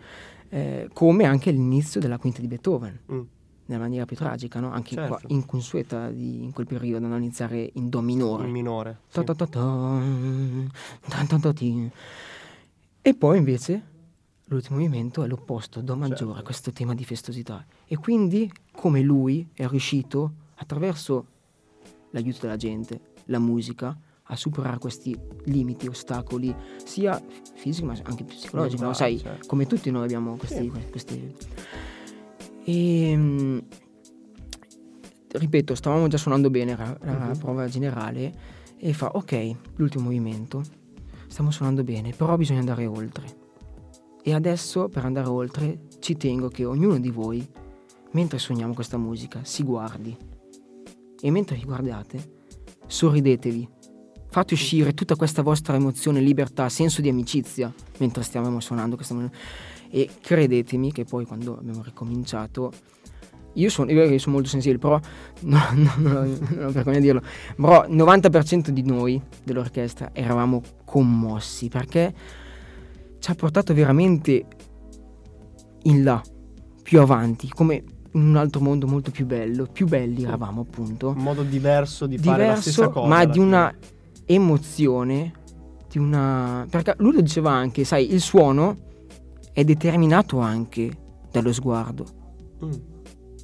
Eh, 0.48 0.88
come 0.92 1.24
anche 1.24 1.50
l'inizio 1.50 2.00
della 2.00 2.18
quinta 2.18 2.40
di 2.40 2.46
Beethoven, 2.46 3.00
Mm. 3.12 3.20
nella 3.66 3.81
maniera 3.81 4.05
più 4.05 4.14
tragica, 4.14 4.61
no? 4.61 4.70
Anche 4.70 4.94
qua, 4.94 5.09
Certo. 5.18 5.26
inconsueta 5.33 6.09
di- 6.11 6.44
in 6.44 6.52
quel 6.52 6.66
periodo, 6.66 7.09
non 7.09 7.20
iniziare 7.20 7.68
in 7.74 7.88
Do 7.88 8.00
minore. 8.00 8.44
In 8.46 8.52
minore. 8.52 8.98
sì. 9.09 9.24
Ta 9.24 9.35
ta 9.35 9.46
ta. 9.46 10.00
E 13.02 13.14
poi 13.14 13.38
invece 13.38 13.83
l'ultimo 14.44 14.76
movimento 14.79 15.24
è 15.24 15.26
l'opposto, 15.26 15.81
Do 15.81 15.96
maggiore, 15.96 16.35
Certo. 16.35 16.42
questo 16.44 16.70
tema 16.72 16.94
di 16.94 17.05
festosità. 17.05 17.64
E 17.87 17.96
quindi 17.96 18.50
come 18.72 19.00
lui 19.00 19.48
è 19.55 19.66
riuscito, 19.66 20.33
attraverso 20.57 21.26
l'aiuto 22.11 22.38
della 22.42 22.57
gente, 22.57 23.00
la 23.27 23.39
musica, 23.39 23.97
a 24.29 24.37
superare 24.37 24.79
questi 24.79 25.17
limiti, 25.45 25.87
ostacoli, 25.87 26.55
sia 26.85 27.23
fisici 27.55 27.85
ma 27.85 27.95
anche 28.03 28.25
psicologici, 28.25 28.83
no? 28.83 28.93
Sai, 28.93 29.19
certo. 29.19 29.47
come 29.47 29.67
tutti 29.67 29.91
noi 29.91 30.05
abbiamo 30.05 30.37
questi... 30.37 30.71
Sì. 30.73 30.91
questi... 30.91 31.35
E, 32.65 33.17
mm, 33.17 33.59
ripeto, 35.33 35.75
stavamo 35.75 36.09
già 36.09 36.17
suonando 36.17 36.51
bene 36.51 36.77
la, 36.77 36.97
la 37.03 37.12
Mhm. 37.29 37.39
prova 37.39 37.69
generale 37.69 38.35
e 38.79 38.93
fa 38.93 39.11
ok, 39.15 39.55
l'ultimo 39.77 40.05
movimento, 40.05 40.62
stiamo 41.29 41.51
suonando 41.51 41.85
bene, 41.85 42.11
però 42.12 42.37
bisogna 42.37 42.61
andare 42.61 42.87
oltre. 42.87 43.45
E 44.23 44.35
adesso 44.35 44.89
per 44.89 45.05
andare 45.05 45.29
oltre 45.29 45.83
ci 46.01 46.17
tengo 46.17 46.49
che 46.49 46.65
ognuno 46.65 46.99
di 46.99 47.11
voi, 47.11 47.47
mentre 48.12 48.39
suoniamo 48.39 48.75
questa 48.75 48.97
musica, 48.99 49.45
si 49.45 49.62
guardi. 49.62 50.17
E 51.21 51.31
mentre 51.31 51.57
vi 51.57 51.65
guardate, 51.65 52.35
sorridetevi. 52.87 53.68
Fate 54.29 54.55
uscire 54.55 54.92
tutta 54.92 55.16
questa 55.16 55.42
vostra 55.42 55.75
emozione, 55.75 56.20
libertà, 56.20 56.68
senso 56.68 57.01
di 57.01 57.09
amicizia 57.09 57.72
mentre 57.99 58.22
stiamo 58.22 58.61
suonando 58.61 58.96
questa 58.96 59.14
musica. 59.14 59.37
E 59.88 60.11
credetemi 60.20 60.92
che 60.92 61.05
poi 61.05 61.25
quando 61.25 61.57
abbiamo 61.59 61.83
ricominciato, 61.83 62.72
io 63.55 63.68
sono, 63.70 63.90
io 63.90 64.18
sono 64.18 64.35
molto 64.35 64.51
sensibile, 64.51 64.79
però 64.79 65.01
no, 65.42 65.59
no, 65.72 65.92
no, 65.96 66.12
non 66.25 66.64
ho 66.64 66.70
vergogna 66.70 66.99
dirlo, 66.99 67.22
però 67.57 67.87
il 67.87 67.94
90% 67.94 68.68
di 68.68 68.83
noi 68.83 69.20
dell'orchestra 69.42 70.11
eravamo 70.12 70.62
commossi 70.85 71.68
perché 71.68 72.14
ci 73.18 73.31
ha 73.31 73.35
portato 73.35 73.72
veramente 73.72 74.46
in 75.83 76.05
là, 76.05 76.22
più 76.83 77.01
avanti, 77.01 77.49
come 77.49 77.83
in 78.16 78.29
un 78.29 78.37
altro 78.37 78.61
mondo 78.61 78.87
molto 78.87 79.11
più 79.11 79.26
bello, 79.26 79.66
più 79.70 79.87
belli 79.87 80.22
eravamo 80.24 80.62
appunto 80.62 81.09
Un 81.11 81.22
modo 81.22 81.42
diverso 81.42 82.07
di 82.07 82.18
fare 82.18 82.46
la 82.46 82.57
stessa 82.57 82.87
diverso, 82.87 83.00
cosa. 83.00 83.09
ma 83.14 83.24
di 83.24 83.38
una 83.38 83.74
emozione, 84.24 85.33
di 85.88 85.98
una... 85.98 86.66
Perché 86.68 86.94
lui 86.98 87.12
lo 87.12 87.20
diceva 87.20 87.52
anche, 87.52 87.85
sai, 87.85 88.12
il 88.12 88.20
suono 88.20 88.76
è 89.52 89.64
determinato 89.64 90.38
anche 90.38 90.90
dallo 91.31 91.52
sguardo, 91.52 92.05
Mm. 92.64 92.70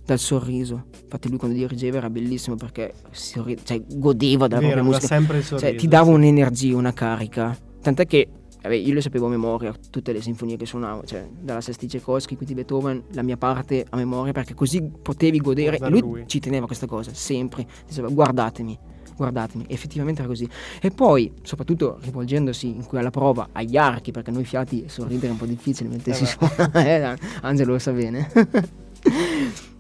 dal 0.06 0.18
sorriso. 0.18 0.86
Infatti 1.02 1.28
lui 1.28 1.36
quando 1.38 1.56
dirigeva 1.56 1.98
era 1.98 2.08
bellissimo 2.08 2.56
perché 2.56 2.94
sorri- 3.10 3.58
cioè, 3.62 3.82
godeva 3.86 4.46
della 4.48 4.60
Vero, 4.60 4.72
propria 4.72 4.94
musica. 4.94 5.06
sempre 5.14 5.36
il 5.38 5.44
sorriso. 5.44 5.66
Cioè, 5.68 5.76
ti 5.78 5.86
dava 5.88 6.06
sì. 6.06 6.12
un'energia, 6.12 6.76
una 6.76 6.92
carica. 6.94 7.56
Tant'è 7.82 8.06
che 8.06 8.28
vabbè, 8.62 8.74
io 8.74 8.94
le 8.94 9.00
sapevo 9.00 9.26
a 9.26 9.30
memoria, 9.30 9.74
tutte 9.90 10.12
le 10.12 10.20
sinfonie 10.20 10.56
che 10.56 10.66
suonavo, 10.66 11.04
cioè 11.04 11.28
dalla 11.38 11.60
Sesti 11.60 11.86
Tchaikovsky, 11.86 12.36
quindi 12.36 12.54
Beethoven, 12.54 13.04
la 13.12 13.22
mia 13.22 13.36
parte 13.36 13.84
a 13.88 13.96
memoria, 13.96 14.32
perché 14.32 14.54
così 14.54 14.82
potevi 14.82 15.38
godere. 15.38 15.78
E 15.78 15.88
lui, 15.88 16.00
lui. 16.00 16.24
ci 16.26 16.40
teneva 16.40 16.66
questa 16.66 16.86
cosa, 16.86 17.12
sempre. 17.12 17.66
Diceva 17.86 18.08
guardatemi, 18.08 18.78
guardatemi. 19.16 19.64
Effettivamente 19.68 20.20
era 20.20 20.28
così. 20.28 20.48
E 20.80 20.90
poi, 20.90 21.32
soprattutto 21.42 21.98
rivolgendosi 22.00 22.68
in 22.68 22.86
quella 22.86 23.10
prova 23.10 23.48
agli 23.52 23.76
archi, 23.76 24.12
perché 24.12 24.30
noi 24.30 24.44
fiati 24.44 24.84
sorridere 24.88 25.28
è 25.28 25.30
un 25.30 25.38
po' 25.38 25.46
difficile 25.46 25.88
mentre 25.88 26.12
Eh 26.12 26.14
si 26.14 26.26
suona. 26.26 26.70
Eh, 26.82 27.18
Angelo 27.42 27.72
lo 27.72 27.78
sa 27.78 27.92
bene. 27.92 28.30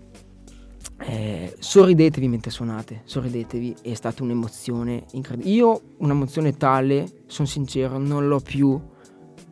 Eh, 1.04 1.54
sorridetevi 1.58 2.28
mentre 2.28 2.50
suonate, 2.50 3.02
sorridetevi, 3.04 3.76
è 3.82 3.94
stata 3.94 4.22
un'emozione 4.22 5.04
incredibile. 5.12 5.54
Io 5.54 5.80
un'emozione 5.98 6.56
tale, 6.56 7.22
sono 7.26 7.48
sincero, 7.48 7.98
non 7.98 8.28
l'ho 8.28 8.40
più 8.40 8.80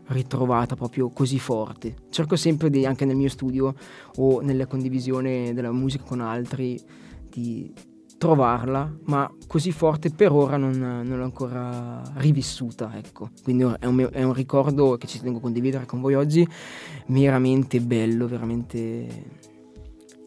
ritrovata 0.07 0.77
proprio 0.77 1.11
così 1.11 1.39
forte. 1.39 1.95
Cerco 2.11 2.37
sempre 2.37 2.71
di, 2.71 2.87
anche 2.87 3.05
nel 3.05 3.17
mio 3.17 3.29
studio 3.29 3.75
o 4.17 4.41
nella 4.41 4.67
condivisione 4.67 5.53
della 5.55 5.73
musica 5.73 6.05
con 6.05 6.21
altri 6.21 6.81
di 7.29 7.73
trovarla, 8.19 8.93
ma 9.05 9.33
così 9.47 9.73
forte 9.73 10.11
per 10.11 10.31
ora 10.31 10.57
non, 10.57 10.73
non 10.79 11.17
l'ho 11.17 11.25
ancora 11.25 12.03
rivissuta, 12.17 12.93
ecco. 12.97 13.31
Quindi 13.43 13.65
è 13.79 13.87
un, 13.87 14.09
è 14.13 14.23
un 14.23 14.35
ricordo 14.35 14.97
che 14.99 15.07
ci 15.07 15.21
tengo 15.21 15.39
a 15.39 15.41
condividere 15.41 15.87
con 15.87 16.01
voi 16.01 16.15
oggi, 16.15 16.47
veramente 17.07 17.81
bello, 17.81 18.29
veramente 18.29 19.49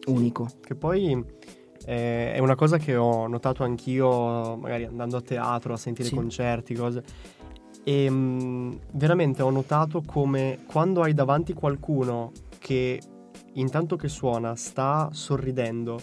unico. 0.06 0.48
Che 0.60 0.74
poi 0.74 1.24
eh, 1.86 2.32
è 2.34 2.38
una 2.38 2.54
cosa 2.54 2.78
che 2.78 2.96
ho 2.96 3.26
notato 3.26 3.62
anch'io, 3.64 4.56
magari 4.56 4.84
andando 4.84 5.16
a 5.16 5.20
teatro, 5.20 5.72
a 5.74 5.76
sentire 5.76 6.08
Sì. 6.08 6.14
concerti, 6.14 6.74
cose. 6.74 7.02
E 7.84 8.08
mh, 8.08 8.78
veramente 8.92 9.42
ho 9.42 9.50
notato 9.50 10.02
come 10.06 10.60
quando 10.66 11.02
hai 11.02 11.12
davanti 11.12 11.52
qualcuno 11.52 12.32
che 12.58 13.00
intanto 13.54 13.96
che 13.96 14.08
suona 14.08 14.56
sta 14.56 15.10
sorridendo, 15.12 15.98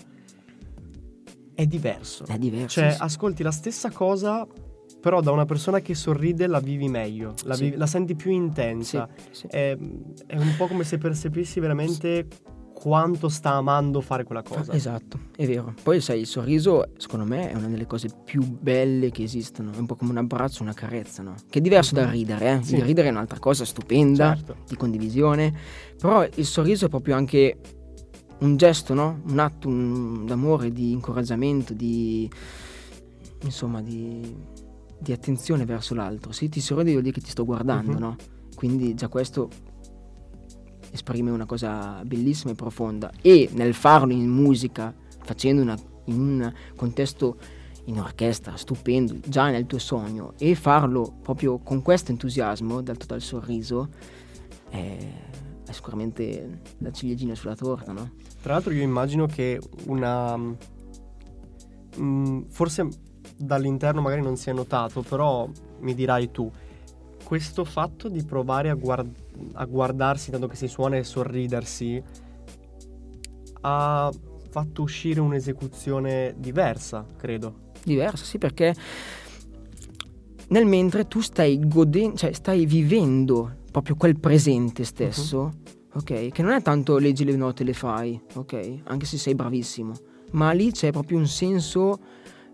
è 1.54 1.66
diverso. 1.66 2.26
È 2.26 2.38
diverso. 2.38 2.80
Cioè, 2.80 2.92
sì. 2.92 2.98
ascolti 3.02 3.44
la 3.44 3.52
stessa 3.52 3.92
cosa, 3.92 4.48
però 5.00 5.22
da 5.22 5.32
una 5.32 5.46
persona 5.46 5.80
che 5.80 5.96
sorride 5.96 6.48
la 6.48 6.60
vivi 6.60 6.88
meglio, 6.88 7.34
la, 7.44 7.56
Sì. 7.56 7.64
vivi- 7.66 7.78
la 7.78 7.88
senti 7.88 8.16
più 8.16 8.32
intensa. 8.32 9.08
È, 9.48 9.76
è 10.28 10.38
un 10.38 10.54
po' 10.58 10.68
come 10.68 10.84
se 10.84 10.98
percepissi 10.98 11.60
veramente 11.60 12.28
quanto 12.82 13.30
sta 13.30 13.52
amando 13.52 14.02
fare 14.02 14.24
quella 14.24 14.42
cosa. 14.42 14.74
Esatto, 14.74 15.20
è 15.36 15.46
vero. 15.46 15.74
Poi 15.84 16.02
sai, 16.02 16.22
il 16.22 16.26
sorriso 16.26 16.90
secondo 16.98 17.26
me 17.26 17.52
è 17.52 17.56
una 17.56 17.68
delle 17.68 17.86
cose 17.86 18.10
più 18.26 18.42
belle 18.42 19.12
che 19.12 19.22
esistono, 19.22 19.72
è 19.72 19.78
un 19.78 19.86
po' 19.86 19.96
come 19.96 20.10
un 20.10 20.18
abbraccio, 20.18 20.64
una 20.64 20.74
carezza, 20.74 21.22
no? 21.22 21.36
Che 21.48 21.60
è 21.60 21.62
diverso 21.62 21.94
dal 21.94 22.08
ridere, 22.08 22.58
eh? 22.60 22.64
Sì. 22.64 22.76
Il 22.78 22.84
ridere 22.84 23.10
è 23.10 23.12
un'altra 23.12 23.38
cosa 23.38 23.66
stupenda, 23.66 24.36
Certo. 24.36 24.56
di 24.68 24.76
condivisione, 24.76 25.54
però 26.00 26.26
il 26.36 26.46
sorriso 26.46 26.86
è 26.88 26.90
proprio 26.90 27.16
anche 27.16 27.60
un 28.40 28.58
gesto, 28.58 28.96
no? 28.96 29.22
Un 29.28 29.38
atto 29.38 29.68
un- 29.68 30.26
d'amore, 30.26 30.72
di 30.72 30.92
incoraggiamento, 30.92 31.74
di 31.76 32.28
insomma, 33.44 33.82
di, 33.82 34.36
di 35.00 35.12
attenzione 35.12 35.66
verso 35.66 35.94
l'altro. 35.94 36.32
Se 36.32 36.50
ti 36.50 36.60
sorridi 36.60 36.92
vuol 36.92 37.04
dire 37.04 37.14
che 37.16 37.22
ti 37.22 37.30
sto 37.30 37.46
guardando, 37.46 37.92
Mhm. 37.94 38.00
no? 38.00 38.16
Quindi 38.56 38.94
già 38.96 39.08
questo 39.08 39.50
esprime 40.92 41.32
una 41.32 41.46
cosa 41.46 42.02
bellissima 42.06 42.52
e 42.52 42.56
profonda 42.56 43.12
e 43.22 43.50
nel 43.54 43.74
farlo 43.74 44.12
in 44.12 44.30
musica, 44.30 44.94
facendo 45.24 45.62
una, 45.62 45.78
in 46.06 46.20
un 46.20 46.54
contesto 46.76 47.38
in 47.86 48.00
orchestra, 48.00 48.56
stupendo, 48.58 49.18
già 49.26 49.50
nel 49.50 49.66
tuo 49.66 49.80
sogno 49.80 50.34
e 50.38 50.54
farlo 50.56 51.14
proprio 51.22 51.58
con 51.60 51.82
questo 51.82 52.12
entusiasmo, 52.12 52.82
dal 52.82 52.98
total 52.98 53.22
sorriso, 53.22 53.90
è, 54.70 54.98
è 55.66 55.72
sicuramente 55.72 56.62
la 56.78 56.92
ciliegina 56.92 57.34
sulla 57.36 57.56
torta, 57.56 57.92
no? 57.92 58.12
Tra 58.42 58.54
l'altro 58.54 58.72
io 58.72 58.82
immagino 58.82 59.26
che 59.26 59.60
una... 59.86 60.38
mm, 62.00 62.42
forse 62.50 62.88
dall'interno 63.38 64.02
magari 64.02 64.22
non 64.22 64.36
si 64.36 64.50
è 64.50 64.54
notato, 64.54 65.02
però 65.02 65.50
mi 65.80 65.94
dirai 65.96 66.32
tu, 66.32 66.52
questo 67.24 67.64
fatto 67.64 68.10
di 68.10 68.24
provare 68.24 68.70
a, 68.70 68.76
guard- 68.76 69.16
a 69.54 69.66
guardarsi 69.66 70.32
tanto 70.32 70.48
che 70.48 70.56
si 70.56 70.68
suona 70.68 70.98
e 70.98 71.04
sorridersi 71.04 72.04
ha 73.62 74.12
fatto 74.50 74.82
uscire 74.82 75.20
un'esecuzione 75.20 76.36
diversa, 76.38 77.06
credo. 77.18 77.70
Diversa, 77.84 78.26
sì, 78.26 78.38
perché 78.38 78.76
nel 80.50 80.66
mentre 80.66 81.08
tu 81.08 81.22
stai 81.22 81.60
godendo, 81.66 82.18
cioè 82.18 82.34
stai 82.34 82.66
vivendo 82.66 83.60
proprio 83.72 83.96
quel 83.96 84.20
presente 84.20 84.84
stesso, 84.84 85.52
ok? 85.94 86.30
Che 86.30 86.42
non 86.42 86.52
è 86.52 86.62
tanto 86.62 86.98
leggi 86.98 87.24
le 87.24 87.36
note 87.36 87.64
e 87.64 87.66
le 87.66 87.74
fai, 87.74 88.22
ok? 88.34 88.82
Anche 88.84 89.06
se 89.06 89.18
sei 89.18 89.34
bravissimo, 89.34 89.94
ma 90.32 90.52
lì 90.52 90.72
c'è 90.72 90.92
proprio 90.92 91.18
un 91.18 91.28
senso 91.28 92.00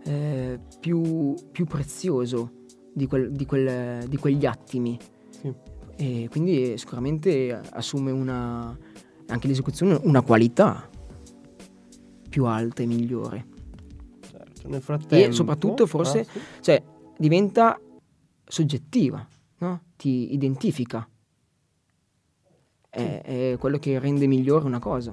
eh, 0.04 0.60
più, 0.78 1.34
più 1.50 1.66
prezioso 1.66 2.52
di, 2.98 3.06
quel- 3.06 3.30
di 3.32 3.46
quel- 3.46 4.06
di 4.06 4.16
quegli 4.18 4.44
attimi. 4.44 4.98
Sì. 5.30 5.52
E 5.96 6.28
quindi 6.30 6.76
sicuramente 6.76 7.58
assume 7.70 8.10
una, 8.10 8.76
anche 9.28 9.46
l'esecuzione 9.48 9.98
una 10.02 10.20
qualità 10.22 10.88
più 12.28 12.44
alta 12.44 12.82
e 12.82 12.86
migliore. 12.86 13.46
Certo, 14.30 14.68
nel 14.68 14.82
frattempo... 14.82 15.32
soprattutto 15.32 15.86
forse- 15.86 16.20
Ah, 16.20 16.24
sì. 16.24 16.40
Cioè, 16.60 16.82
diventa 17.16 17.80
soggettiva, 18.44 19.26
no? 19.58 19.82
Ti 19.96 20.34
identifica. 20.34 21.08
È, 22.90 23.20
è 23.52 23.56
quello 23.58 23.78
che 23.78 23.98
rende 23.98 24.26
migliore 24.26 24.64
una 24.66 24.78
cosa. 24.78 25.12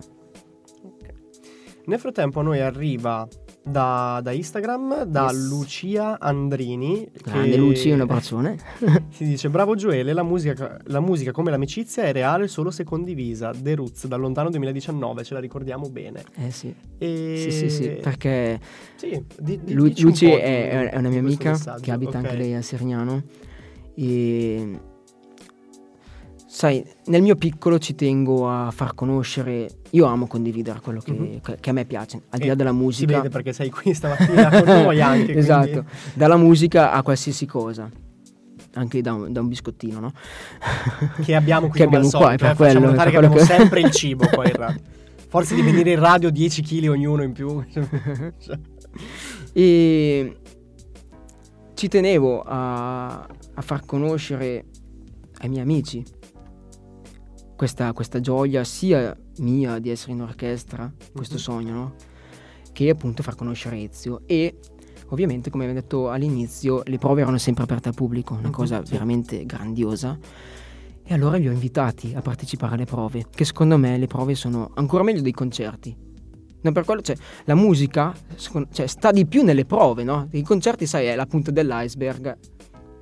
Nel 1.85 1.99
frattempo 1.99 2.39
a 2.39 2.43
noi 2.43 2.59
arriva 2.61 3.27
da, 3.67 4.19
da 4.21 4.31
Instagram, 4.31 5.03
da 5.05 5.29
Yes. 5.31 5.49
Lucia 5.49 6.19
Andrini. 6.19 7.09
Grande 7.23 7.57
Luci, 7.57 7.89
un 7.89 8.01
abbraccione. 8.01 8.57
Si 9.09 9.23
dice, 9.23 9.49
bravo 9.49 9.75
Gioele, 9.75 10.13
la 10.13 10.23
musica, 10.23 10.77
la 10.85 10.99
musica 10.99 11.31
come 11.31 11.49
l'amicizia 11.49 12.03
è 12.03 12.11
reale 12.11 12.47
solo 12.47 12.69
se 12.69 12.83
condivisa. 12.83 13.51
The 13.51 13.75
Roots, 13.75 14.07
dal 14.07 14.19
lontano 14.19 14.49
2019, 14.49 15.23
ce 15.23 15.33
la 15.33 15.39
ricordiamo 15.39 15.89
bene. 15.89 16.23
eh 16.35 16.51
sì. 16.51 16.73
E... 16.97 17.35
Sì, 17.37 17.51
sì, 17.51 17.69
sì, 17.69 17.89
perché 18.01 18.59
Sì, 18.95 19.23
di- 19.39 19.59
di- 19.63 19.73
Lu- 19.73 19.91
Luci 19.97 20.25
è, 20.29 20.89
tu 20.89 20.95
è 20.95 20.97
una 20.97 21.09
mia 21.09 21.21
di 21.21 21.25
amica 21.25 21.57
che 21.81 21.91
abita 21.91 22.19
ok. 22.19 22.23
anche 22.25 22.35
lei 22.35 22.53
a 22.53 22.61
Serignano 22.61 23.23
e 23.95 24.79
sai, 26.55 26.81
nel 27.07 27.21
mio 27.21 27.35
piccolo 27.35 27.77
ci 27.79 27.95
tengo 27.95 28.49
a 28.49 28.71
far 28.71 28.95
conoscere, 28.95 29.67
io 29.89 30.05
amo 30.05 30.25
condividere 30.25 30.79
quello 30.79 31.01
che, 31.01 31.11
Mhm. 31.11 31.41
che- 31.59 31.69
a 31.69 31.73
me 31.73 31.83
piace, 31.83 32.21
al 32.29 32.39
di 32.39 32.45
E 32.45 32.47
là 32.47 32.55
della 32.55 32.69
Si 32.69 32.75
musica. 32.77 33.17
vede 33.17 33.27
perché 33.29 33.51
sei 33.51 33.69
qui 33.69 33.93
stamattina 33.93 34.49
con 34.49 34.63
noi 34.63 35.01
anche. 35.01 35.23
quindi- 35.33 35.41
esatto, 35.41 35.83
dalla 36.13 36.37
musica 36.37 36.93
a 36.93 37.03
qualsiasi 37.03 37.45
cosa, 37.45 37.89
anche 38.75 39.01
da 39.01 39.13
un, 39.13 39.33
da 39.33 39.41
un 39.41 39.49
biscottino, 39.49 39.99
no? 39.99 40.13
Che 41.25 41.35
abbiamo 41.35 41.67
qui 41.67 41.77
Che 41.79 41.83
abbiamo 41.83 42.07
qua, 42.09 42.19
solito, 42.19 42.33
è 42.33 42.37
per 42.37 42.51
eh, 42.51 42.55
facciamo 42.55 42.71
quello, 42.79 42.89
notare 42.91 43.09
è 43.09 43.11
che 43.11 43.19
per 43.19 43.25
abbiamo 43.27 43.45
che- 43.45 43.53
sempre 43.53 43.79
il 43.81 43.91
cibo 43.91 44.25
qua 44.27 44.45
in 44.47 44.53
radio. 44.55 44.81
Forse 45.27 45.55
di 45.55 45.61
venire 45.61 45.91
in 45.91 45.99
radio 45.99 46.29
10 46.29 46.61
kg 46.61 46.87
ognuno 46.87 47.21
in 47.21 47.33
più. 47.33 47.61
E 49.51 50.37
ci 51.73 51.87
tenevo 51.89 52.41
a, 52.41 53.15
a 53.19 53.61
far 53.61 53.85
conoscere 53.85 54.65
ai 55.39 55.49
miei 55.49 55.61
amici 55.61 56.03
questa, 57.55 57.93
questa 57.93 58.19
gioia 58.19 58.63
sia 58.63 59.15
mia 59.37 59.79
di 59.79 59.89
essere 59.89 60.11
in 60.13 60.21
orchestra, 60.21 60.91
questo 61.13 61.35
Mhm. 61.35 61.39
sogno, 61.41 61.73
no? 61.73 61.93
che 62.73 62.89
appunto 62.89 63.23
far 63.23 63.35
conoscere 63.35 63.81
Ezio 63.83 64.21
e 64.25 64.57
ovviamente 65.09 65.49
come 65.49 65.63
abbiamo 65.63 65.79
detto 65.81 66.09
all'inizio 66.09 66.81
le 66.85 66.97
prove 66.97 67.21
erano 67.21 67.37
sempre 67.37 67.63
aperte 67.63 67.87
al 67.87 67.95
pubblico, 67.95 68.33
una 68.33 68.47
Mhm, 68.47 68.51
cosa 68.53 68.81
veramente 68.81 69.45
grandiosa 69.45 70.17
e 71.07 71.13
allora 71.13 71.37
li 71.37 71.47
ho 71.47 71.51
invitati 71.53 72.13
a 72.15 72.21
partecipare 72.21 72.75
alle 72.75 72.83
prove, 72.85 73.25
che 73.33 73.45
secondo 73.45 73.77
me 73.77 73.97
le 73.97 74.07
prove 74.07 74.35
sono 74.35 74.71
ancora 74.73 75.03
meglio 75.03 75.21
dei 75.21 75.31
concerti. 75.31 75.95
No, 76.61 76.71
per 76.73 76.83
quello, 76.83 77.01
cioè, 77.01 77.15
la 77.45 77.55
musica 77.55 78.13
secondo- 78.35 78.67
cioè, 78.73 78.87
sta 78.87 79.11
di 79.11 79.25
più 79.27 79.43
nelle 79.43 79.65
prove, 79.65 80.03
no? 80.03 80.27
I 80.31 80.41
concerti, 80.41 80.85
sai, 80.87 81.05
è 81.05 81.15
la 81.15 81.27
punta 81.27 81.51
dell'iceberg. 81.51 82.35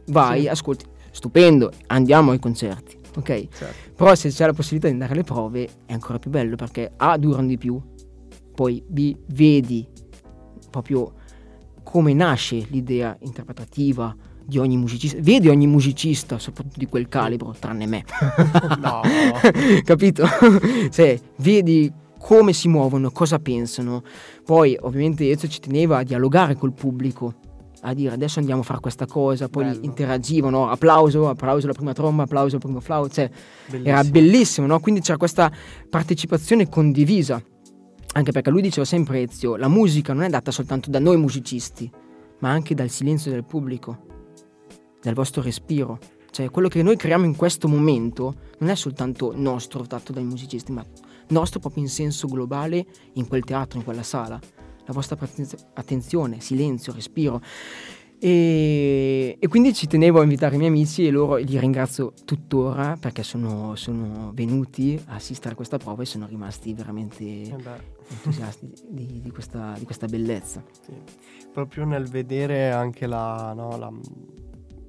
Vai, 0.08 0.42
Sì. 0.42 0.48
ascolti, 0.50 0.86
stupendo, 1.12 1.72
andiamo 1.88 2.32
ai 2.32 2.40
concerti, 2.40 2.98
ok? 3.20 3.48
certo. 3.54 3.92
Però 3.96 4.14
se 4.16 4.30
c'è 4.30 4.46
la 4.46 4.54
possibilità 4.54 4.88
di 4.88 4.94
andare 4.94 5.14
alle 5.14 5.24
prove 5.24 5.70
è 5.86 5.94
ancora 5.94 6.20
più 6.20 6.30
bello 6.30 6.56
perché 6.56 6.92
A 6.98 7.18
durano 7.18 7.48
di 7.48 7.58
più, 7.58 7.82
poi 8.54 8.84
B 8.86 9.16
vedi 9.28 9.88
proprio 10.70 11.14
come 11.84 12.14
nasce 12.14 12.66
l'idea 12.70 13.16
interpretativa 13.22 14.16
di 14.46 14.58
ogni 14.58 14.78
musicista, 14.78 15.18
vedi 15.22 15.48
ogni 15.48 15.68
musicista, 15.68 16.38
soprattutto 16.40 16.80
di 16.80 16.88
quel 16.88 17.08
calibro, 17.08 17.56
tranne 17.58 17.86
me. 17.86 18.04
No. 18.80 19.02
Capito? 19.84 20.26
cioè, 20.90 21.20
vedi 21.38 21.92
come 22.20 22.54
si 22.54 22.68
muovono, 22.68 23.12
cosa 23.12 23.40
pensano. 23.40 24.04
Poi, 24.44 24.78
ovviamente, 24.82 25.30
Ezio 25.30 25.48
ci 25.48 25.60
teneva 25.60 26.00
a 26.00 26.04
dialogare 26.04 26.56
col 26.56 26.74
pubblico, 26.74 27.36
a 27.86 27.94
dire 27.94 28.14
adesso 28.14 28.40
andiamo 28.40 28.62
a 28.62 28.64
fare 28.64 28.80
questa 28.80 29.06
cosa. 29.06 29.50
Poi 29.50 29.66
Bello. 29.66 29.80
interagivano, 29.84 30.70
applauso, 30.70 31.30
applauso 31.30 31.66
alla 31.66 31.74
prima 31.74 31.94
tromba, 31.94 32.24
applauso 32.24 32.56
al 32.56 32.62
primo 32.62 32.80
flauto. 32.80 33.14
Cioè, 33.14 33.30
Bellissimo. 33.68 33.90
era 33.90 34.04
bellissimo, 34.04 34.68
no? 34.68 34.80
Quindi 34.80 35.02
c'era 35.02 35.18
questa 35.18 35.52
partecipazione 35.90 36.70
condivisa. 36.70 37.42
Anche 38.16 38.32
perché 38.32 38.52
lui 38.52 38.62
diceva 38.62 38.86
sempre 38.86 39.24
Ezio, 39.24 39.56
la 39.56 39.68
musica 39.68 40.14
non 40.14 40.24
è 40.24 40.30
data 40.30 40.52
soltanto 40.52 40.90
da 40.92 41.00
noi 41.00 41.18
musicisti, 41.18 41.90
ma 42.40 42.52
anche 42.52 42.76
dal 42.76 42.90
silenzio 42.90 43.32
del 43.32 43.44
pubblico, 43.44 44.06
dal 45.02 45.16
vostro 45.16 45.42
respiro. 45.42 45.98
Cioè, 46.30 46.50
quello 46.52 46.68
che 46.68 46.84
noi 46.84 46.96
creiamo 46.96 47.26
in 47.26 47.36
questo 47.36 47.68
momento 47.68 48.36
non 48.60 48.70
è 48.70 48.76
soltanto 48.76 49.34
nostro, 49.36 49.84
dato 49.88 50.14
dai 50.14 50.24
musicisti, 50.24 50.72
ma 50.72 50.86
nostro 51.30 51.60
proprio 51.60 51.84
in 51.84 51.90
senso 51.90 52.28
globale 52.28 52.86
in 53.14 53.28
quel 53.28 53.44
teatro, 53.44 53.80
in 53.80 53.84
quella 53.84 54.04
sala. 54.04 54.40
La 54.86 54.94
vostra 54.94 55.18
attenzione, 55.74 56.40
silenzio, 56.42 56.94
respiro. 56.94 57.42
E, 58.20 59.36
e 59.38 59.48
quindi 59.50 59.74
ci 59.74 59.86
tenevo 59.86 60.20
a 60.20 60.24
invitare 60.24 60.56
i 60.56 60.58
miei 60.58 60.70
amici 60.70 61.06
e 61.06 61.12
loro 61.12 61.36
li 61.36 61.60
ringrazio 61.60 62.14
tuttora 62.24 62.96
perché 62.98 63.22
sono, 63.22 63.76
sono 63.76 64.32
venuti 64.34 64.98
a 65.08 65.16
assistere 65.16 65.52
a 65.54 65.56
questa 65.58 65.78
prova 65.78 66.04
e 66.04 66.06
sono 66.06 66.26
rimasti 66.26 66.74
veramente 66.74 67.24
Eh 67.24 67.56
entusiasti 68.10 68.72
di, 68.88 69.20
di 69.22 69.32
questa, 69.32 69.74
di 69.78 69.84
questa 69.84 70.06
bellezza. 70.08 70.64
sì. 70.86 70.94
Proprio 71.52 71.84
nel 71.86 72.08
vedere 72.08 72.72
anche 72.72 73.08
la, 73.08 73.52
no, 73.54 73.78
la, 73.78 73.92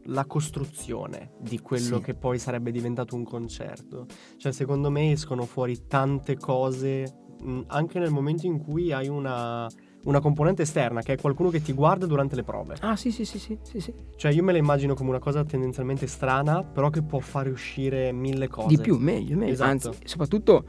la 0.04 0.24
costruzione 0.26 1.32
di 1.40 1.58
quello 1.58 1.96
Sì. 1.96 2.02
che 2.04 2.14
poi 2.14 2.38
sarebbe 2.38 2.70
diventato 2.70 3.16
un 3.16 3.24
concerto. 3.24 4.06
Cioè, 4.36 4.52
secondo 4.52 4.90
me 4.90 5.10
escono 5.10 5.44
fuori 5.44 5.86
tante 5.88 6.36
cose 6.36 7.18
anche 7.66 7.98
nel 7.98 8.10
momento 8.10 8.46
in 8.46 8.58
cui 8.58 8.90
hai 8.92 9.08
una, 9.08 9.68
una 10.04 10.20
componente 10.20 10.62
esterna, 10.62 11.02
che 11.02 11.14
è 11.14 11.20
qualcuno 11.20 11.50
che 11.50 11.62
ti 11.62 11.72
guarda 11.72 12.06
durante 12.06 12.34
le 12.36 12.42
prove. 12.42 12.76
Ah 12.80 12.96
sì 12.96 13.10
sì 13.10 13.24
sì 13.24 13.38
sì, 13.38 13.58
sì, 13.62 13.80
sì. 13.80 13.94
Cioè, 14.16 14.32
io 14.32 14.42
me 14.42 14.52
la 14.52 14.58
immagino 14.58 14.94
come 14.94 15.10
una 15.10 15.18
cosa 15.18 15.44
tendenzialmente 15.44 16.06
strana, 16.06 16.62
però 16.62 16.90
che 16.90 17.02
può 17.02 17.20
fare 17.20 17.50
uscire 17.50 18.12
mille 18.12 18.48
cose. 18.48 18.68
Di 18.68 18.78
più, 18.78 18.98
meglio, 18.98 19.36
meglio. 19.36 19.52
Esatto. 19.52 19.70
Anzi, 19.70 19.90
soprattutto 20.04 20.64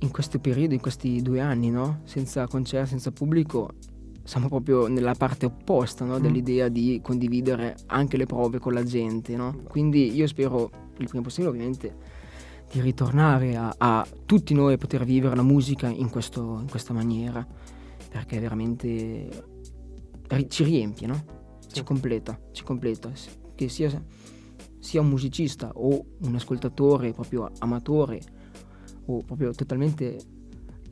in 0.00 0.10
questo 0.10 0.38
periodo, 0.38 0.74
in 0.74 0.80
questi 0.80 1.22
due 1.22 1.40
anni, 1.40 1.70
no? 1.70 2.00
Senza 2.04 2.46
concerti, 2.46 2.90
senza 2.90 3.10
pubblico, 3.10 3.70
siamo 4.24 4.48
proprio 4.48 4.86
nella 4.86 5.14
parte 5.14 5.46
opposta 5.46 6.04
no? 6.04 6.18
Mm. 6.18 6.22
dell'idea 6.22 6.68
di 6.68 7.00
condividere 7.02 7.76
anche 7.86 8.16
le 8.16 8.26
prove 8.26 8.58
con 8.58 8.72
la 8.72 8.82
gente, 8.82 9.36
no? 9.36 9.50
Esatto. 9.50 9.68
Quindi 9.68 10.14
io 10.14 10.26
spero 10.26 10.70
il 10.98 11.08
prima 11.08 11.22
possibile 11.22 11.50
ovviamente 11.50 12.22
di 12.70 12.80
ritornare 12.80 13.56
a, 13.56 13.72
a, 13.76 14.06
tutti 14.26 14.52
noi 14.54 14.76
poter 14.78 15.04
vivere 15.04 15.36
la 15.36 15.42
musica 15.42 15.86
in, 15.86 16.10
questo, 16.10 16.58
in 16.60 16.68
questa 16.68 16.92
maniera, 16.92 17.46
perché 18.14 18.38
veramente 18.38 19.28
ci 20.46 20.62
riempie, 20.62 21.08
no? 21.08 21.24
Ci 21.66 21.82
completa, 21.82 22.38
ci 22.52 22.62
completa, 22.62 23.10
che 23.56 23.68
sia, 23.68 23.90
sia 24.78 25.00
un 25.00 25.08
musicista 25.08 25.72
o 25.74 26.04
un 26.20 26.34
ascoltatore 26.36 27.10
proprio 27.10 27.50
amatore 27.58 28.20
o 29.06 29.20
proprio 29.24 29.50
totalmente 29.50 30.16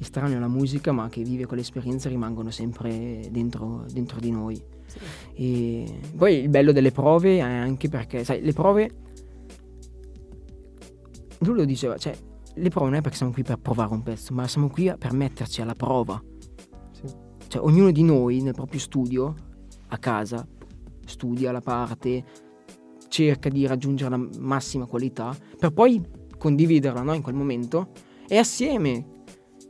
estraneo 0.01 0.37
alla 0.37 0.49
musica 0.49 0.91
ma 0.91 1.09
che 1.09 1.23
vive 1.23 1.47
quell'esperienza 1.47 2.09
rimangono 2.09 2.51
sempre 2.51 3.29
dentro, 3.31 3.85
dentro 3.93 4.19
di 4.19 4.33
noi. 4.33 4.61
Sì. 4.87 4.99
E 5.35 6.01
poi 6.17 6.41
il 6.41 6.49
bello 6.49 6.73
delle 6.73 6.91
prove 6.91 7.37
è 7.37 7.41
anche 7.41 7.89
perché, 7.89 8.25
sai, 8.25 8.43
le 8.43 8.53
prove 8.53 8.91
lui 11.39 11.57
lo 11.57 11.65
diceva, 11.65 11.97
cioè, 11.99 12.17
le 12.53 12.69
prove 12.69 12.91
non 12.91 12.99
è 12.99 13.01
perché 13.01 13.17
siamo 13.17 13.31
qui 13.31 13.45
per 13.45 13.59
provare 13.59 13.93
un 13.93 14.03
pezzo, 14.03 14.35
ma 14.35 14.49
siamo 14.49 14.69
qui 14.69 14.93
per 14.99 15.13
metterci 15.13 15.63
alla 15.63 15.77
prova. 15.77 16.21
Cioè, 17.53 17.63
ognuno 17.63 17.91
di 17.91 18.03
noi 18.03 18.41
nel 18.41 18.55
proprio 18.55 18.81
studio, 18.81 19.35
a 19.89 19.99
casa, 19.99 20.49
studia 21.05 21.53
la 21.53 21.61
parte, 21.61 22.25
cerca 23.09 23.51
di 23.51 23.67
raggiungere 23.67 24.09
la 24.09 24.29
massima 24.39 24.87
qualità, 24.87 25.37
per 25.59 25.71
poi 25.71 26.03
condividerla 26.39 27.03
no, 27.03 27.13
in 27.13 27.21
quel 27.21 27.35
momento 27.35 27.91
e 28.27 28.39
assieme 28.39 29.05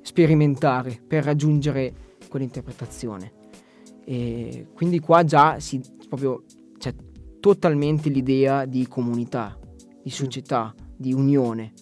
sperimentare 0.01 1.03
per 1.05 1.25
raggiungere 1.25 1.93
quell'interpretazione. 2.29 3.33
E 4.05 4.69
quindi 4.73 5.01
qua 5.01 5.25
già 5.25 5.59
si 5.59 5.81
proprio 6.09 6.45
c'è 6.79 6.95
totalmente 7.41 8.11
l'idea 8.11 8.65
di 8.65 8.87
comunità, 8.87 9.59
di 10.01 10.11
società, 10.11 10.73
di 10.97 11.13
unione. 11.13 11.73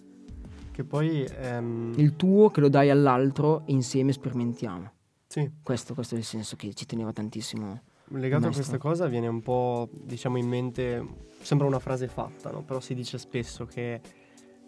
Che 0.72 0.82
poi... 0.82 1.26
Ehm... 1.42 1.92
Il 1.96 2.16
tuo 2.16 2.48
che 2.48 2.62
lo 2.62 2.70
dai 2.70 2.88
all'altro 2.88 3.66
e 3.66 3.72
insieme 3.72 4.12
sperimentiamo. 4.12 4.92
Sì. 5.30 5.48
Questo, 5.62 5.94
questo, 5.94 6.16
è 6.16 6.18
il 6.18 6.24
senso 6.24 6.56
che 6.56 6.74
ci 6.74 6.86
teneva 6.86 7.12
tantissimo. 7.12 7.82
Legato 8.08 8.48
a 8.48 8.50
questa 8.50 8.78
cosa 8.78 9.06
viene 9.06 9.28
un 9.28 9.40
po', 9.40 9.88
diciamo, 9.92 10.38
in 10.38 10.48
mente, 10.48 11.06
sembra 11.40 11.68
una 11.68 11.78
frase 11.78 12.08
fatta, 12.08 12.50
no? 12.50 12.64
però 12.64 12.80
si 12.80 12.94
dice 12.94 13.16
spesso 13.16 13.64
che 13.64 14.00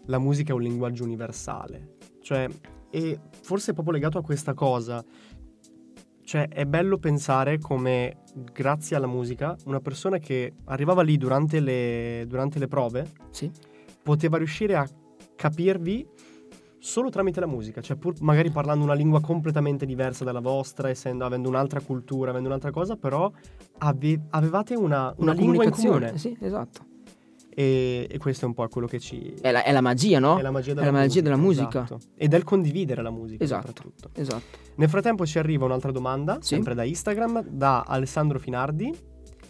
la 0.05 0.19
musica 0.19 0.53
è 0.53 0.55
un 0.55 0.61
linguaggio 0.61 1.03
universale. 1.03 1.97
Cioè, 2.21 2.47
e 2.89 3.19
forse 3.41 3.71
è 3.71 3.73
proprio 3.73 3.95
legato 3.95 4.17
a 4.17 4.21
questa 4.21 4.53
cosa. 4.53 5.03
Cioè, 6.23 6.47
è 6.47 6.65
bello 6.65 6.97
pensare 6.97 7.59
come, 7.59 8.21
grazie 8.33 8.95
alla 8.95 9.07
musica, 9.07 9.57
una 9.65 9.81
persona 9.81 10.19
che 10.19 10.53
arrivava 10.65 11.01
lì 11.01 11.17
durante 11.17 11.59
le, 11.59 12.23
durante 12.25 12.59
le 12.59 12.69
prove, 12.69 13.11
sì 13.31 13.51
poteva 14.03 14.37
riuscire 14.37 14.75
a 14.75 14.87
capirvi 15.35 16.05
solo 16.83 17.09
tramite 17.09 17.39
la 17.39 17.45
musica, 17.45 17.79
cioè 17.79 17.95
pur 17.95 18.15
magari 18.19 18.49
parlando 18.49 18.83
una 18.83 18.93
lingua 18.93 19.21
completamente 19.21 19.85
diversa 19.85 20.25
dalla 20.25 20.41
vostra, 20.41 20.89
essendo, 20.89 21.23
avendo 21.23 21.47
un'altra 21.47 21.79
cultura, 21.79 22.31
avendo 22.31 22.49
un'altra 22.49 22.71
cosa, 22.71 22.97
però 22.97 23.31
ave, 23.77 24.23
avevate 24.31 24.75
una, 24.75 25.13
una, 25.15 25.31
una 25.31 25.33
lingua 25.33 25.63
in 25.63 25.71
comune. 25.71 26.17
Sì, 26.17 26.35
esatto. 26.41 26.91
E, 27.55 28.05
e, 28.11 28.17
questo 28.17 28.43
è 28.43 28.47
un 28.49 28.53
po' 28.53 28.67
quello 28.67 28.87
che 28.87 28.99
ci... 28.99 29.33
È 29.39 29.51
la, 29.51 29.63
è 29.63 29.71
la 29.71 29.79
magia, 29.79 30.19
no? 30.19 30.37
È 30.37 30.41
la 30.41 30.51
magia 30.51 30.73
della, 30.73 30.87
la 30.87 30.91
magia 30.91 31.05
musica, 31.05 31.21
della 31.21 31.37
musica. 31.37 31.83
Esatto. 31.83 31.99
E 32.17 32.27
del 32.27 32.43
condividere 32.43 33.01
la 33.01 33.11
musica, 33.11 33.43
esatto, 33.45 33.67
soprattutto. 33.67 34.09
Esatto. 34.19 34.57
Nel 34.75 34.89
frattempo 34.89 35.25
ci 35.25 35.39
arriva 35.39 35.63
un'altra 35.63 35.91
domanda, 35.91 36.39
sì. 36.41 36.55
sempre 36.55 36.73
da 36.73 36.83
Instagram, 36.83 37.45
da 37.47 37.83
Alessandro 37.87 38.39
Finardi, 38.39 38.93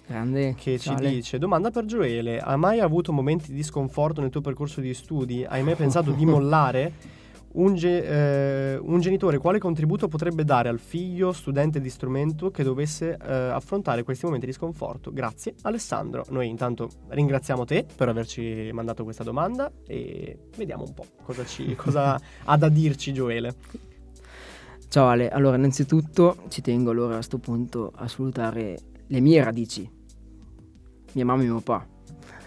Grande. 0.06 0.54
Che 0.56 0.78
ci 0.78 0.94
dice: 0.96 1.38
Domanda 1.38 1.72
per 1.72 1.86
Gioele: 1.86 2.38
Hai 2.40 2.58
mai 2.58 2.82
avuto 2.82 3.14
momenti 3.14 3.54
di 3.54 3.64
sconforto 3.64 4.20
nel 4.20 4.30
tuo 4.30 4.42
percorso 4.42 4.82
di 4.82 4.94
studi? 4.94 5.46
Hai 5.46 5.64
mai 5.64 5.76
pensato 5.76 6.12
di 6.12 6.26
mollare? 6.26 7.22
Un, 7.56 7.76
ge- 7.76 8.74
eh, 8.74 8.78
un, 8.78 9.00
genitore 9.00 9.38
quale 9.38 9.60
contributo 9.60 10.08
potrebbe 10.08 10.44
dare 10.44 10.70
al 10.70 10.80
figlio 10.80 11.32
studente 11.32 11.80
di 11.80 11.90
strumento 11.90 12.50
che 12.50 12.64
dovesse 12.64 13.16
eh, 13.16 13.32
affrontare 13.32 14.04
questi 14.04 14.26
momenti 14.26 14.48
di 14.48 14.54
sconforto? 14.54 15.12
Grazie 15.14 15.54
Alessandro. 15.62 16.26
Noi 16.30 16.48
intanto 16.48 16.90
ringraziamo 17.10 17.64
te 17.64 17.86
per 17.96 18.10
averci 18.10 18.72
mandato 18.74 19.04
questa 19.04 19.24
domanda 19.24 19.72
e 19.86 20.50
vediamo 20.58 20.84
un 20.84 20.94
po' 20.96 21.06
cosa, 21.22 21.46
ci, 21.46 21.76
cosa 21.78 22.20
ha 22.46 22.58
da 22.58 22.70
dirci 22.70 23.14
Gioele. 23.14 23.54
Ciao 24.88 25.08
Ale, 25.08 25.30
allora 25.30 25.56
innanzitutto 25.56 26.44
ci 26.50 26.62
tengo 26.62 26.90
allora 26.92 27.14
a 27.14 27.16
questo 27.16 27.38
punto 27.38 27.92
a 27.96 28.08
salutare 28.08 28.78
le 29.08 29.20
mie 29.20 29.44
radici, 29.44 29.88
mia 31.14 31.26
mamma 31.26 31.42
e 31.42 31.46
mio 31.46 31.62
papà 31.62 31.88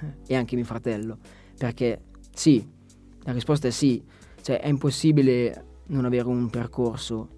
e 0.26 0.34
anche 0.34 0.56
mio 0.56 0.64
fratello, 0.64 1.18
perché 1.56 2.02
sì, 2.32 2.64
la 3.22 3.32
risposta 3.32 3.66
è 3.68 3.72
sì, 3.72 4.00
cioè 4.46 4.60
è 4.60 4.68
impossibile 4.68 5.80
non 5.86 6.04
avere 6.04 6.28
un 6.28 6.48
percorso 6.50 7.30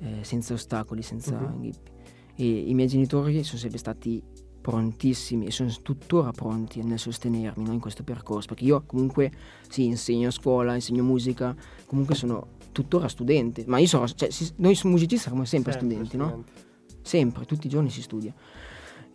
eh, 0.00 0.18
senza 0.20 0.52
ostacoli, 0.52 1.00
senza 1.00 1.34
uh-huh. 1.34 1.60
ghippi. 1.60 1.90
E 2.34 2.68
i 2.68 2.74
miei 2.74 2.88
genitori 2.88 3.42
sono 3.42 3.58
sempre 3.58 3.78
stati 3.78 4.22
prontissimi 4.60 5.46
e 5.46 5.50
sono 5.50 5.72
tuttora 5.80 6.30
pronti 6.30 6.82
nel 6.82 6.98
sostenermi 6.98 7.64
no, 7.64 7.72
in 7.72 7.80
questo 7.80 8.02
percorso, 8.02 8.48
perché 8.48 8.64
io 8.64 8.82
comunque 8.84 9.32
sì, 9.66 9.86
insegno 9.86 10.28
a 10.28 10.30
scuola, 10.30 10.74
insegno 10.74 11.02
musica, 11.02 11.56
comunque 11.86 12.14
sono 12.14 12.48
tuttora 12.70 13.08
studente, 13.08 13.64
ma 13.66 13.78
io 13.78 13.86
sono, 13.86 14.06
cioè, 14.06 14.28
noi 14.56 14.78
musicisti 14.84 15.16
siamo 15.16 15.46
sempre, 15.46 15.72
sempre 15.72 15.72
studenti, 15.72 16.06
studenti, 16.08 16.16
no? 16.18 16.44
sempre, 17.00 17.46
tutti 17.46 17.66
i 17.66 17.70
giorni 17.70 17.88
si 17.88 18.02
studia. 18.02 18.34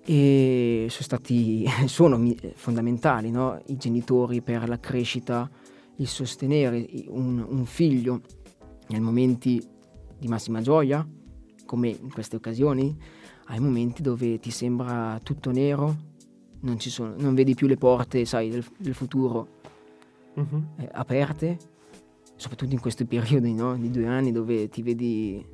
E 0.03 0.87
sono 0.89 1.03
stati, 1.03 1.67
sono 1.85 2.19
fondamentali 2.55 3.29
no? 3.29 3.61
i 3.67 3.77
genitori 3.77 4.41
per 4.41 4.67
la 4.67 4.79
crescita, 4.79 5.47
il 5.99 6.07
sostenere 6.07 6.85
un, 7.07 7.45
un 7.47 7.65
figlio 7.65 8.21
nei 8.87 8.99
momenti 8.99 9.61
di 10.17 10.27
massima 10.27 10.61
gioia, 10.61 11.07
come 11.65 11.89
in 11.89 12.11
queste 12.11 12.35
occasioni, 12.35 12.97
ai 13.45 13.59
momenti 13.59 14.01
dove 14.01 14.39
ti 14.39 14.51
sembra 14.51 15.19
tutto 15.23 15.51
nero, 15.51 16.07
non, 16.61 16.79
sono, 16.79 17.15
non 17.17 17.35
vedi 17.35 17.53
più 17.53 17.67
le 17.67 17.77
porte, 17.77 18.25
sai, 18.25 18.49
del, 18.49 18.65
del 18.77 18.93
futuro 18.93 19.47
uh-huh. 20.33 20.63
eh, 20.77 20.89
aperte, 20.91 21.57
soprattutto 22.35 22.73
in 22.73 22.79
questi 22.79 23.05
periodi 23.05 23.53
no? 23.53 23.75
di 23.75 23.89
due 23.89 24.07
anni 24.07 24.31
dove 24.31 24.69
ti 24.69 24.81
vedi 24.81 25.45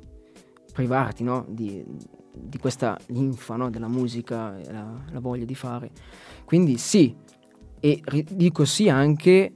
privarti 0.72 1.24
no? 1.24 1.44
di, 1.48 1.84
di 2.32 2.58
questa 2.58 2.98
linfa 3.06 3.56
no? 3.56 3.70
della 3.70 3.88
musica, 3.88 4.58
la, 4.70 5.04
la, 5.10 5.20
voglia 5.20 5.44
di 5.44 5.54
fare. 5.54 5.90
Quindi 6.44 6.76
sì, 6.78 7.14
e 7.80 8.02
dico 8.30 8.64
sì 8.64 8.88
anche 8.88 9.52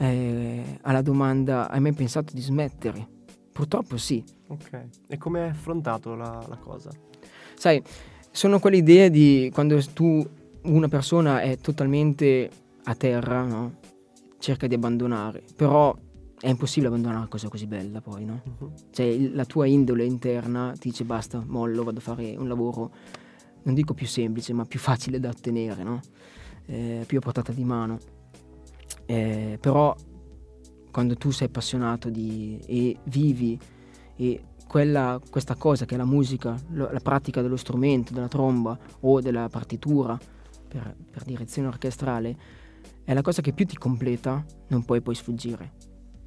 eh, 0.00 0.78
alla 0.80 1.02
domanda 1.02 1.68
hai 1.68 1.80
mai 1.80 1.92
pensato 1.92 2.32
di 2.32 2.40
smettere? 2.40 3.06
Purtroppo 3.52 3.98
sì. 3.98 4.24
Ok, 4.48 4.86
e 5.06 5.18
come 5.18 5.42
hai 5.42 5.48
affrontato 5.50 6.14
la, 6.14 6.42
la 6.48 6.56
cosa? 6.56 6.90
Sai, 7.54 7.82
sono 8.30 8.58
quelle 8.58 8.78
idee 8.78 9.10
di 9.10 9.50
quando 9.52 9.78
tu, 9.92 10.26
una 10.62 10.88
persona 10.88 11.42
è 11.42 11.58
totalmente 11.58 12.50
a 12.84 12.94
terra, 12.94 13.44
no? 13.44 13.78
cerca 14.38 14.66
di 14.66 14.74
abbandonare, 14.74 15.42
però 15.54 15.94
è 16.40 16.48
impossibile 16.48 16.88
abbandonare 16.88 17.18
una 17.18 17.28
cosa 17.28 17.50
così 17.50 17.66
bella 17.66 18.00
poi, 18.00 18.24
no? 18.24 18.40
Uh-huh. 18.58 18.72
Cioè 18.90 19.18
la 19.34 19.44
tua 19.44 19.66
indole 19.66 20.04
interna 20.04 20.72
ti 20.78 20.88
dice 20.88 21.04
basta, 21.04 21.44
mollo, 21.46 21.84
vado 21.84 21.98
a 21.98 22.02
fare 22.02 22.34
un 22.38 22.48
lavoro, 22.48 22.90
non 23.64 23.74
dico 23.74 23.92
più 23.92 24.06
semplice, 24.06 24.54
ma 24.54 24.64
più 24.64 24.78
facile 24.78 25.20
da 25.20 25.28
ottenere, 25.28 25.82
no? 25.82 26.00
Eh, 26.64 27.04
più 27.06 27.18
a 27.18 27.20
portata 27.20 27.52
di 27.52 27.64
mano. 27.64 27.98
Eh, 29.10 29.58
però 29.60 29.92
quando 30.92 31.16
tu 31.16 31.32
sei 31.32 31.48
appassionato 31.48 32.08
di, 32.10 32.60
e 32.64 32.96
vivi 33.04 33.58
e 34.14 34.44
quella, 34.68 35.20
questa 35.30 35.56
cosa 35.56 35.84
che 35.84 35.96
è 35.96 35.98
la 35.98 36.04
musica, 36.04 36.56
lo, 36.68 36.88
la 36.92 37.00
pratica 37.00 37.42
dello 37.42 37.56
strumento, 37.56 38.12
della 38.12 38.28
tromba 38.28 38.78
o 39.00 39.20
della 39.20 39.48
partitura 39.48 40.16
per, 40.68 40.94
per 41.10 41.24
direzione 41.24 41.66
orchestrale, 41.66 42.38
è 43.02 43.12
la 43.12 43.22
cosa 43.22 43.42
che 43.42 43.52
più 43.52 43.66
ti 43.66 43.76
completa, 43.76 44.44
non 44.68 44.84
puoi 44.84 45.00
poi 45.00 45.16
sfuggire 45.16 45.72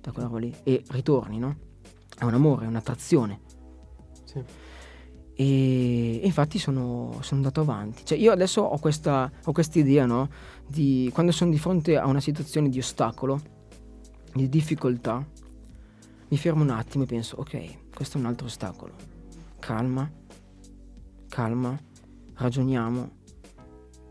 da 0.02 0.12
quella 0.12 0.28
roba 0.28 0.40
lì 0.40 0.54
e 0.64 0.84
ritorni, 0.90 1.40
no? 1.40 1.56
È 2.18 2.26
un 2.26 2.34
amore, 2.34 2.66
è 2.66 2.68
un'attrazione. 2.68 3.40
Sì. 4.26 4.44
E, 5.36 6.22
e 6.22 6.26
infatti 6.26 6.60
sono, 6.60 7.18
sono, 7.22 7.42
andato 7.42 7.62
avanti. 7.62 8.06
Cioè 8.06 8.18
io 8.18 8.32
adesso 8.32 8.62
ho 8.62 8.78
questa 8.78 9.32
ho 9.44 9.54
idea, 9.74 10.06
no? 10.06 10.30
Di 10.68 11.10
quando 11.14 11.32
sono 11.32 11.52
di 11.52 11.58
fronte 11.58 11.98
a 11.98 12.06
una 12.06 12.20
situazione 12.20 12.70
di 12.70 12.80
ostacolo, 12.80 13.42
di 14.34 14.48
difficoltà, 14.50 15.26
mi 16.28 16.38
fermo 16.38 16.64
un 16.64 16.70
attimo 16.70 17.04
e 17.04 17.08
penso, 17.08 17.38
ok, 17.38 17.94
questo 17.94 18.18
è 18.18 18.22
un 18.22 18.28
altro 18.28 18.48
ostacolo. 18.48 18.94
Calma, 19.60 20.10
calma, 21.28 21.80
ragioniamo, 22.36 23.22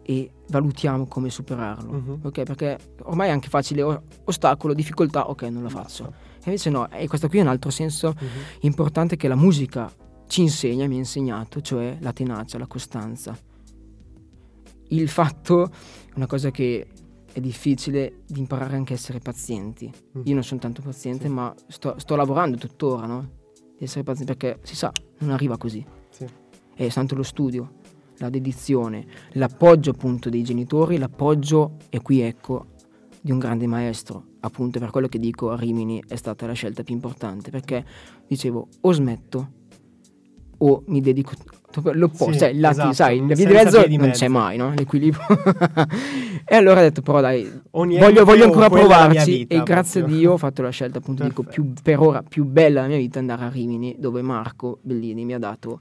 e 0.03 0.31
valutiamo 0.49 1.07
come 1.07 1.31
superarlo. 1.31 1.91
Uh-huh. 1.91 2.19
Ok, 2.23 2.43
perché 2.43 2.79
ormai 3.03 3.29
è 3.29 3.31
anche 3.31 3.49
facile, 3.49 3.83
ostacolo, 4.25 4.75
difficoltà, 4.75 5.29
ok, 5.29 5.43
non 5.43 5.63
la 5.63 5.69
faccio. 5.69 6.13
E 6.39 6.47
invece 6.47 6.71
no, 6.71 6.91
e 6.91 7.07
questo 7.07 7.29
qui 7.29 7.39
è 7.39 7.43
un 7.43 7.49
altro 7.49 7.71
senso 7.71 8.09
uh-huh. 8.09 8.27
importante 8.61 9.17
che 9.17 9.29
la 9.29 9.37
musica 9.37 9.91
ci 10.33 10.41
insegna, 10.41 10.89
mi 10.89 10.95
ha 10.95 10.99
insegnato, 10.99 11.61
cioè 11.61 11.99
la 12.01 12.15
tenacia, 12.15 12.57
la 12.57 12.67
costanza. 12.67 13.39
Il 14.89 15.07
fatto, 15.09 15.71
una 16.15 16.25
cosa 16.27 16.51
che 16.51 16.87
è 17.31 17.39
difficile 17.39 18.23
di 18.27 18.39
imparare 18.39 18.77
anche 18.77 18.95
a 18.95 18.97
essere 18.97 19.19
pazienti. 19.19 19.93
Mm. 20.17 20.23
Io 20.25 20.33
non 20.33 20.43
sono 20.43 20.59
tanto 20.59 20.81
paziente, 20.81 21.27
Sì. 21.27 21.33
ma 21.35 21.55
sto, 21.67 21.99
sto 21.99 22.17
lavorando 22.17 22.57
tuttora, 22.57 23.05
no? 23.05 23.29
Di 23.77 23.85
essere 23.85 24.05
paziente 24.05 24.35
perché 24.35 24.59
si 24.63 24.75
sa, 24.75 24.91
non 25.19 25.33
arriva 25.33 25.59
così. 25.59 25.85
Sì. 26.09 26.25
È 26.75 26.89
tanto 26.89 27.15
lo 27.15 27.25
studio, 27.25 27.75
la 28.17 28.31
dedizione, 28.31 29.07
l'appoggio 29.33 29.91
appunto 29.91 30.31
dei 30.31 30.43
genitori, 30.43 30.97
l'appoggio, 30.97 31.77
e 31.91 32.01
qui 32.01 32.23
ecco, 32.23 32.69
di 33.21 33.33
un 33.33 33.39
grande 33.39 33.67
maestro. 33.67 34.29
Appunto 34.41 34.79
per 34.79 34.89
quello 34.91 35.09
che 35.09 35.19
dico 35.19 35.51
a 35.51 35.57
Rimini 35.57 36.03
è 36.09 36.17
stata 36.17 36.47
la 36.47 36.55
scelta 36.55 36.83
più 36.83 36.95
importante, 36.95 37.51
perché 37.51 37.85
dicevo 38.27 38.69
o 38.81 38.93
smetto 38.93 39.61
o 40.65 40.83
mi 40.87 41.01
dedico 41.01 41.33
l'opposto, 41.93 42.33
Sì, 42.33 42.39
cioè, 42.39 42.53
lati, 42.53 42.75
esatto, 42.75 42.93
sai, 42.93 43.27
la 43.27 43.35
via 43.35 43.47
di 43.47 43.53
mezzo 43.53 43.81
non 43.87 43.97
mezzo. 44.01 44.19
c'è 44.19 44.29
mai, 44.29 44.57
no? 44.59 44.73
L'equilibrio. 44.75 45.25
e 46.45 46.55
allora 46.55 46.81
ho 46.81 46.83
detto 46.83 47.03
però 47.03 47.21
dai, 47.21 47.51
voglio, 47.71 48.25
voglio 48.25 48.45
ancora 48.45 48.69
provarci 48.69 49.39
vita, 49.39 49.55
e 49.55 49.63
grazie 49.63 50.01
proprio. 50.01 50.17
a 50.19 50.21
Dio 50.21 50.33
ho 50.33 50.37
fatto 50.37 50.63
la 50.63 50.71
scelta 50.71 50.99
appunto 50.99 51.25
dico 51.25 51.43
più, 51.43 51.65
Perfetto. 51.65 51.83
per 51.83 51.99
ora 52.01 52.23
più 52.23 52.45
bella 52.45 52.83
della 52.83 52.87
mia 52.89 52.99
vita 52.99 53.19
andare 53.19 53.45
a 53.45 53.49
Rimini 53.49 53.97
dove 53.99 54.23
Marco 54.23 54.79
Bellini 54.83 55.25
mi 55.25 55.35
ha 55.35 55.39
dato 55.39 55.81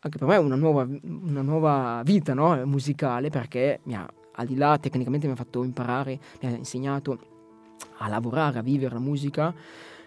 anche 0.00 0.18
per 0.18 0.26
me 0.26 0.36
una 0.36 0.56
nuova, 0.56 0.86
una 1.02 1.42
nuova 1.42 2.02
vita 2.04 2.34
no? 2.34 2.60
musicale 2.66 3.30
perché 3.30 3.80
mi 3.84 3.94
ha, 3.94 4.06
al 4.32 4.46
di 4.46 4.56
là 4.56 4.76
tecnicamente 4.78 5.26
mi 5.26 5.32
ha 5.34 5.36
fatto 5.36 5.62
imparare, 5.62 6.18
mi 6.40 6.48
ha 6.52 6.56
insegnato 6.56 7.18
a 7.98 8.08
lavorare, 8.08 8.58
a 8.58 8.62
vivere 8.62 8.94
la 8.94 9.00
musica, 9.00 9.54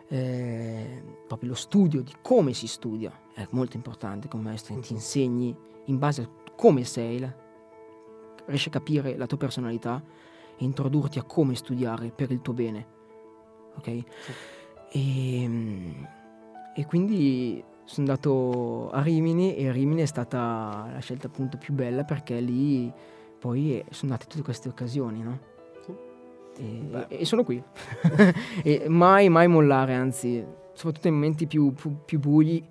eh, 0.09 1.01
proprio 1.27 1.49
lo 1.49 1.55
studio 1.55 2.01
di 2.01 2.13
come 2.21 2.53
si 2.53 2.67
studia 2.67 3.11
è 3.37 3.47
molto 3.51 3.75
importante 3.75 4.27
come 4.27 4.43
maestro, 4.43 4.77
ti 4.79 4.93
insegni 4.93 5.55
in 5.85 5.99
base 5.99 6.21
a 6.23 6.29
come 6.55 6.83
sei, 6.83 7.19
la- 7.19 7.33
riesci 8.45 8.69
a 8.69 8.71
capire 8.71 9.15
la 9.15 9.27
tua 9.27 9.37
personalità 9.37 10.01
e 10.57 10.63
introdurti 10.63 11.19
a 11.19 11.23
come 11.23 11.53
studiare 11.53 12.09
per 12.09 12.31
il 12.31 12.41
tuo 12.41 12.53
bene. 12.53 12.87
Ok? 13.75 14.03
E, 14.91 15.49
e 16.73 16.85
quindi 16.87 17.63
sono 17.83 18.07
andato 18.07 18.89
a 18.89 19.03
Rimini 19.03 19.55
e 19.55 19.71
Rimini 19.71 20.01
è 20.01 20.05
stata 20.05 20.89
la 20.91 20.99
scelta 20.99 21.27
appunto 21.27 21.57
più 21.57 21.73
bella 21.75 22.03
perché 22.03 22.39
lì 22.39 22.91
poi 23.37 23.83
sono 23.91 24.13
nate 24.13 24.25
tutte 24.25 24.41
queste 24.41 24.67
occasioni, 24.67 25.21
no? 25.21 25.39
Sì. 25.85 25.93
E, 26.57 27.05
e 27.09 27.25
sono 27.25 27.43
qui. 27.43 27.61
e 28.63 28.89
mai, 28.89 29.29
mai 29.29 29.47
mollare, 29.47 29.93
anzi, 29.93 30.43
soprattutto 30.73 31.07
nei 31.07 31.17
momenti 31.19 31.45
più, 31.45 31.71
più, 31.73 31.97
più 32.03 32.19
bui, 32.19 32.67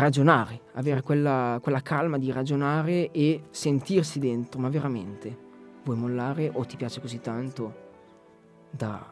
ragionare, 0.00 0.60
avere 0.74 1.02
quella, 1.02 1.58
quella 1.62 1.80
calma 1.80 2.18
di 2.18 2.30
ragionare 2.30 3.10
e 3.12 3.44
sentirsi 3.50 4.18
dentro, 4.18 4.60
ma 4.60 4.68
veramente 4.68 5.44
vuoi 5.84 5.96
mollare 5.96 6.50
o 6.52 6.64
ti 6.64 6.76
piace 6.76 7.00
così 7.00 7.20
tanto 7.20 7.84
da 8.70 9.04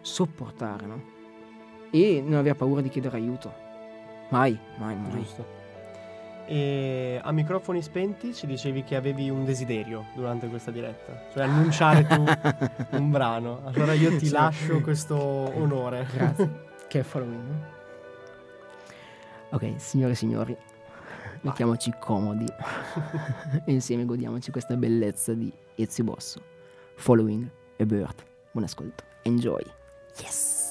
sopportare, 0.00 0.86
no? 0.86 1.02
E 1.90 2.22
non 2.24 2.38
aver 2.38 2.54
paura 2.56 2.80
di 2.80 2.88
chiedere 2.88 3.16
aiuto. 3.16 3.52
Mai, 4.30 4.58
mai, 4.78 4.96
mai. 4.96 5.10
Giusto. 5.10 5.56
E 6.46 7.20
a 7.22 7.30
microfoni 7.30 7.82
spenti 7.82 8.34
ci 8.34 8.46
dicevi 8.46 8.82
che 8.82 8.96
avevi 8.96 9.28
un 9.28 9.44
desiderio 9.44 10.06
durante 10.14 10.48
questa 10.48 10.70
diretta, 10.70 11.12
cioè 11.32 11.44
annunciare 11.44 12.06
tu 12.06 12.24
un 12.96 13.10
brano. 13.10 13.60
Allora 13.64 13.92
io 13.92 14.10
ti 14.16 14.26
Sì. 14.26 14.32
lascio 14.32 14.80
questo 14.80 15.16
onore. 15.16 16.06
Grazie. 16.12 16.66
che 16.88 17.00
è 17.00 17.02
following. 17.02 17.42
no? 17.48 17.76
Ok, 19.50 19.76
signore 19.78 20.12
e 20.12 20.14
signori, 20.14 20.56
mettiamoci 21.40 21.90
comodi 21.98 22.44
e 23.64 23.72
insieme 23.72 24.04
godiamoci 24.04 24.50
questa 24.50 24.76
bellezza 24.76 25.32
di 25.32 25.50
Ezio 25.74 26.04
Bosso. 26.04 26.42
Following 26.96 27.48
e 27.76 27.86
Bird. 27.86 28.22
Buon 28.52 28.64
ascolto. 28.64 29.04
Enjoy. 29.22 29.62
Yes. 30.20 30.67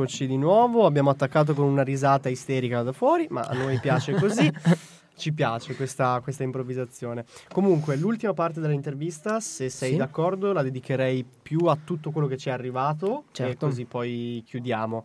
Eccoci 0.00 0.28
di 0.28 0.36
nuovo, 0.36 0.86
abbiamo 0.86 1.10
attaccato 1.10 1.54
con 1.54 1.64
una 1.66 1.82
risata 1.82 2.28
isterica 2.28 2.82
da 2.82 2.92
fuori, 2.92 3.26
ma 3.30 3.40
a 3.40 3.52
noi 3.54 3.80
piace 3.80 4.12
così. 4.14 4.48
Ci 5.16 5.32
piace 5.32 5.74
questa, 5.74 6.20
questa 6.22 6.44
improvvisazione. 6.44 7.24
Comunque, 7.52 7.96
l'ultima 7.96 8.32
parte 8.32 8.60
dell'intervista, 8.60 9.40
se 9.40 9.68
sei 9.68 9.90
Sì. 9.90 9.96
d'accordo, 9.96 10.52
la 10.52 10.62
dedicherei 10.62 11.24
più 11.42 11.64
a 11.66 11.76
tutto 11.82 12.12
quello 12.12 12.28
che 12.28 12.36
ci 12.36 12.48
è 12.48 12.52
arrivato 12.52 13.22
e 13.22 13.32
Certo. 13.32 13.66
così 13.66 13.86
poi 13.86 14.40
chiudiamo. 14.46 15.04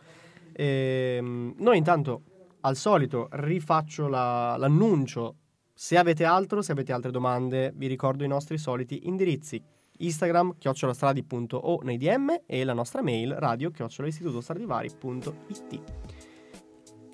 Ehm, 0.51 1.55
noi 1.57 1.77
intanto, 1.79 2.21
al 2.61 2.75
solito, 2.75 3.29
rifaccio 3.31 4.07
la- 4.07 4.55
l'annuncio. 4.57 5.37
Se 5.73 5.97
avete 5.97 6.23
altro, 6.23 6.61
se 6.61 6.71
avete 6.71 6.93
altre 6.93 7.09
domande, 7.09 7.73
vi 7.75 7.87
ricordo 7.87 8.23
i 8.23 8.27
nostri 8.27 8.59
soliti 8.59 9.07
indirizzi. 9.07 9.59
Instagram 9.97 10.55
chiocciolastradi.o 10.57 11.79
nei 11.83 11.97
DM 11.97 12.43
e 12.45 12.63
la 12.63 12.73
nostra 12.73 13.01
mail 13.01 13.33
radio 13.33 13.71
chiocciolaistitutostradivari.it 13.71 15.81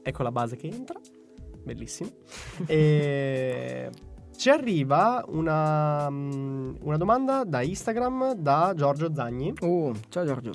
Ecco 0.02 0.24
la 0.24 0.32
base 0.32 0.56
che 0.56 0.68
entra, 0.68 0.98
bellissimo. 1.64 2.10
e 2.66 3.90
ci 4.36 4.50
arriva 4.50 5.24
una, 5.28 6.10
mm, 6.10 6.76
una 6.82 6.98
domanda 6.98 7.44
da 7.44 7.62
Instagram 7.62 8.34
da 8.36 8.74
Giorgio 8.76 9.14
Zagni, 9.14 9.54
Oh, 9.62 9.94
ciao 10.08 10.26
Giorgio. 10.26 10.54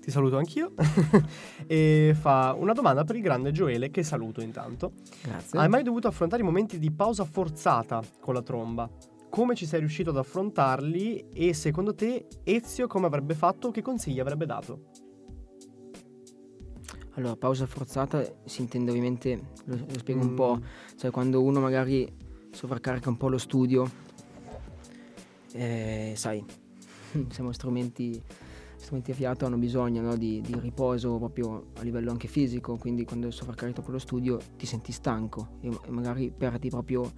ti 0.00 0.10
saluto 0.10 0.36
anch'io, 0.36 0.74
e 1.66 2.14
fa 2.20 2.54
una 2.56 2.74
domanda 2.74 3.04
per 3.04 3.16
il 3.16 3.22
grande 3.22 3.50
Gioele 3.50 3.90
che 3.90 4.02
saluto 4.02 4.42
intanto. 4.42 4.92
Grazie. 5.22 5.58
Hai 5.58 5.68
mai 5.70 5.82
dovuto 5.82 6.08
affrontare 6.08 6.42
i 6.42 6.44
momenti 6.44 6.78
di 6.78 6.90
pausa 6.92 7.24
forzata 7.24 8.02
con 8.20 8.34
la 8.34 8.42
tromba? 8.42 8.86
Come 9.34 9.56
ci 9.56 9.66
sei 9.66 9.80
riuscito 9.80 10.10
ad 10.10 10.16
affrontarli 10.16 11.30
e 11.32 11.54
secondo 11.54 11.92
te 11.92 12.28
Ezio 12.44 12.86
come 12.86 13.06
avrebbe 13.06 13.34
fatto 13.34 13.66
o 13.66 13.70
che 13.72 13.82
consigli 13.82 14.20
avrebbe 14.20 14.46
dato? 14.46 14.84
Allora, 17.14 17.34
pausa 17.34 17.66
forzata 17.66 18.24
si 18.44 18.60
intende 18.60 18.92
ovviamente, 18.92 19.48
lo, 19.64 19.74
lo 19.74 19.98
spiego 19.98 20.20
un 20.20 20.30
Mm. 20.30 20.36
po', 20.36 20.60
cioè 20.94 21.10
quando 21.10 21.42
uno 21.42 21.58
magari 21.58 22.08
sovraccarica 22.52 23.08
un 23.08 23.16
po' 23.16 23.28
lo 23.28 23.38
studio, 23.38 23.90
eh, 25.50 26.12
sai, 26.14 26.44
siamo 27.30 27.50
strumenti, 27.50 28.22
strumenti 28.76 29.10
a 29.10 29.14
fiato, 29.14 29.46
hanno 29.46 29.56
bisogno 29.56 30.00
no, 30.00 30.16
di, 30.16 30.42
di 30.42 30.56
riposo 30.60 31.18
proprio 31.18 31.70
a 31.78 31.82
livello 31.82 32.12
anche 32.12 32.28
fisico, 32.28 32.76
quindi 32.76 33.04
quando 33.04 33.32
sovraccarichi 33.32 33.74
troppo 33.74 33.90
lo 33.90 33.98
studio 33.98 34.38
ti 34.56 34.64
senti 34.64 34.92
stanco 34.92 35.56
e, 35.60 35.76
e 35.86 35.90
magari 35.90 36.30
perdi 36.30 36.68
proprio 36.68 37.10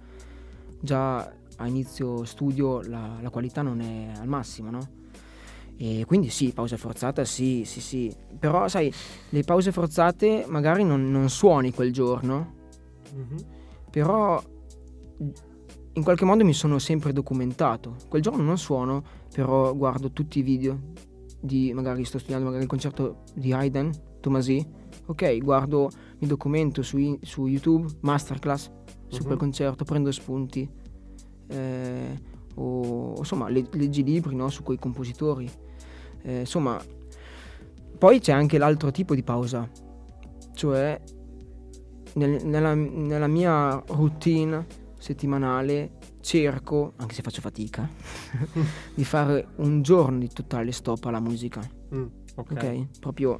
già 0.79 1.33
a 1.59 1.67
inizio 1.67 2.23
studio 2.25 2.81
la, 2.83 3.17
la 3.21 3.29
qualità 3.29 3.61
non 3.61 3.81
è 3.81 4.11
al 4.17 4.27
massimo, 4.27 4.69
no? 4.69 4.87
E 5.77 6.05
quindi 6.05 6.29
sì, 6.29 6.53
pausa 6.53 6.75
forzata, 6.77 7.23
sì, 7.23 7.63
sì, 7.65 7.81
sì. 7.81 8.15
Però 8.39 8.67
sai, 8.67 8.91
le 9.29 9.43
pause 9.43 9.71
forzate 9.71 10.45
magari 10.47 10.83
non, 10.83 11.09
non 11.11 11.29
suoni 11.29 11.71
quel 11.73 11.91
giorno, 11.93 12.55
Mhm. 13.13 13.37
però 13.89 14.41
in 15.93 16.03
qualche 16.03 16.25
modo 16.25 16.43
mi 16.43 16.53
sono 16.53 16.77
sempre 16.79 17.13
documentato. 17.13 17.95
Quel 18.07 18.21
giorno 18.21 18.43
non 18.43 18.57
suono, 18.57 19.03
però 19.33 19.73
guardo 19.75 20.11
tutti 20.11 20.39
i 20.39 20.41
video 20.43 20.79
di 21.39 21.73
magari 21.73 22.03
sto 22.05 22.17
studiando 22.17 22.45
magari 22.45 22.63
il 22.63 22.69
concerto 22.69 23.23
di 23.33 23.53
Haydn, 23.53 23.91
Tomasi. 24.19 24.65
Ok, 25.07 25.37
guardo, 25.37 25.89
mi 26.19 26.27
documento 26.27 26.81
su, 26.81 27.17
su 27.21 27.47
YouTube, 27.47 27.87
masterclass, 28.01 28.69
super 29.07 29.33
Mhm. 29.33 29.37
concerto, 29.37 29.83
prendo 29.83 30.11
spunti, 30.11 30.69
eh, 31.47 32.21
o 32.55 33.15
insomma 33.17 33.49
le- 33.49 33.67
leggi 33.71 34.03
libri 34.03 34.35
no, 34.35 34.49
su 34.49 34.63
quei 34.63 34.77
compositori. 34.79 35.49
Eh, 36.23 36.39
insomma, 36.41 36.81
poi 37.97 38.19
c'è 38.19 38.31
anche 38.31 38.57
l'altro 38.57 38.91
tipo 38.91 39.15
di 39.15 39.23
pausa, 39.23 39.69
cioè 40.53 40.99
nel- 42.13 42.45
nella, 42.45 42.73
nella 42.73 43.27
mia 43.27 43.81
routine 43.87 44.65
settimanale 44.97 45.91
cerco, 46.21 46.93
anche 46.97 47.13
se 47.15 47.21
faccio 47.21 47.41
fatica, 47.41 47.87
di 48.93 49.03
fare 49.05 49.47
un 49.57 49.81
giorno 49.81 50.17
di 50.19 50.27
totale 50.29 50.71
stop 50.71 51.05
alla 51.05 51.19
musica, 51.19 51.61
Mm, 51.93 52.05
ok. 52.35 52.51
ok? 52.51 52.87
Proprio 52.99 53.37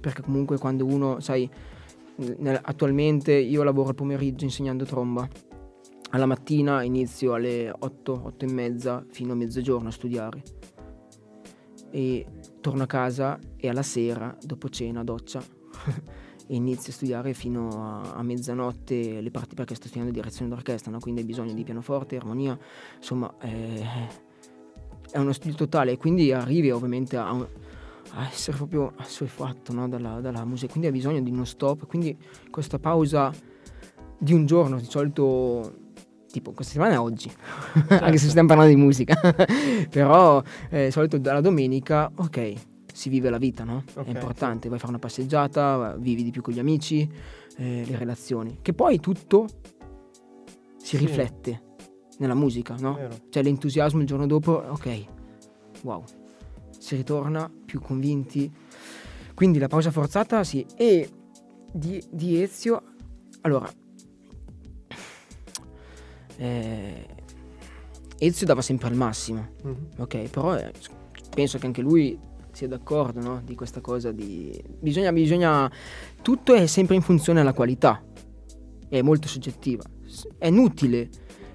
perché 0.00 0.22
comunque 0.22 0.58
quando 0.58 0.86
uno, 0.86 1.20
sai, 1.20 1.48
attualmente 2.62 3.32
io 3.32 3.62
lavoro 3.62 3.88
al 3.90 3.94
pomeriggio 3.94 4.44
insegnando 4.44 4.84
tromba. 4.84 5.28
Alla 6.10 6.26
mattina 6.26 6.82
inizio 6.82 7.32
alle 7.34 7.72
8, 7.76 8.22
8 8.24 8.44
e 8.44 8.52
mezza 8.52 9.04
fino 9.10 9.32
a 9.32 9.36
mezzogiorno 9.36 9.88
a 9.88 9.92
studiare. 9.92 10.42
E 11.90 12.26
torno 12.60 12.82
a 12.82 12.86
casa 12.86 13.38
e 13.56 13.68
alla 13.68 13.82
sera, 13.82 14.36
dopo 14.40 14.68
cena, 14.68 15.04
doccia, 15.04 15.42
e 16.46 16.54
inizio 16.54 16.90
a 16.90 16.94
studiare 16.94 17.34
fino 17.34 17.68
a, 17.68 18.14
a 18.14 18.22
mezzanotte 18.22 19.20
le 19.20 19.30
parti 19.30 19.54
perché 19.54 19.74
sto 19.74 19.88
studiando 19.88 20.12
direzione 20.12 20.50
d'orchestra, 20.50 20.90
no? 20.90 20.98
quindi 20.98 21.20
hai 21.20 21.26
bisogno 21.26 21.52
di 21.52 21.64
pianoforte, 21.64 22.16
armonia, 22.16 22.58
insomma 22.96 23.34
eh, 23.40 23.86
è 25.10 25.18
uno 25.18 25.32
studio 25.32 25.56
totale 25.56 25.98
quindi 25.98 26.32
arrivi 26.32 26.70
ovviamente 26.70 27.16
a, 27.16 27.32
un- 27.32 27.46
a 28.10 28.28
essere 28.28 28.56
proprio 28.56 28.92
assuefatto 28.96 29.72
no? 29.72 29.88
dalla, 29.88 30.20
dalla 30.20 30.44
musica, 30.44 30.70
quindi 30.70 30.88
hai 30.88 30.92
bisogno 30.94 31.20
di 31.20 31.30
uno 31.30 31.44
stop, 31.44 31.86
quindi 31.86 32.16
questa 32.50 32.78
pausa 32.78 33.32
di 34.18 34.32
un 34.32 34.46
giorno, 34.46 34.78
di 34.78 34.84
solito 34.84 35.80
tipo 36.30 36.52
questa 36.52 36.72
settimana 36.72 36.96
è 36.96 36.98
oggi, 36.98 37.30
anche 37.88 38.18
se 38.18 38.28
stiamo 38.28 38.48
parlando 38.48 38.74
di 38.74 38.80
musica, 38.80 39.14
però 39.90 40.42
eh, 40.70 40.86
di 40.86 40.90
solito 40.90 41.18
dalla 41.18 41.40
domenica, 41.40 42.10
ok, 42.14 42.52
si 42.92 43.08
vive 43.08 43.30
la 43.30 43.38
vita, 43.38 43.64
no? 43.64 43.84
Ok, 43.94 44.06
è 44.06 44.10
importante, 44.10 44.68
vai 44.68 44.76
a 44.76 44.80
fare 44.80 44.92
una 44.92 45.00
passeggiata, 45.00 45.96
vivi 45.98 46.22
di 46.22 46.30
più 46.30 46.42
con 46.42 46.52
gli 46.52 46.58
amici, 46.58 47.08
eh, 47.56 47.84
le 47.86 47.96
relazioni, 47.96 48.58
che 48.62 48.72
poi 48.74 49.00
tutto 49.00 49.46
si 50.76 50.96
Sì. 50.96 50.98
riflette 50.98 51.62
nella 52.18 52.34
musica, 52.34 52.76
no? 52.78 52.94
Vero. 52.94 53.16
Cioè 53.28 53.42
l'entusiasmo 53.42 54.00
il 54.00 54.06
giorno 54.06 54.26
dopo, 54.26 54.52
ok, 54.52 55.04
wow, 55.82 56.04
si 56.82 56.96
ritorna 56.96 57.48
più 57.64 57.80
convinti. 57.80 58.50
Quindi 59.34 59.60
la 59.60 59.68
pausa 59.68 59.92
forzata, 59.92 60.42
sì. 60.42 60.66
E 60.76 61.08
di, 61.72 62.02
di 62.10 62.42
Ezio, 62.42 62.82
allora, 63.42 63.70
eh, 66.36 67.06
Ezio 68.18 68.46
dava 68.46 68.62
sempre 68.62 68.88
al 68.88 68.96
massimo, 68.96 69.50
Mhm. 69.62 69.86
ok, 69.98 70.28
però 70.28 70.56
eh, 70.56 70.72
penso 71.34 71.58
che 71.58 71.66
anche 71.66 71.82
lui 71.82 72.18
sia 72.50 72.66
d'accordo, 72.66 73.20
no? 73.20 73.40
Di 73.44 73.54
questa 73.54 73.80
cosa 73.80 74.10
di... 74.10 74.60
Bisogna, 74.80 75.12
bisogna... 75.12 75.70
Tutto 76.20 76.52
è 76.52 76.66
sempre 76.66 76.96
in 76.96 77.02
funzione 77.02 77.40
alla 77.40 77.54
qualità, 77.54 78.02
è 78.88 79.00
molto 79.02 79.28
soggettiva. 79.28 79.84
È 80.36 80.48
inutile 80.48 81.08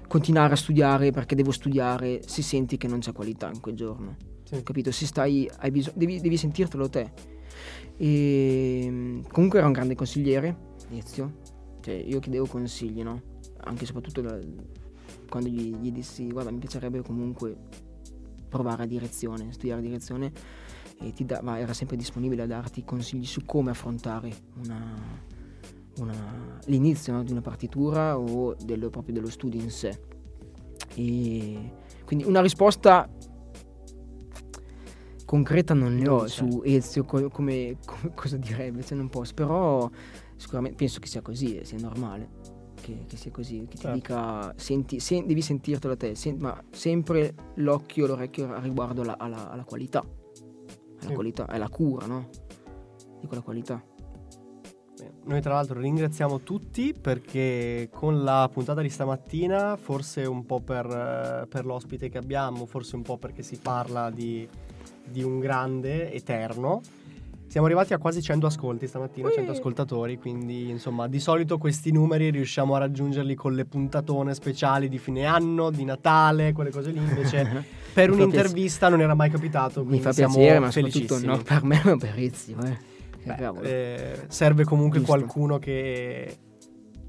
continuare 0.08 0.54
a 0.54 0.56
studiare 0.56 1.10
perché 1.10 1.34
devo 1.34 1.52
studiare 1.52 2.22
se 2.26 2.40
senti 2.42 2.78
che 2.78 2.88
non 2.88 2.98
c'è 3.00 3.12
qualità 3.12 3.50
in 3.52 3.60
quel 3.60 3.76
giorno. 3.76 4.16
Sì. 4.48 4.62
Capito? 4.62 4.90
Se 4.90 5.04
stai, 5.04 5.48
hai 5.58 5.70
bisog- 5.70 5.94
devi, 5.94 6.20
devi 6.20 6.36
sentirtelo 6.38 6.88
te. 6.88 7.12
E 7.98 8.86
mm, 8.88 9.20
comunque 9.30 9.58
era 9.58 9.66
un 9.66 9.74
grande 9.74 9.94
consigliere, 9.94 10.56
Ezio. 10.90 11.32
Cioè, 11.80 11.94
io 11.94 12.18
chiedevo 12.18 12.46
consigli, 12.46 13.02
no? 13.02 13.20
Anche 13.64 13.82
e 13.84 13.86
soprattutto 13.86 14.22
da- 14.22 14.38
quando 15.28 15.50
gli, 15.50 15.74
gli 15.76 15.92
dissi, 15.92 16.28
guarda, 16.28 16.50
mi 16.50 16.58
piacerebbe 16.58 17.02
comunque 17.02 17.54
provare 18.48 18.84
a 18.84 18.86
direzione, 18.86 19.52
studiare 19.52 19.82
direzione 19.82 20.32
e 21.00 21.12
ti 21.12 21.26
dava, 21.26 21.58
era 21.58 21.74
sempre 21.74 21.96
disponibile 21.98 22.42
a 22.42 22.46
darti 22.46 22.82
consigli 22.84 23.26
su 23.26 23.44
come 23.44 23.70
affrontare 23.70 24.32
una, 24.64 24.94
una- 25.98 26.58
l'inizio 26.64 27.12
no, 27.12 27.22
di 27.22 27.32
una 27.32 27.42
partitura 27.42 28.18
o 28.18 28.54
dello, 28.54 28.88
proprio 28.88 29.12
dello 29.12 29.28
studio 29.28 29.60
in 29.60 29.70
sé. 29.70 30.00
E 30.94 31.72
quindi 32.06 32.24
una 32.24 32.40
risposta 32.40 33.06
concreta 35.28 35.74
non 35.74 35.94
ne 35.94 36.08
ho 36.08 36.26
su 36.26 36.62
Ezio 36.64 37.04
co- 37.04 37.28
come, 37.28 37.76
come- 37.84 38.12
cosa 38.16 38.38
direbbe, 38.38 38.82
cioè 38.82 38.96
non 38.96 39.10
posso, 39.10 39.34
però 39.34 39.88
sicuramente 40.36 40.76
penso 40.78 41.00
che 41.00 41.06
sia 41.06 41.20
così, 41.20 41.58
eh, 41.58 41.64
sia 41.66 41.76
normale 41.78 42.30
che, 42.80 43.04
che 43.06 43.16
sia 43.18 43.30
così, 43.30 43.58
che 43.68 43.76
ti 43.76 43.76
Certo. 43.76 43.94
dica 43.94 44.54
senti, 44.56 45.00
sen- 45.00 45.26
devi 45.26 45.42
sentirtelo 45.42 45.98
te, 45.98 46.14
sen- 46.14 46.38
ma 46.40 46.58
sempre 46.70 47.34
l'occhio 47.56 48.06
e 48.06 48.08
l'orecchio 48.08 48.50
a 48.54 48.58
riguardo 48.60 49.02
alla, 49.02 49.18
alla- 49.18 49.50
alla 49.50 49.64
qualità, 49.64 49.98
alla 50.00 51.08
Sì. 51.08 51.12
qualità, 51.12 51.46
alla 51.46 51.68
cura, 51.68 52.06
no? 52.06 52.30
Di 53.20 53.26
quella 53.26 53.42
qualità. 53.42 53.84
Noi 55.24 55.42
tra 55.42 55.52
l'altro 55.52 55.78
ringraziamo 55.78 56.40
tutti 56.40 56.94
perché 56.98 57.90
con 57.92 58.24
la 58.24 58.48
puntata 58.50 58.80
di 58.80 58.88
stamattina, 58.88 59.76
forse 59.76 60.22
un 60.24 60.46
po' 60.46 60.60
per, 60.60 61.46
per 61.50 61.66
l'ospite 61.66 62.08
che 62.08 62.16
abbiamo, 62.16 62.64
forse 62.64 62.96
un 62.96 63.02
po' 63.02 63.18
perché 63.18 63.42
si 63.42 63.58
parla 63.58 64.10
di, 64.10 64.48
di 65.10 65.22
un 65.22 65.38
grande 65.38 66.12
eterno, 66.12 66.80
siamo 67.48 67.66
arrivati 67.66 67.94
a 67.94 67.98
quasi 67.98 68.20
100 68.20 68.46
ascolti 68.46 68.86
stamattina, 68.86 69.30
100 69.30 69.50
Ui. 69.50 69.56
ascoltatori, 69.56 70.18
quindi 70.18 70.68
insomma 70.68 71.08
di 71.08 71.18
solito 71.18 71.56
questi 71.56 71.90
numeri 71.90 72.30
riusciamo 72.30 72.74
a 72.74 72.78
raggiungerli 72.78 73.34
con 73.34 73.54
le 73.54 73.64
puntatone 73.64 74.34
speciali 74.34 74.88
di 74.88 74.98
fine 74.98 75.24
anno, 75.24 75.70
di 75.70 75.84
Natale, 75.84 76.52
quelle 76.52 76.70
cose 76.70 76.90
lì, 76.90 76.98
invece 76.98 77.64
per 77.92 78.10
un'intervista 78.10 78.90
non 78.90 79.00
era 79.00 79.14
mai 79.14 79.30
capitato, 79.30 79.82
Mi 79.82 79.98
fa 79.98 80.12
siamo 80.12 80.34
piacere, 80.34 80.58
ma 80.58 80.70
soprattutto 80.70 81.18
non 81.20 81.42
per 81.42 81.64
me, 81.64 81.80
ma 81.82 81.96
per 81.96 82.14
Ezio, 82.18 82.58
eh. 82.62 82.96
Beh, 83.24 83.60
eh, 83.62 84.24
serve 84.28 84.64
comunque 84.64 84.98
Giusto. 84.98 85.14
qualcuno 85.14 85.58
che, 85.58 86.36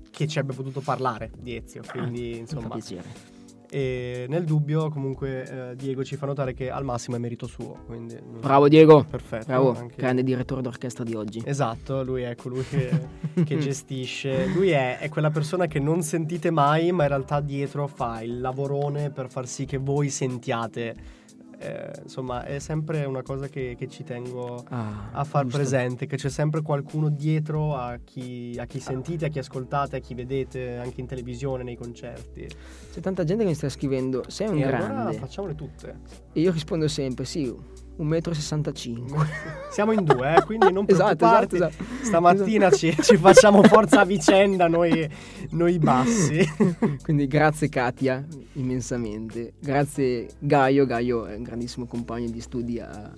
che 0.09 0.27
ci 0.27 0.39
abbia 0.39 0.53
potuto 0.53 0.81
parlare 0.81 1.31
di 1.37 1.55
Ezio. 1.55 1.81
Quindi, 1.89 2.21
Mi 2.21 2.33
fa 2.33 2.39
insomma, 2.39 2.67
piacere. 2.69 3.37
E 3.69 4.25
nel 4.27 4.43
dubbio, 4.43 4.89
comunque, 4.89 5.71
eh, 5.71 5.75
Diego 5.75 6.03
ci 6.03 6.15
fa 6.15 6.25
notare 6.25 6.53
che 6.53 6.69
al 6.69 6.83
massimo 6.83 7.15
è 7.15 7.19
merito 7.19 7.47
suo. 7.47 7.77
Quindi, 7.85 8.17
Bravo 8.39 8.67
Diego, 8.67 9.03
Perfetto. 9.03 9.45
bravo, 9.47 9.75
anche- 9.75 9.95
grande 9.97 10.23
direttore 10.23 10.61
d'orchestra 10.61 11.03
di 11.03 11.13
oggi. 11.13 11.41
Esatto, 11.45 12.03
lui 12.03 12.23
è 12.23 12.35
colui 12.35 12.63
che, 12.63 12.89
che 13.45 13.57
gestisce. 13.57 14.47
Lui 14.47 14.69
è, 14.69 14.97
è 14.99 15.09
quella 15.09 15.29
persona 15.29 15.67
che 15.67 15.79
non 15.79 16.01
sentite 16.01 16.49
mai, 16.51 16.91
ma 16.91 17.03
in 17.03 17.09
realtà 17.09 17.39
dietro 17.41 17.87
fa 17.87 18.21
il 18.21 18.41
lavorone 18.41 19.09
per 19.11 19.29
far 19.29 19.47
sì 19.47 19.65
che 19.65 19.77
voi 19.77 20.09
sentiate. 20.09 21.17
Eh, 21.61 21.91
insomma, 22.03 22.45
è 22.45 22.57
sempre 22.59 23.03
una 23.03 23.21
cosa 23.21 23.47
che, 23.49 23.75
che 23.77 23.89
ci 23.89 24.05
tengo 24.05 24.63
Ah, 24.69 25.09
a 25.11 25.23
far 25.25 25.43
giusto. 25.43 25.57
presente 25.57 26.05
che 26.05 26.15
c'è 26.15 26.29
sempre 26.29 26.61
qualcuno 26.61 27.09
dietro 27.09 27.75
a 27.75 27.99
chi, 28.01 28.55
a 28.57 28.65
chi 28.65 28.79
sentite, 28.79 29.25
a 29.25 29.27
chi 29.27 29.39
ascoltate, 29.39 29.97
a 29.97 29.99
chi 29.99 30.13
vedete 30.13 30.77
anche 30.77 31.01
in 31.01 31.07
televisione, 31.07 31.63
nei 31.63 31.75
concerti. 31.75 32.47
C'è 32.93 33.01
tanta 33.01 33.25
gente 33.25 33.43
che 33.43 33.49
mi 33.49 33.55
sta 33.55 33.67
scrivendo, 33.67 34.23
sei 34.27 34.47
un 34.47 34.57
e 34.59 34.65
grande. 34.67 34.85
allora 34.85 35.11
facciamole 35.13 35.53
tutte. 35.55 35.99
E 36.31 36.39
io 36.39 36.51
rispondo 36.53 36.87
sempre, 36.87 37.25
sì, 37.25 37.53
1,65 37.99 38.99
m. 39.17 39.25
Siamo 39.69 39.91
in 39.91 40.03
due, 40.05 40.35
eh, 40.37 40.43
quindi 40.45 40.71
non 40.71 40.85
Esatto, 40.87 41.15
preoccuparti. 41.17 41.55
esatto, 41.57 41.73
esatto. 41.73 41.88
Stamattina 42.01 42.71
ci, 42.71 42.95
ci 43.01 43.17
facciamo 43.17 43.61
forza 43.67 44.01
a 44.01 44.05
vicenda 44.05 44.67
noi, 44.67 45.09
noi 45.51 45.79
bassi. 45.79 46.47
Quindi 47.03 47.27
grazie 47.27 47.69
Katia, 47.69 48.25
immensamente. 48.53 49.53
Grazie 49.59 50.27
Gaio, 50.39 50.85
Gaio 50.85 51.25
è 51.25 51.35
un 51.35 51.43
grandissimo 51.43 51.85
compagno 51.85 52.29
di 52.29 52.41
studi 52.41 52.79
a, 52.79 53.11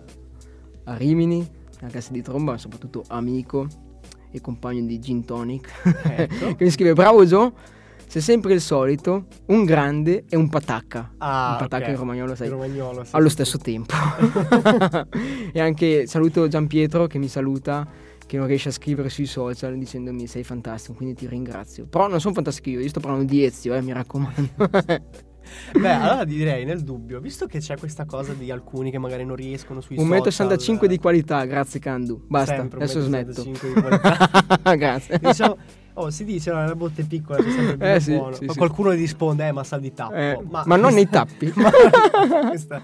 a 0.85 0.97
Rimini, 0.97 1.47
a 1.81 1.87
casa 1.87 2.11
di 2.11 2.21
tromba, 2.21 2.51
ma 2.51 2.57
soprattutto 2.57 3.03
amico 3.07 3.67
e 4.31 4.41
compagno 4.41 4.85
di 4.85 4.99
Gin 4.99 5.25
Tonic. 5.25 5.69
Ecco. 6.03 6.55
che 6.55 6.63
mi 6.63 6.71
scrive, 6.71 6.93
bravo 6.93 7.25
Gio, 7.25 7.53
sei 8.07 8.21
sempre 8.21 8.53
il 8.53 8.61
solito, 8.61 9.27
un 9.47 9.63
grande 9.63 10.25
e 10.27 10.35
un 10.35 10.49
patacca. 10.49 11.13
Ah, 11.17 11.51
un 11.51 11.57
patacca 11.59 11.85
ok. 11.85 11.89
in 11.91 11.97
romagnolo, 11.97 12.35
sai. 12.35 12.47
Il 12.47 12.53
romagnolo, 12.53 13.03
sì, 13.03 13.15
allo 13.15 13.27
sì, 13.27 13.33
stesso 13.33 13.57
tempo. 13.57 13.93
e 15.53 15.59
anche 15.59 16.07
saluto 16.07 16.47
Gian 16.47 16.67
Pietro 16.67 17.07
che 17.07 17.17
mi 17.17 17.27
saluta, 17.27 17.87
che 18.25 18.37
non 18.37 18.47
riesce 18.47 18.69
a 18.69 18.71
scrivere 18.71 19.09
sui 19.09 19.25
social 19.25 19.77
dicendomi 19.77 20.27
sei 20.27 20.43
fantastico, 20.43 20.95
quindi 20.95 21.15
ti 21.15 21.27
ringrazio. 21.27 21.85
Però 21.85 22.07
non 22.07 22.19
sono 22.19 22.33
fantastico 22.33 22.69
io, 22.69 22.79
io 22.79 22.89
sto 22.89 22.99
parlando 22.99 23.25
di 23.25 23.43
Ezio, 23.43 23.73
eh, 23.73 23.81
mi 23.81 23.93
raccomando. 23.93 24.49
Beh, 25.77 25.89
allora 25.89 26.23
direi 26.23 26.65
nel 26.65 26.81
dubbio, 26.81 27.19
visto 27.19 27.45
che 27.45 27.59
c'è 27.59 27.77
questa 27.77 28.05
cosa 28.05 28.33
di 28.33 28.51
alcuni 28.51 28.91
che 28.91 28.97
magari 28.97 29.25
non 29.25 29.35
riescono 29.35 29.81
sui 29.81 29.97
social. 29.97 30.19
1,65 30.19 30.85
m 30.85 30.87
di 30.87 30.97
qualità, 30.97 31.43
grazie 31.45 31.79
Candu. 31.79 32.23
Basta, 32.27 32.61
adesso 32.61 32.99
1,65 32.99 33.03
smetto. 33.03 33.43
di 33.43 33.73
qualità. 33.73 34.29
grazie. 34.77 35.19
diciamo, 35.19 35.57
Oh, 35.95 36.09
si 36.09 36.23
dice, 36.23 36.51
la 36.51 36.73
botte 36.75 37.03
piccola 37.03 37.43
c'è 37.43 37.51
sempre 37.51 37.77
più 37.77 37.85
Eh, 37.85 37.99
sì, 37.99 38.15
buono. 38.15 38.33
sì, 38.33 38.45
Ma 38.45 38.51
sì. 38.53 38.57
qualcuno 38.57 38.89
risponde, 38.91 39.47
eh, 39.47 39.51
ma 39.51 39.63
sa 39.63 39.77
di 39.77 39.93
tappo. 39.93 40.13
Eh, 40.15 40.39
ma 40.49 40.75
non 40.77 40.93
nei 40.93 41.09
tappi. 41.09 41.51
Ma- 41.55 41.69
questa- 42.47 42.83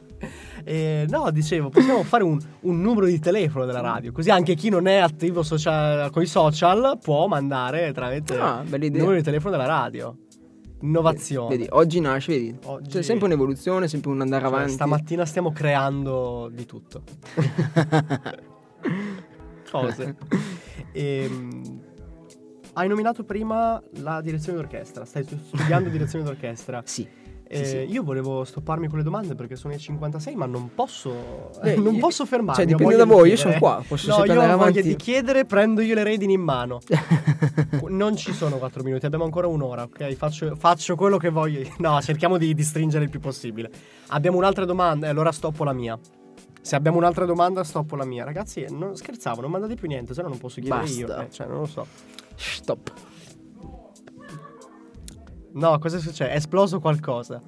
Eh, 0.66 1.06
no, 1.08 1.32
dicevo, 1.32 1.70
possiamo 1.70 2.04
fare 2.04 2.24
un, 2.26 2.38
un 2.62 2.82
numero 2.82 3.06
di 3.06 3.18
telefono 3.20 3.64
della 3.66 3.80
radio, 3.80 4.12
così 4.12 4.30
anche 4.30 4.56
chi 4.56 4.68
non 4.70 4.88
è 4.88 4.98
attivo 4.98 5.42
con 6.12 6.22
i 6.22 6.26
social 6.26 6.98
può 7.02 7.28
mandare 7.28 7.94
tramite 7.94 8.38
Ah, 8.38 8.64
il 8.70 8.92
numero 8.92 9.16
di 9.16 9.24
telefono 9.24 9.52
della 9.52 9.68
radio. 9.68 10.16
Innovazione. 10.82 11.56
Vedi, 11.58 11.68
oggi 11.72 12.00
nasce, 12.02 12.34
vedi. 12.34 12.56
Oggi- 12.66 12.90
C'è 12.90 13.02
sempre 13.02 13.26
un'evoluzione, 13.28 13.88
sempre 13.88 14.12
un 14.12 14.20
andare 14.22 14.44
Cioè, 14.44 14.54
avanti. 14.54 14.74
stamattina 14.74 15.26
stiamo 15.26 15.52
creando 15.54 16.50
di 16.54 16.66
tutto. 16.66 17.02
Cose. 19.72 20.16
Ehm, 20.94 21.82
hai 22.78 22.88
nominato 22.88 23.24
prima 23.24 23.82
la 24.02 24.22
direzione 24.22 24.58
d'orchestra, 24.60 25.04
stai 25.04 25.24
stu- 25.24 25.38
studiando 25.42 25.90
direzione 25.90 26.24
d'orchestra. 26.24 26.82
Sì. 26.86 27.26
Eh, 27.50 27.64
sì. 27.66 27.78
Io 27.78 28.04
volevo 28.04 28.44
stopparmi 28.44 28.90
con 28.90 28.98
le 28.98 29.06
domande 29.06 29.34
perché 29.34 29.56
sono 29.56 29.74
i 29.74 29.78
56, 29.80 30.36
ma 30.36 30.46
non 30.46 30.72
posso, 30.76 31.50
Beh, 31.62 31.78
non 31.80 31.94
io- 31.94 32.00
posso 32.00 32.26
fermarmi. 32.26 32.56
cioè, 32.56 32.66
dipende 32.66 32.98
da 32.98 33.06
voi, 33.06 33.30
io 33.30 33.38
sono 33.38 33.58
qua, 33.58 33.82
posso 33.88 34.10
no, 34.18 34.26
io 34.26 34.42
ho 34.42 34.58
voglia 34.58 34.82
di 34.82 34.96
chiedere, 34.98 35.46
prendo 35.46 35.80
io 35.82 35.96
le 35.96 36.04
redini 36.04 36.34
in 36.34 36.42
mano. 36.42 36.80
non 37.88 38.16
ci 38.18 38.34
sono 38.34 38.58
4 38.58 38.84
minuti, 38.84 39.06
abbiamo 39.06 39.24
ancora 39.24 39.48
un'ora, 39.48 39.84
ok? 39.84 40.14
Faccio, 40.16 40.56
faccio 40.56 40.96
quello 40.96 41.18
che 41.18 41.30
voglio. 41.30 41.68
No, 41.78 42.02
cerchiamo 42.02 42.38
di, 42.38 42.54
di 42.54 42.64
stringere 42.64 43.06
il 43.06 43.10
più 43.10 43.20
possibile. 43.22 43.72
Abbiamo 44.08 44.38
un'altra 44.38 44.66
domanda 44.66 45.08
e 45.08 45.10
allora 45.10 45.32
stoppo 45.32 45.64
la 45.64 45.74
mia. 45.74 45.98
Se 46.62 46.76
abbiamo 46.76 46.98
un'altra 46.98 47.24
domanda, 47.24 47.64
stoppo 47.64 47.96
la 47.96 48.04
mia. 48.04 48.26
Ragazzi, 48.26 48.66
non 48.72 48.98
scherzavo, 48.98 49.40
non 49.40 49.52
mandate 49.52 49.76
più 49.76 49.88
niente, 49.88 50.14
se 50.14 50.22
no 50.22 50.28
non 50.28 50.38
posso 50.38 50.60
chiedere 50.60 50.86
io. 50.90 51.08
Basta. 51.08 51.24
eh, 51.26 51.32
cioè, 51.32 51.48
non 51.48 51.60
lo 51.60 51.66
so. 51.66 51.88
Stop. 52.38 52.94
No, 55.54 55.80
cosa 55.80 55.98
è 55.98 56.00
successo? 56.00 56.24
È 56.32 56.36
esploso 56.36 56.80
qualcosa. 56.80 57.42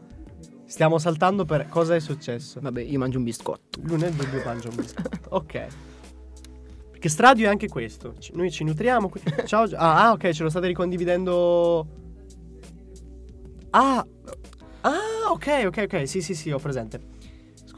Stiamo 0.65 0.97
saltando 0.97 1.45
per... 1.45 1.67
Cosa 1.67 1.95
è 1.95 1.99
successo? 1.99 2.59
Vabbè, 2.59 2.81
io 2.81 2.97
mangio 2.99 3.17
un 3.19 3.23
biscotto. 3.23 3.79
Lui 3.83 3.97
nel 3.97 4.13
dubbio 4.13 4.41
mangia 4.43 4.69
un 4.69 4.75
biscotto. 4.75 5.19
ok. 5.35 5.67
Perché 6.91 7.09
Stradio 7.09 7.45
è 7.45 7.49
anche 7.49 7.67
questo. 7.67 8.15
Ci- 8.17 8.33
noi 8.35 8.51
ci 8.51 8.63
nutriamo. 8.63 9.09
qui- 9.09 9.21
Ciao. 9.45 9.63
Ah, 9.75 10.07
ah, 10.07 10.11
ok, 10.11 10.29
ce 10.31 10.43
lo 10.43 10.49
state 10.49 10.67
ricondividendo. 10.67 11.87
Ah. 13.71 14.05
Ah, 14.81 15.31
ok, 15.31 15.63
ok, 15.67 15.83
ok. 15.91 16.07
Sì, 16.07 16.21
sì, 16.21 16.33
sì, 16.33 16.51
ho 16.51 16.59
presente. 16.59 17.17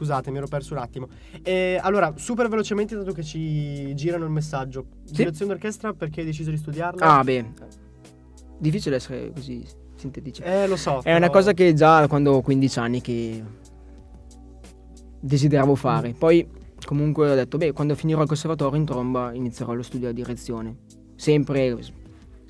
Scusate, 0.02 0.32
mi 0.32 0.38
ero 0.38 0.48
perso 0.48 0.74
un 0.74 0.80
attimo. 0.80 1.06
Eh, 1.44 1.78
allora, 1.80 2.12
super 2.16 2.48
velocemente, 2.48 2.96
dato 2.96 3.12
che 3.12 3.22
ci 3.22 3.94
girano 3.94 4.24
il 4.24 4.32
messaggio. 4.32 4.86
Direzione 5.08 5.52
d'orchestra, 5.52 5.92
perché 5.92 6.20
hai 6.20 6.26
deciso 6.26 6.50
di 6.50 6.56
studiarla? 6.56 7.18
Ah, 7.18 7.22
beh. 7.22 7.44
Difficile 8.58 8.96
essere 8.96 9.30
così 9.32 9.64
sintetici. 9.94 10.42
Eh, 10.42 10.66
lo 10.66 10.74
so. 10.74 11.02
È 11.04 11.10
una 11.10 11.20
però- 11.20 11.32
cosa 11.34 11.52
che 11.52 11.72
già 11.74 12.08
quando 12.08 12.32
ho 12.32 12.40
15 12.42 12.78
anni 12.80 13.00
che 13.00 13.44
desideravo 15.20 15.76
fare. 15.76 16.14
Poi 16.18 16.44
comunque 16.84 17.30
ho 17.30 17.34
detto, 17.36 17.56
beh, 17.58 17.70
quando 17.70 17.94
finirò 17.94 18.22
il 18.22 18.26
conservatorio 18.26 18.76
in 18.76 18.84
tromba 18.84 19.32
inizierò 19.32 19.72
lo 19.72 19.82
studio 19.82 20.08
di 20.08 20.20
direzione. 20.20 20.78
Sempre 21.14 21.78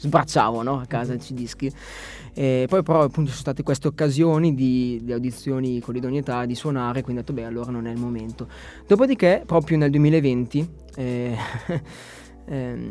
sbracciavo, 0.03 0.63
no? 0.63 0.81
A 0.81 0.87
casa 0.87 1.15
i 1.15 1.21
dischi. 1.31 1.73
E 2.35 2.67
poi 2.69 2.83
però 2.83 3.03
appunto 3.03 3.31
ci 3.31 3.37
sono 3.37 3.41
state 3.41 3.63
queste 3.63 3.89
occasioni 3.89 4.55
di, 4.55 5.01
di 5.03 5.13
audizioni 5.13 5.81
con 5.81 5.95
l'idoneità 5.95 6.47
di 6.47 6.55
suonare, 6.55 7.03
quindi 7.03 7.21
ho 7.21 7.25
detto, 7.25 7.35
beh, 7.35 7.45
allora 7.45 7.71
non 7.71 7.87
è 7.87 7.93
il 7.93 7.99
momento. 7.99 8.49
Dopodiché, 8.87 9.43
proprio 9.47 9.77
nel 9.77 9.91
2020, 9.91 10.71
eh, 10.97 11.37
ehm, 12.47 12.89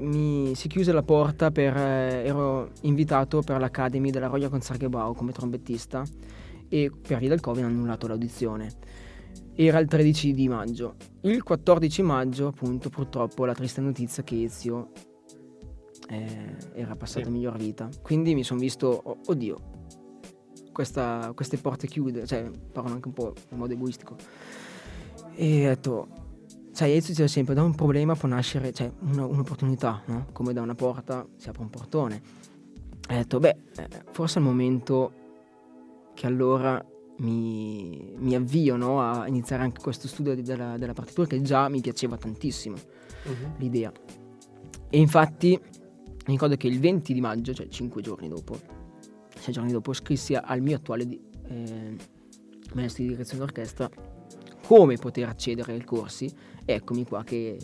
mi 0.00 0.54
si 0.54 0.68
chiuse 0.68 0.92
la 0.92 1.02
porta 1.02 1.50
per 1.50 1.76
eh, 1.76 2.24
ero 2.24 2.70
invitato 2.82 3.42
per 3.42 3.58
l'Academy 3.58 4.10
della 4.10 4.28
Royal 4.28 4.48
Concertgebouw 4.48 5.14
come 5.14 5.32
trombettista 5.32 6.02
e 6.68 6.90
per 7.06 7.18
via 7.18 7.28
del 7.28 7.40
Covid 7.40 7.64
hanno 7.64 7.74
annullato 7.74 8.06
l'audizione. 8.06 8.70
Era 9.54 9.78
il 9.78 9.88
13 9.88 10.32
di 10.32 10.48
maggio. 10.48 10.94
Il 11.22 11.42
14 11.42 12.00
maggio, 12.00 12.46
appunto, 12.46 12.88
purtroppo 12.88 13.44
la 13.44 13.52
triste 13.52 13.82
notizia 13.82 14.22
che 14.22 14.44
Ezio 14.44 14.90
eh, 16.12 16.56
era 16.74 16.94
passato 16.96 17.26
Sì. 17.26 17.30
miglior 17.30 17.56
vita. 17.56 17.88
Quindi 18.02 18.34
mi 18.34 18.44
sono 18.44 18.60
visto, 18.60 19.00
oh, 19.02 19.18
oddio, 19.26 19.56
questa- 20.72 21.32
queste 21.34 21.58
porte 21.58 21.86
chiude, 21.86 22.26
cioè 22.26 22.50
parlo 22.72 22.92
anche 22.92 23.08
un 23.08 23.14
po' 23.14 23.34
in 23.50 23.58
modo 23.58 23.72
egoistico. 23.72 24.16
E 25.34 25.64
ho 25.66 25.68
detto, 25.68 26.08
sai, 26.72 26.92
Ezio 26.96 27.14
dice 27.14 27.28
sempre, 27.28 27.54
da 27.54 27.62
un 27.62 27.74
problema 27.74 28.14
può 28.14 28.28
nascere, 28.28 28.72
cioè 28.72 28.90
una- 29.00 29.26
un'opportunità, 29.26 30.02
no? 30.06 30.26
Come 30.32 30.52
da 30.52 30.60
una 30.60 30.74
porta 30.74 31.26
si 31.36 31.48
apre 31.48 31.62
un 31.62 31.70
portone. 31.70 32.22
E 33.08 33.14
ho 33.14 33.18
detto, 33.18 33.38
beh, 33.38 33.56
eh, 33.76 33.88
forse 34.10 34.38
è 34.38 34.42
il 34.42 34.48
momento 34.48 35.12
che 36.14 36.26
allora 36.26 36.84
mi, 37.18 38.12
mi 38.16 38.34
avvio 38.34 38.76
no, 38.76 39.00
a 39.00 39.26
iniziare 39.28 39.62
anche 39.62 39.80
questo 39.80 40.08
studio 40.08 40.34
di- 40.34 40.42
della, 40.42 40.76
della 40.76 40.92
partitura 40.92 41.26
che 41.26 41.40
già 41.42 41.68
mi 41.68 41.80
piaceva 41.80 42.16
tantissimo 42.16 42.76
Mhm. 43.24 43.54
l'idea. 43.58 43.92
E 44.90 44.98
infatti 44.98 45.58
mi 46.26 46.32
ricordo 46.34 46.56
che 46.56 46.68
il 46.68 46.78
20 46.78 47.12
di 47.12 47.20
maggio, 47.20 47.52
cioè 47.52 47.68
5 47.68 48.00
giorni 48.02 48.28
dopo, 48.28 48.58
6 49.38 49.52
giorni 49.52 49.72
dopo, 49.72 49.92
scrissi 49.92 50.34
al 50.34 50.60
mio 50.60 50.76
attuale 50.76 51.06
di- 51.06 51.20
eh, 51.48 51.96
maestro 52.74 53.02
di 53.02 53.10
direzione 53.10 53.40
d'orchestra 53.44 53.90
come 54.64 54.96
poter 54.96 55.28
accedere 55.28 55.72
ai 55.72 55.84
corsi. 55.84 56.32
Eccomi 56.64 57.04
qua 57.04 57.24
che 57.24 57.58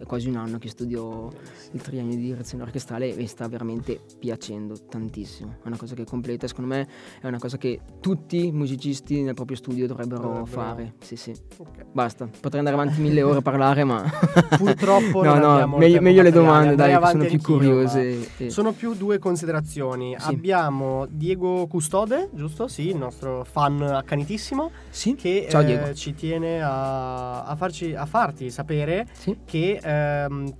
è 0.00 0.06
quasi 0.06 0.28
un 0.30 0.36
anno 0.36 0.56
che 0.58 0.68
studio 0.68 1.30
il 1.72 1.82
triennio 1.82 2.16
di 2.16 2.22
direzione 2.22 2.62
orchestrale 2.64 3.12
e 3.12 3.16
mi 3.16 3.26
sta 3.26 3.46
veramente 3.48 4.00
piacendo 4.18 4.74
tantissimo. 4.88 5.56
È 5.62 5.66
una 5.66 5.76
cosa 5.76 5.94
che 5.94 6.04
completa, 6.04 6.46
secondo 6.46 6.74
me 6.74 6.88
è 7.20 7.26
una 7.26 7.38
cosa 7.38 7.58
che 7.58 7.80
tutti 8.00 8.46
i 8.46 8.50
musicisti 8.52 9.20
nel 9.22 9.34
proprio 9.34 9.56
studio 9.58 9.86
dovrebbero, 9.86 10.22
Dovrebbero- 10.22 10.46
fare. 10.46 10.94
Sì, 11.00 11.16
sì. 11.16 11.34
Ok. 11.58 11.84
Basta, 11.92 12.26
potrei 12.40 12.60
andare 12.60 12.76
avanti 12.80 13.00
mille 13.00 13.22
ore 13.22 13.38
a 13.38 13.42
parlare, 13.42 13.84
ma 13.84 14.02
Purtroppo 14.56 15.22
no, 15.22 15.36
no, 15.36 15.76
meglio, 15.76 16.00
meglio 16.00 16.22
le 16.22 16.30
domande, 16.30 16.74
dai, 16.74 16.98
sono 17.10 17.24
più 17.26 17.40
curiose. 17.40 18.28
e- 18.38 18.50
Sono 18.50 18.72
più 18.72 18.94
due 18.94 19.18
considerazioni. 19.18 20.16
Sì. 20.18 20.28
Abbiamo 20.30 21.06
Diego 21.10 21.66
Custode, 21.66 22.30
giusto? 22.32 22.68
Sì, 22.68 22.88
il 22.88 22.96
nostro 22.96 23.44
fan 23.44 23.82
accanitissimo, 23.82 24.70
Sì? 24.88 25.14
che 25.14 25.46
Ciao 25.50 25.60
eh, 25.60 25.94
ci 25.94 26.14
tiene 26.14 26.62
a, 26.62 27.42
a 27.44 27.54
farci, 27.56 27.94
a 27.94 28.06
farti 28.06 28.50
sapere 28.50 29.06
Sì? 29.12 29.36
che 29.44 29.78
ehm, 29.90 30.54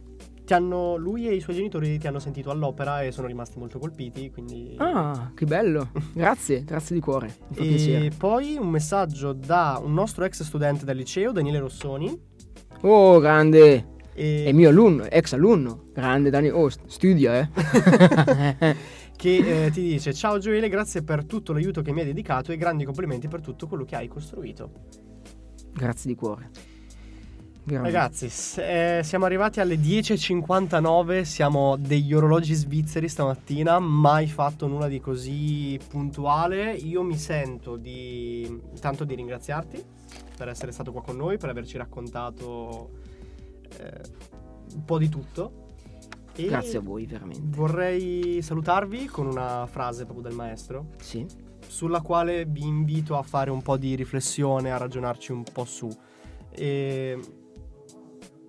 ti 0.44 0.54
hanno, 0.54 0.96
lui 0.96 1.28
e 1.28 1.34
i 1.34 1.40
suoi 1.40 1.54
genitori 1.54 1.98
ti 1.98 2.06
hanno 2.06 2.18
sentito 2.18 2.50
all'opera 2.50 3.02
e 3.02 3.12
sono 3.12 3.26
rimasti 3.26 3.58
molto 3.58 3.78
colpiti. 3.78 4.30
Quindi... 4.30 4.74
Ah, 4.78 5.30
che 5.34 5.44
bello. 5.44 5.90
Grazie, 6.12 6.64
grazie 6.64 6.96
di 6.96 7.00
cuore. 7.00 7.36
E 7.54 7.66
piacere. 7.66 8.10
poi 8.16 8.56
un 8.56 8.68
messaggio 8.68 9.32
da 9.32 9.80
un 9.82 9.92
nostro 9.92 10.24
ex 10.24 10.42
studente 10.42 10.84
del 10.84 10.96
liceo, 10.96 11.32
Daniele 11.32 11.60
Rossoni. 11.60 12.18
Oh, 12.82 13.18
grande. 13.18 13.98
E 14.12 14.44
È 14.46 14.52
mio 14.52 14.70
alunno, 14.70 15.04
ex 15.04 15.32
alunno. 15.34 15.84
Grande 15.92 16.30
Dani. 16.30 16.50
Oh, 16.50 16.68
st- 16.68 16.86
studia, 16.86 17.38
eh. 17.38 18.76
che 19.16 19.64
eh, 19.66 19.70
ti 19.70 19.82
dice 19.82 20.14
ciao 20.14 20.38
Gioele 20.38 20.70
grazie 20.70 21.02
per 21.02 21.26
tutto 21.26 21.52
l'aiuto 21.52 21.82
che 21.82 21.92
mi 21.92 22.00
hai 22.00 22.06
dedicato 22.06 22.52
e 22.52 22.56
grandi 22.56 22.84
complimenti 22.86 23.28
per 23.28 23.42
tutto 23.42 23.66
quello 23.66 23.84
che 23.84 23.94
hai 23.94 24.08
costruito 24.08 24.70
grazie 25.72 26.10
di 26.10 26.16
cuore. 26.16 26.50
Ragazzi 27.78 28.30
eh, 28.60 29.00
siamo 29.04 29.24
arrivati 29.24 29.60
alle 29.60 29.76
10.59 29.76 31.22
siamo 31.22 31.76
degli 31.76 32.12
orologi 32.12 32.54
svizzeri 32.54 33.08
stamattina 33.08 33.78
mai 33.78 34.26
fatto 34.26 34.66
nulla 34.66 34.88
di 34.88 35.00
così 35.00 35.78
puntuale 35.88 36.72
io 36.72 37.02
mi 37.02 37.16
sento 37.16 37.76
di 37.76 38.60
tanto 38.80 39.04
di 39.04 39.14
ringraziarti 39.14 39.82
per 40.36 40.48
essere 40.48 40.72
stato 40.72 40.90
qua 40.92 41.02
con 41.02 41.16
noi 41.16 41.38
per 41.38 41.48
averci 41.50 41.76
raccontato 41.76 42.90
eh, 43.78 44.00
un 44.74 44.84
po' 44.84 44.98
di 44.98 45.08
tutto 45.08 45.68
E 46.34 46.46
Grazie 46.46 46.78
a 46.78 46.80
voi, 46.80 47.06
veramente. 47.06 47.56
Vorrei 47.56 48.40
salutarvi 48.40 49.06
con 49.06 49.26
una 49.26 49.66
frase 49.66 50.04
proprio 50.04 50.26
del 50.28 50.34
maestro, 50.36 50.90
Sì. 51.00 51.26
sulla 51.66 52.00
quale 52.00 52.46
vi 52.46 52.62
invito 52.62 53.16
a 53.18 53.22
fare 53.22 53.50
un 53.50 53.60
po' 53.62 53.76
di 53.76 53.94
riflessione, 53.94 54.70
a 54.70 54.76
ragionarci 54.76 55.32
un 55.32 55.42
po' 55.42 55.64
su. 55.64 55.88
E 56.52 57.18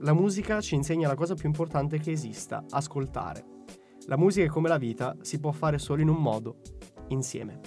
la 0.02 0.14
musica 0.14 0.62
ci 0.62 0.76
insegna 0.76 1.08
la 1.08 1.16
cosa 1.16 1.34
più 1.36 1.48
importante 1.48 2.00
che 2.00 2.12
esista, 2.12 2.64
ascoltare. 2.70 3.44
La 4.08 4.18
musica 4.18 4.46
è 4.46 4.50
come 4.50 4.68
la 4.68 4.78
vita, 4.78 5.16
si 5.22 5.40
può 5.40 5.52
fare 5.52 5.78
solo 5.78 6.02
in 6.02 6.10
un 6.10 6.18
modo, 6.18 6.58
insieme. 7.10 7.60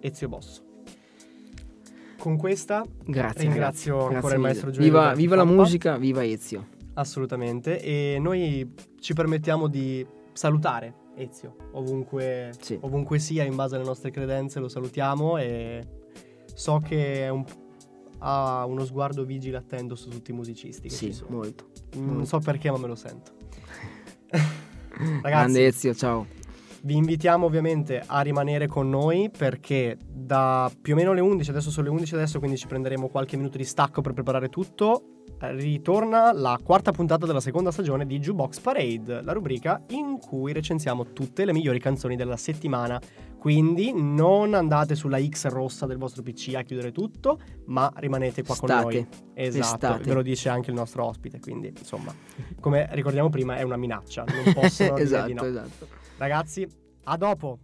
Ezio 0.00 0.28
Bosso. 0.28 0.62
Con 2.18 2.36
questa 2.36 2.84
Grazie. 3.04 3.42
Ringrazio 3.42 3.94
ragazzi. 3.96 4.14
ancora 4.14 4.18
Grazie 4.20 4.36
il 4.36 4.40
maestro 4.42 4.70
Giulio 4.70 4.88
Viva, 4.88 5.12
viva 5.14 5.36
la 5.36 5.44
musica, 5.44 5.96
viva 5.96 6.24
Ezio. 6.24 6.68
Assolutamente. 6.94 7.80
E 7.80 8.18
noi 8.20 8.74
ci 9.00 9.12
permettiamo 9.12 9.66
di 9.66 10.06
salutare 10.32 10.94
Ezio, 11.16 11.56
ovunque, 11.72 12.52
Sì. 12.60 12.78
ovunque 12.80 13.18
sia, 13.18 13.42
in 13.44 13.54
base 13.56 13.74
alle 13.74 13.84
nostre 13.84 14.10
credenze, 14.10 14.60
lo 14.60 14.68
salutiamo 14.68 15.36
e 15.36 15.86
so 16.54 16.80
che 16.80 17.24
è 17.24 17.28
un- 17.28 17.44
ha 18.24 18.64
uno 18.66 18.84
sguardo 18.84 19.24
vigile 19.24 19.56
attento 19.56 19.94
su 19.96 20.08
tutti 20.08 20.30
i 20.30 20.34
musicisti 20.34 20.88
che 20.88 20.94
Sì, 20.94 21.06
ci 21.06 21.12
sono. 21.12 21.36
molto. 21.36 21.66
Non 21.96 22.24
so 22.26 22.38
perché, 22.38 22.70
ma 22.70 22.78
me 22.78 22.86
lo 22.86 22.94
sento. 22.94 23.32
Ragazzi, 24.30 25.20
Grande 25.22 25.66
Ezio, 25.66 25.94
ciao. 25.94 26.26
Vi 26.84 26.96
invitiamo 26.96 27.46
ovviamente 27.46 28.02
a 28.04 28.20
rimanere 28.22 28.66
con 28.66 28.88
noi 28.88 29.30
perché 29.36 29.96
da 30.08 30.70
più 30.80 30.94
o 30.94 30.96
meno 30.96 31.12
le 31.12 31.20
11, 31.20 31.50
adesso 31.50 31.70
sono 31.70 31.86
le 31.86 31.92
11 31.92 32.14
adesso, 32.14 32.38
quindi 32.40 32.56
ci 32.56 32.66
prenderemo 32.66 33.08
qualche 33.08 33.36
minuto 33.36 33.56
di 33.56 33.64
stacco 33.64 34.00
per 34.00 34.12
preparare 34.12 34.48
tutto. 34.48 35.04
Ritorna 35.38 36.32
la 36.32 36.58
quarta 36.62 36.92
puntata 36.92 37.26
della 37.26 37.40
seconda 37.40 37.70
stagione 37.72 38.06
di 38.06 38.18
Jukebox 38.18 38.60
Parade, 38.60 39.22
la 39.22 39.32
rubrica 39.32 39.82
in 39.90 40.18
cui 40.18 40.52
recensiamo 40.52 41.12
tutte 41.12 41.44
le 41.44 41.52
migliori 41.52 41.78
canzoni 41.80 42.16
della 42.16 42.36
settimana. 42.36 43.00
Quindi 43.42 43.92
non 43.92 44.54
andate 44.54 44.94
sulla 44.94 45.20
X 45.20 45.48
rossa 45.48 45.84
del 45.84 45.96
vostro 45.96 46.22
PC 46.22 46.52
a 46.54 46.62
chiudere 46.62 46.92
tutto, 46.92 47.40
ma 47.64 47.92
rimanete 47.96 48.44
qua 48.44 48.54
State. 48.54 48.72
con 48.72 48.82
noi. 48.82 49.06
Esatto, 49.34 49.58
Restate. 49.58 50.02
ve 50.04 50.14
lo 50.14 50.22
dice 50.22 50.48
anche 50.48 50.70
il 50.70 50.76
nostro 50.76 51.04
ospite, 51.06 51.40
quindi 51.40 51.74
insomma, 51.76 52.14
come 52.60 52.86
ricordiamo 52.92 53.30
prima 53.30 53.56
è 53.56 53.62
una 53.62 53.76
minaccia, 53.76 54.22
non 54.22 54.52
possono 54.54 54.94
esatto, 54.96 55.32
no. 55.32 55.44
esatto. 55.44 55.88
Ragazzi, 56.18 56.64
a 57.02 57.16
dopo! 57.16 57.58